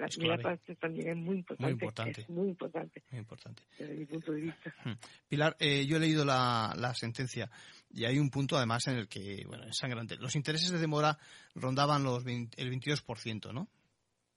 la 0.00 0.08
primera 0.08 0.38
parte 0.38 0.74
también 0.76 1.08
es 1.08 1.16
muy 1.16 1.36
importante. 1.36 1.62
Muy 1.62 1.72
importante. 1.72 2.20
Es 2.22 2.30
muy 2.30 2.48
importante. 2.48 3.02
Muy 3.10 3.18
importante. 3.20 3.62
Desde 3.78 3.94
mi 3.94 4.06
punto 4.06 4.32
de 4.32 4.40
vista. 4.40 4.74
Hmm. 4.84 4.92
Pilar, 5.28 5.56
eh, 5.60 5.84
yo 5.86 5.96
he 5.96 6.00
leído 6.00 6.24
la, 6.24 6.74
la 6.76 6.94
sentencia 6.94 7.50
y 7.90 8.04
hay 8.04 8.18
un 8.18 8.30
punto 8.30 8.56
además 8.56 8.86
en 8.86 8.96
el 8.96 9.08
que, 9.08 9.44
bueno, 9.46 9.64
es 9.64 9.76
sangrante. 9.76 10.16
Los 10.16 10.36
intereses 10.36 10.70
de 10.70 10.78
demora 10.78 11.18
rondaban 11.54 12.02
los 12.02 12.24
20 12.24 12.60
el 12.62 12.70
22%, 12.70 13.52
¿no? 13.52 13.68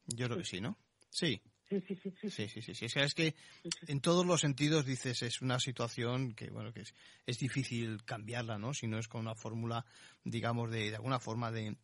Yo 0.07 0.25
creo 0.25 0.37
que 0.37 0.45
sí, 0.45 0.59
¿no? 0.59 0.77
Sí. 1.09 1.41
Sí, 1.69 1.81
sí, 1.87 1.95
sí. 1.95 2.13
sí. 2.21 2.29
Sí, 2.29 2.47
sí, 2.49 2.61
sí, 2.61 2.73
sí. 2.75 2.85
Es 2.85 2.93
que, 3.13 3.27
es 3.63 3.75
que 3.75 3.91
en 3.91 4.01
todos 4.01 4.25
los 4.25 4.41
sentidos 4.41 4.85
dices 4.85 5.21
es 5.21 5.41
una 5.41 5.59
situación 5.59 6.33
que, 6.35 6.49
bueno, 6.49 6.73
que 6.73 6.81
es, 6.81 6.93
es 7.25 7.39
difícil 7.39 8.03
cambiarla, 8.03 8.57
¿no? 8.57 8.73
Si 8.73 8.87
no 8.87 8.99
es 8.99 9.07
con 9.07 9.21
una 9.21 9.33
fórmula, 9.33 9.85
digamos, 10.23 10.69
de, 10.69 10.89
de 10.89 10.95
alguna 10.95 11.19
forma 11.19 11.51
de, 11.51 11.77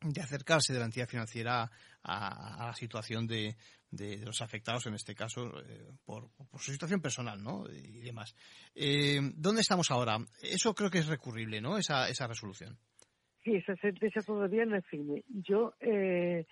de 0.00 0.20
acercarse 0.20 0.72
de 0.72 0.78
la 0.78 0.84
entidad 0.86 1.08
financiera 1.08 1.70
a, 2.02 2.62
a 2.62 2.66
la 2.66 2.74
situación 2.74 3.26
de, 3.26 3.56
de- 3.90 4.18
de 4.18 4.24
los 4.26 4.40
afectados, 4.42 4.86
en 4.86 4.94
este 4.94 5.14
caso, 5.14 5.60
eh, 5.60 5.88
por, 6.04 6.28
por 6.50 6.60
su 6.60 6.70
situación 6.72 7.00
personal, 7.00 7.42
¿no? 7.42 7.64
Y 7.70 8.00
demás. 8.00 8.34
Eh, 8.74 9.18
¿Dónde 9.34 9.62
estamos 9.62 9.90
ahora? 9.90 10.18
Eso 10.42 10.74
creo 10.74 10.90
que 10.90 10.98
es 10.98 11.06
recurrible, 11.08 11.60
¿no? 11.60 11.78
Esa, 11.78 12.08
esa 12.08 12.26
resolución. 12.26 12.78
Sí, 13.42 13.54
esa 13.56 13.74
sentencia 13.76 14.22
todavía 14.22 14.64
no 14.66 14.76
es 14.76 14.84
firme. 14.86 15.24
Yo, 15.28 15.74
eh, 15.80 16.46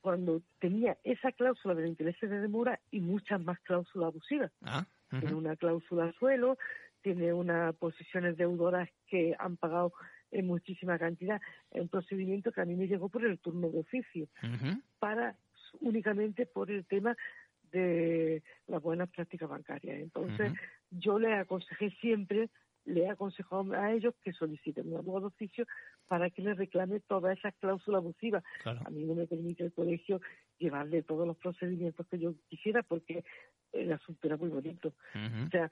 cuando 0.00 0.42
tenía 0.58 0.96
esa 1.04 1.30
cláusula 1.32 1.74
de 1.74 1.88
intereses 1.88 2.28
de 2.28 2.40
demora 2.40 2.80
y 2.90 3.00
muchas 3.00 3.40
más 3.42 3.58
cláusulas 3.60 4.08
abusivas, 4.08 4.50
Ah, 4.62 4.86
tiene 5.10 5.34
una 5.34 5.56
cláusula 5.56 6.12
suelo, 6.18 6.56
tiene 7.02 7.32
unas 7.32 7.74
posiciones 7.76 8.36
deudoras 8.36 8.88
que 9.06 9.34
han 9.38 9.56
pagado 9.56 9.92
en 10.30 10.46
muchísima 10.46 10.98
cantidad, 10.98 11.40
es 11.72 11.80
un 11.80 11.88
procedimiento 11.88 12.52
que 12.52 12.60
a 12.60 12.64
mí 12.64 12.76
me 12.76 12.86
llegó 12.86 13.08
por 13.08 13.24
el 13.24 13.38
turno 13.38 13.68
de 13.68 13.80
oficio, 13.80 14.28
para 14.98 15.36
únicamente 15.80 16.46
por 16.46 16.70
el 16.70 16.84
tema 16.84 17.16
de 17.72 18.42
las 18.66 18.82
buenas 18.82 19.08
prácticas 19.10 19.48
bancarias. 19.48 20.00
Entonces, 20.00 20.52
yo 20.90 21.18
le 21.18 21.34
aconsejé 21.34 21.90
siempre, 22.00 22.48
le 22.84 23.02
he 23.02 23.10
aconsejado 23.10 23.72
a 23.74 23.92
ellos 23.92 24.14
que 24.22 24.32
soliciten 24.32 24.88
un 24.88 24.98
abogado 24.98 25.28
de 25.28 25.34
oficio 25.34 25.66
para 26.08 26.30
que 26.30 26.42
les 26.42 26.56
reclame 26.56 27.00
todas 27.00 27.38
esas 27.38 27.54
cláusulas 27.56 27.98
abusivas. 27.98 28.42
Claro. 28.62 28.80
A 28.84 28.90
mí 28.90 29.04
no 29.04 29.14
me 29.14 29.26
permite 29.26 29.64
el 29.64 29.72
colegio 29.72 30.20
llevarle 30.58 31.02
todos 31.02 31.26
los 31.26 31.36
procedimientos 31.36 32.06
que 32.08 32.18
yo 32.18 32.34
quisiera 32.48 32.82
porque 32.82 33.24
el 33.72 33.92
asunto 33.92 34.26
era 34.26 34.36
muy 34.36 34.48
bonito. 34.48 34.92
O 35.46 35.50
sea, 35.50 35.70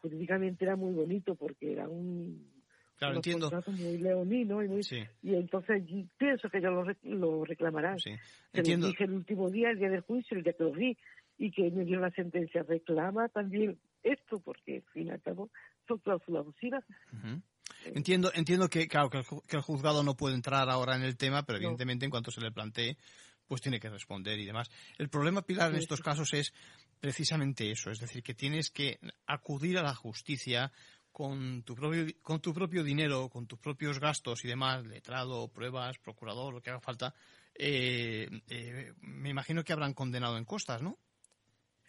jurídicamente 0.00 0.64
era 0.64 0.76
muy 0.76 0.92
bonito 0.92 1.34
porque 1.34 1.72
era 1.72 1.88
un 1.88 2.46
Claro, 2.96 3.14
entiendo. 3.16 3.48
muy 3.68 3.98
leonino 3.98 4.62
y 4.64 4.68
muy 4.68 4.82
Sí. 4.82 5.04
y 5.22 5.34
entonces 5.36 5.84
pienso 6.16 6.48
que 6.50 6.58
ellos 6.58 6.72
lo, 7.04 7.16
lo 7.16 7.44
reclamarán. 7.44 7.98
Sí. 8.00 8.10
Entiendo. 8.52 8.88
dije 8.88 9.04
el 9.04 9.12
último 9.12 9.50
día, 9.50 9.70
el 9.70 9.78
día 9.78 9.88
del 9.88 10.00
juicio, 10.00 10.36
el 10.36 10.42
día 10.42 10.52
que 10.54 10.64
lo 10.64 10.72
vi, 10.72 10.96
y 11.38 11.52
que 11.52 11.70
me 11.70 11.84
dio 11.84 12.00
la 12.00 12.10
sentencia. 12.10 12.64
Reclama 12.64 13.28
también 13.28 13.78
esto, 14.02 14.40
porque 14.40 14.76
al 14.76 14.82
fin 14.92 15.06
y 15.06 15.10
al 15.10 15.20
cabo 15.22 15.48
son 15.86 15.98
cláusulas 15.98 16.40
abusivas. 16.40 16.84
Ujú. 17.12 17.40
Entiendo, 17.94 18.32
entiendo 18.34 18.68
que, 18.68 18.88
claro, 18.88 19.08
que 19.10 19.18
el, 19.18 19.24
ju- 19.24 19.42
que 19.46 19.56
el 19.56 19.62
juzgado 19.62 20.02
no 20.02 20.14
puede 20.16 20.34
entrar 20.34 20.68
ahora 20.68 20.96
en 20.96 21.02
el 21.02 21.16
tema, 21.16 21.44
pero 21.44 21.58
evidentemente 21.58 22.04
en 22.04 22.10
cuanto 22.10 22.32
se 22.32 22.40
le 22.40 22.50
plantee, 22.50 22.96
pues 23.48 23.60
tiene 23.62 23.80
que 23.80 23.88
responder 23.88 24.38
y 24.38 24.44
demás. 24.46 24.70
El 24.98 25.08
problema, 25.08 25.42
Pilar, 25.42 25.70
en 25.72 25.78
estos 25.78 26.00
casos 26.02 26.32
es 26.34 26.52
precisamente 27.00 27.70
eso, 27.70 27.90
es 27.90 27.98
decir, 27.98 28.22
que 28.22 28.34
tienes 28.34 28.70
que 28.70 28.98
acudir 29.26 29.78
a 29.78 29.82
la 29.82 29.94
justicia 29.94 30.70
con 31.10 31.62
tu 31.64 31.74
propio, 31.74 32.06
con 32.22 32.40
tu 32.40 32.52
propio 32.54 32.84
dinero, 32.84 33.28
con 33.28 33.46
tus 33.46 33.58
propios 33.58 33.98
gastos 33.98 34.44
y 34.44 34.48
demás, 34.48 34.84
letrado, 34.86 35.48
pruebas, 35.48 35.98
procurador, 35.98 36.54
lo 36.54 36.60
que 36.60 36.70
haga 36.70 36.80
falta. 36.80 37.14
eh, 37.60 38.28
eh, 38.48 38.92
me 39.00 39.30
imagino 39.30 39.64
que 39.64 39.72
habrán 39.72 39.92
condenado 39.94 40.38
en 40.38 40.44
costas, 40.44 40.80
¿no? 40.80 40.96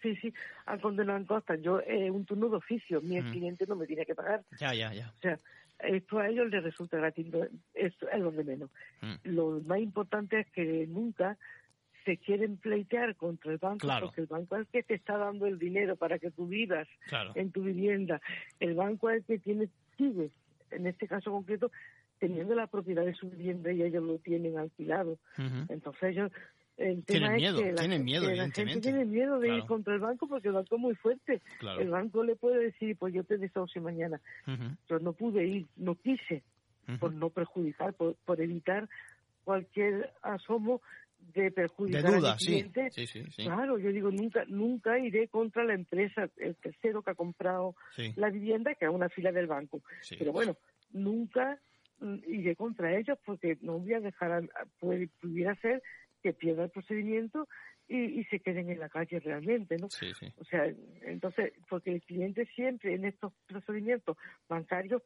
Sí, 0.02 0.16
sí, 0.16 0.34
han 0.66 0.80
condenado 0.80 1.20
en 1.20 1.26
costas. 1.26 1.60
Yo, 1.62 1.80
eh, 1.82 2.10
un 2.10 2.26
turno 2.26 2.50
de 2.50 2.56
oficio, 2.56 3.02
mi 3.02 3.22
Mm. 3.22 3.32
cliente 3.32 3.66
no 3.68 3.76
me 3.76 3.86
tiene 3.86 4.06
que 4.06 4.16
pagar. 4.16 4.44
Ya, 4.60 4.74
ya, 4.74 4.94
ya. 4.94 5.14
O 5.18 5.22
sea, 5.22 5.38
esto 5.80 6.20
a 6.20 6.28
ellos 6.30 6.50
les 6.50 6.64
resulta 6.64 6.98
gratis, 6.98 7.28
no- 7.28 7.48
eso 7.74 8.10
es 8.10 8.20
lo 8.20 8.32
de 8.32 8.44
menos. 8.44 8.70
Mm. 9.02 9.14
Lo 9.36 9.62
más 9.66 9.80
importante 9.80 10.40
es 10.42 10.48
que 10.52 10.86
nunca 10.88 11.38
se 12.06 12.18
quieren 12.18 12.58
pleitear 12.58 13.16
contra 13.16 13.52
el 13.52 13.58
banco 13.58 13.80
Claro. 13.80 14.08
porque 14.08 14.22
el 14.22 14.28
banco 14.28 14.56
es 14.56 14.62
el 14.62 14.68
que 14.68 14.84
te 14.84 14.94
está 14.96 15.18
dando 15.18 15.46
el 15.46 15.60
dinero 15.60 15.96
para 15.96 16.18
que 16.18 16.32
tú 16.32 16.48
vivas 16.48 16.88
Claro. 17.08 17.32
en 17.36 17.52
tu 17.52 17.62
vivienda. 17.64 18.22
El 18.60 18.74
banco 18.76 19.10
es 19.10 19.18
el 19.18 19.26
que 19.26 19.40
tiene 19.40 19.70
sigue 19.98 20.32
en 20.72 20.88
este 20.88 21.08
caso 21.08 21.32
concreto, 21.32 21.72
teniendo 22.20 22.54
la 22.56 22.68
propiedad 22.68 23.04
de 23.06 23.14
su 23.16 23.30
vivienda 23.30 23.72
y 23.72 23.82
ellos 23.82 24.04
lo 24.04 24.18
tienen 24.20 24.58
alquilado. 24.58 25.18
Entonces 25.70 26.04
ellos 26.04 26.32
el 26.80 27.04
tema 27.04 27.06
tienen 27.06 27.36
miedo, 27.36 27.60
es 27.60 27.64
que 27.66 27.72
la, 27.74 27.80
tienen 27.82 28.04
miedo, 28.06 28.28
que 28.28 28.36
la 28.36 28.50
gente 28.50 28.82
tiene 28.82 29.06
miedo 29.06 29.40
de 29.40 29.56
ir 29.58 29.64
contra 29.66 29.94
el 29.94 30.00
banco 30.00 30.28
porque 30.28 30.48
el 30.48 30.54
banco 30.56 30.76
es 30.76 30.82
muy 30.82 30.96
fuerte. 30.96 31.42
Claro. 31.60 31.82
El 31.82 31.90
banco 31.90 32.24
le 32.24 32.36
puede 32.36 32.64
decir, 32.64 32.96
pues 32.98 33.14
yo 33.14 33.24
te 33.24 33.38
desahucio 33.38 33.82
mañana. 33.82 34.20
Yo 34.90 35.00
no 35.00 35.14
pude 35.14 35.46
ir, 35.46 35.68
no 35.76 35.96
quise, 35.96 36.42
por 37.00 37.14
no 37.14 37.30
perjudicar, 37.30 37.94
por, 37.94 38.16
por 38.26 38.42
evitar 38.42 38.88
cualquier 39.44 40.12
asomo 40.22 40.82
de 41.34 41.52
perjudicar 41.52 42.04
De 42.04 42.18
duda, 42.18 42.32
a 42.32 42.36
mi 42.36 42.40
sí. 42.40 42.46
cliente. 42.48 42.92
Sí, 42.92 43.08
sí, 43.08 43.24
sí. 43.32 43.44
Claro, 43.44 43.78
yo 43.78 43.92
digo, 43.92 44.10
nunca 44.10 44.46
nunca 44.48 44.98
iré 44.98 45.28
contra 45.28 45.64
la 45.66 45.74
empresa, 45.74 46.30
el 46.38 46.56
tercero 46.56 47.02
que 47.04 47.12
ha 47.12 47.16
comprado 47.16 47.76
la 48.16 48.30
vivienda, 48.30 48.74
que 48.76 48.86
es 48.86 48.92
una 48.92 49.10
fila 49.10 49.32
del 49.32 49.48
banco. 49.48 49.82
Pero 50.18 50.32
bueno, 50.32 50.56
nunca 50.92 51.60
mm, 52.00 52.16
iré 52.28 52.56
contra 52.56 52.98
ellos 52.98 53.18
porque 53.26 53.58
no 53.62 53.80
voy 53.80 53.94
a 53.94 54.00
dejar, 54.00 54.32
a- 54.32 54.38
a- 54.38 54.66
puede, 54.80 55.10
pudiera 55.22 55.56
ser 55.56 55.84
que 56.22 56.34
pierda 56.34 56.66
el 56.66 56.70
procedimiento 56.70 57.48
y, 57.88 58.20
y 58.20 58.24
se 58.26 58.40
queden 58.40 58.70
en 58.70 58.80
la 58.80 58.90
calle 58.90 59.20
realmente, 59.20 59.78
¿no? 59.78 59.90
Sí, 59.90 60.14
sí. 60.14 60.32
O 60.38 60.44
sea, 60.46 60.66
entonces, 61.02 61.54
porque 61.70 61.92
el 61.92 62.02
cliente 62.04 62.46
siempre 62.56 62.94
en 62.94 63.06
estos 63.06 63.34
procedimientos 63.48 64.18
bancarios 64.48 65.02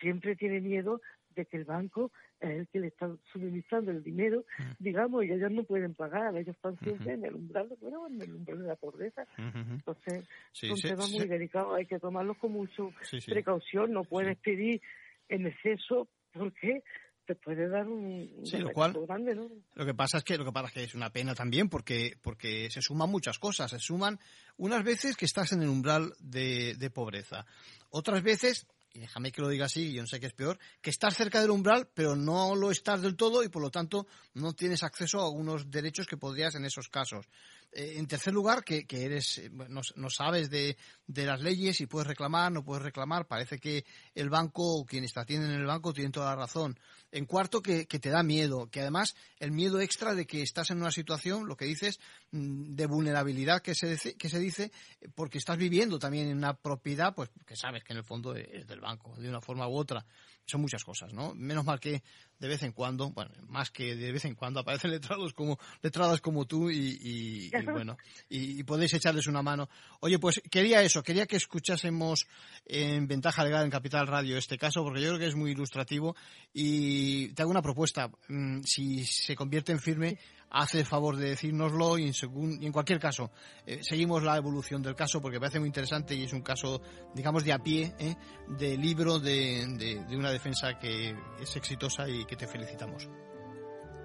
siempre 0.00 0.36
tiene 0.36 0.60
miedo 0.60 1.00
de 1.34 1.46
que 1.46 1.56
el 1.56 1.64
banco 1.64 2.10
es 2.40 2.50
el 2.50 2.68
que 2.68 2.80
le 2.80 2.88
está 2.88 3.08
suministrando 3.32 3.90
el 3.90 4.02
dinero, 4.02 4.44
digamos, 4.78 5.24
y 5.24 5.32
ellos 5.32 5.50
no 5.52 5.62
pueden 5.64 5.94
pagar, 5.94 6.36
ellos 6.36 6.54
están 6.54 6.76
siempre 6.78 7.14
en 7.14 7.24
el 7.24 7.34
umbral, 7.34 7.68
bueno, 7.80 8.06
en 8.08 8.20
el 8.20 8.34
umbral 8.34 8.62
de 8.62 8.68
la 8.68 8.76
pobreza. 8.76 9.26
Entonces, 9.36 10.28
Sí, 10.52 10.68
son 10.68 10.80
temas 10.80 11.10
muy 11.12 11.26
delicados, 11.26 11.76
hay 11.76 11.86
que 11.86 11.98
tomarlos 11.98 12.36
con 12.38 12.68
sí. 13.02 13.20
precaución, 13.30 13.92
no 13.92 14.04
puedes 14.04 14.36
pedir 14.38 14.80
en 15.28 15.46
exceso 15.46 16.08
porque 16.32 16.82
te 17.28 17.34
puede 17.34 17.68
dar 17.68 17.86
un, 17.86 18.40
Sí, 18.42 18.56
lo 18.56 18.72
cual- 18.72 18.94
grande, 19.06 19.34
¿no? 19.34 19.50
Lo 19.74 19.84
que 19.84 19.92
pasa 19.92 20.16
es 20.16 20.24
que 20.24 20.38
lo 20.38 20.46
que 20.46 20.50
pasa 20.52 20.68
es 20.68 20.72
que 20.72 20.84
es 20.84 20.94
una 20.94 21.10
pena 21.10 21.34
también 21.34 21.68
porque 21.68 22.16
porque 22.22 22.70
se 22.70 22.80
suman 22.80 23.10
muchas 23.10 23.38
cosas, 23.38 23.70
se 23.70 23.78
suman 23.78 24.18
unas 24.56 24.82
veces 24.82 25.14
que 25.14 25.26
estás 25.26 25.52
en 25.52 25.60
el 25.60 25.68
umbral 25.68 26.14
de, 26.20 26.74
de 26.76 26.88
pobreza, 26.90 27.44
otras 27.90 28.22
veces 28.22 28.66
y 28.94 29.00
déjame 29.00 29.30
que 29.30 29.42
lo 29.42 29.48
diga 29.50 29.66
así, 29.66 29.92
yo 29.92 30.00
no 30.00 30.06
sé 30.06 30.18
qué 30.18 30.26
es 30.26 30.32
peor, 30.32 30.58
que 30.80 30.88
estás 30.88 31.14
cerca 31.14 31.42
del 31.42 31.50
umbral, 31.50 31.88
pero 31.92 32.16
no 32.16 32.56
lo 32.56 32.70
estás 32.70 33.02
del 33.02 33.14
todo 33.16 33.44
y 33.44 33.50
por 33.50 33.60
lo 33.60 33.70
tanto 33.70 34.06
no 34.32 34.54
tienes 34.54 34.82
acceso 34.82 35.20
a 35.20 35.24
algunos 35.26 35.70
derechos 35.70 36.06
que 36.06 36.16
podrías 36.16 36.54
en 36.54 36.64
esos 36.64 36.88
casos. 36.88 37.26
Eh, 37.72 37.94
en 37.96 38.06
tercer 38.06 38.32
lugar, 38.32 38.64
que, 38.64 38.86
que 38.86 39.04
eres, 39.04 39.38
eh, 39.38 39.50
no, 39.50 39.82
no 39.96 40.10
sabes 40.10 40.48
de, 40.48 40.76
de 41.06 41.26
las 41.26 41.40
leyes 41.40 41.80
y 41.80 41.86
puedes 41.86 42.06
reclamar, 42.06 42.50
no 42.50 42.64
puedes 42.64 42.82
reclamar. 42.82 43.26
Parece 43.26 43.58
que 43.58 43.84
el 44.14 44.30
banco 44.30 44.78
o 44.78 44.86
quienes 44.86 45.12
te 45.12 45.20
atienden 45.20 45.50
en 45.50 45.60
el 45.60 45.66
banco 45.66 45.92
tienen 45.92 46.12
toda 46.12 46.30
la 46.30 46.36
razón. 46.36 46.78
En 47.12 47.26
cuarto, 47.26 47.60
que, 47.60 47.86
que 47.86 47.98
te 47.98 48.10
da 48.10 48.22
miedo, 48.22 48.70
que 48.70 48.80
además 48.80 49.14
el 49.38 49.52
miedo 49.52 49.80
extra 49.80 50.14
de 50.14 50.26
que 50.26 50.42
estás 50.42 50.70
en 50.70 50.78
una 50.78 50.90
situación, 50.90 51.46
lo 51.46 51.56
que 51.56 51.66
dices, 51.66 52.00
mm, 52.30 52.74
de 52.74 52.86
vulnerabilidad 52.86 53.60
que 53.60 53.74
se, 53.74 53.90
dice, 53.90 54.16
que 54.16 54.28
se 54.30 54.38
dice, 54.38 54.72
porque 55.14 55.38
estás 55.38 55.58
viviendo 55.58 55.98
también 55.98 56.28
en 56.28 56.38
una 56.38 56.54
propiedad, 56.54 57.14
pues 57.14 57.30
que 57.46 57.56
sabes 57.56 57.84
que 57.84 57.92
en 57.92 57.98
el 57.98 58.04
fondo 58.04 58.34
es 58.34 58.66
del 58.66 58.80
banco, 58.80 59.14
de 59.16 59.28
una 59.28 59.40
forma 59.40 59.68
u 59.68 59.76
otra. 59.76 60.04
Son 60.50 60.62
muchas 60.62 60.82
cosas, 60.82 61.12
¿no? 61.12 61.34
Menos 61.34 61.64
mal 61.66 61.78
que 61.78 62.02
de 62.38 62.48
vez 62.48 62.62
en 62.62 62.72
cuando, 62.72 63.10
bueno, 63.10 63.30
más 63.48 63.70
que 63.70 63.94
de 63.94 64.12
vez 64.12 64.24
en 64.24 64.34
cuando 64.34 64.60
aparecen 64.60 64.90
letrados 64.92 65.34
como 65.34 65.58
letradas 65.82 66.22
como 66.22 66.46
tú 66.46 66.70
y, 66.70 66.98
y- 67.02 67.50
y 67.54 67.66
bueno, 67.66 67.98
y, 68.30 68.58
y 68.58 68.62
podéis 68.64 68.94
echarles 68.94 69.26
una 69.26 69.42
mano. 69.42 69.68
Oye, 70.00 70.18
pues 70.18 70.40
quería 70.50 70.80
eso, 70.82 71.02
quería 71.02 71.26
que 71.26 71.36
escuchásemos 71.36 72.26
en 72.64 73.06
Ventaja 73.06 73.44
Legal 73.44 73.64
en 73.64 73.70
Capital 73.70 74.06
Radio 74.06 74.38
este 74.38 74.56
caso, 74.56 74.82
porque 74.82 75.02
yo 75.02 75.08
creo 75.08 75.18
que 75.18 75.26
es 75.26 75.34
muy 75.34 75.50
ilustrativo 75.50 76.16
y 76.54 77.28
te 77.34 77.42
hago 77.42 77.50
una 77.50 77.62
propuesta. 77.62 78.10
Mm, 78.28 78.62
Si 78.62 79.04
se 79.04 79.36
convierte 79.36 79.72
en 79.72 79.80
firme, 79.80 80.18
haz 80.50 80.74
el 80.74 80.84
favor 80.86 81.16
de 81.16 81.30
decírnoslo 81.30 81.98
y 81.98 82.06
en, 82.06 82.12
segun- 82.14 82.58
y 82.60 82.66
en 82.66 82.72
cualquier 82.72 82.98
caso, 82.98 83.30
eh, 83.66 83.80
seguimos 83.82 84.22
la 84.22 84.36
evolución 84.36 84.82
del 84.82 84.94
caso 84.94 85.20
porque 85.20 85.36
me 85.36 85.40
parece 85.40 85.58
muy 85.60 85.66
interesante 85.68 86.14
y 86.14 86.24
es 86.24 86.32
un 86.32 86.42
caso, 86.42 86.80
digamos, 87.14 87.44
de 87.44 87.52
a 87.52 87.58
pie, 87.58 87.94
¿eh? 87.98 88.14
de 88.48 88.76
libro 88.78 89.18
de, 89.18 89.66
de- 89.78 90.04
de 90.08 90.16
una 90.16 90.30
defensa 90.30 90.78
que 90.78 91.14
es 91.40 91.56
exitosa 91.56 92.08
y 92.08 92.24
que 92.24 92.36
te 92.36 92.46
felicitamos. 92.46 93.08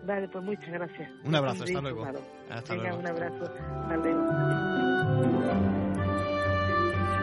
Vale, 0.06 0.28
pues 0.28 0.44
muchas 0.44 0.70
gracias. 0.70 1.10
Un 1.24 1.34
abrazo, 1.34 1.64
hasta 1.64 1.80
luego. 1.82 2.06
Hasta 2.50 2.74
Venga, 2.74 2.90
luego. 2.90 3.00
un 3.00 3.08
abrazo. 3.08 3.44
Hasta 3.84 3.96
luego. 3.98 5.64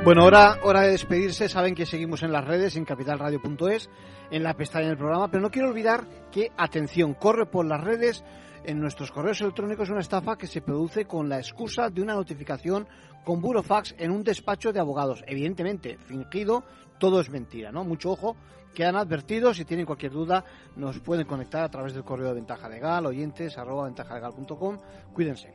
Bueno, 0.02 0.24
hora, 0.24 0.56
hora 0.62 0.80
de 0.80 0.92
despedirse. 0.92 1.48
Saben 1.50 1.74
que 1.74 1.84
seguimos 1.84 2.22
en 2.22 2.32
las 2.32 2.42
redes, 2.46 2.74
en 2.76 2.86
capitalradio.es, 2.86 3.90
en 4.30 4.42
la 4.42 4.54
pestaña 4.54 4.88
del 4.88 4.96
programa, 4.96 5.28
pero 5.30 5.42
no 5.42 5.50
quiero 5.50 5.68
olvidar 5.68 6.06
que, 6.32 6.50
atención, 6.56 7.12
corre 7.12 7.44
por 7.44 7.66
las 7.66 7.84
redes. 7.84 8.24
En 8.64 8.80
nuestros 8.80 9.10
correos 9.10 9.40
electrónicos 9.40 9.90
una 9.90 10.00
estafa 10.00 10.36
que 10.36 10.46
se 10.46 10.60
produce 10.60 11.06
con 11.06 11.28
la 11.28 11.38
excusa 11.38 11.88
de 11.88 12.02
una 12.02 12.14
notificación 12.14 12.86
con 13.24 13.40
burofax 13.40 13.94
en 13.98 14.10
un 14.10 14.22
despacho 14.22 14.72
de 14.72 14.80
abogados. 14.80 15.24
Evidentemente, 15.26 15.98
fingido, 15.98 16.64
todo 16.98 17.20
es 17.20 17.30
mentira, 17.30 17.72
¿no? 17.72 17.84
Mucho 17.84 18.10
ojo, 18.12 18.36
quedan 18.74 18.96
advertidos. 18.96 19.56
Si 19.56 19.64
tienen 19.64 19.86
cualquier 19.86 20.12
duda, 20.12 20.44
nos 20.76 20.98
pueden 21.00 21.26
conectar 21.26 21.64
a 21.64 21.70
través 21.70 21.94
del 21.94 22.04
correo 22.04 22.28
de 22.28 22.34
Ventaja 22.34 22.68
Legal, 22.68 23.06
oyentes, 23.06 23.56
arroba 23.58 23.84
ventajalegal.com. 23.84 24.78
Cuídense. 25.12 25.54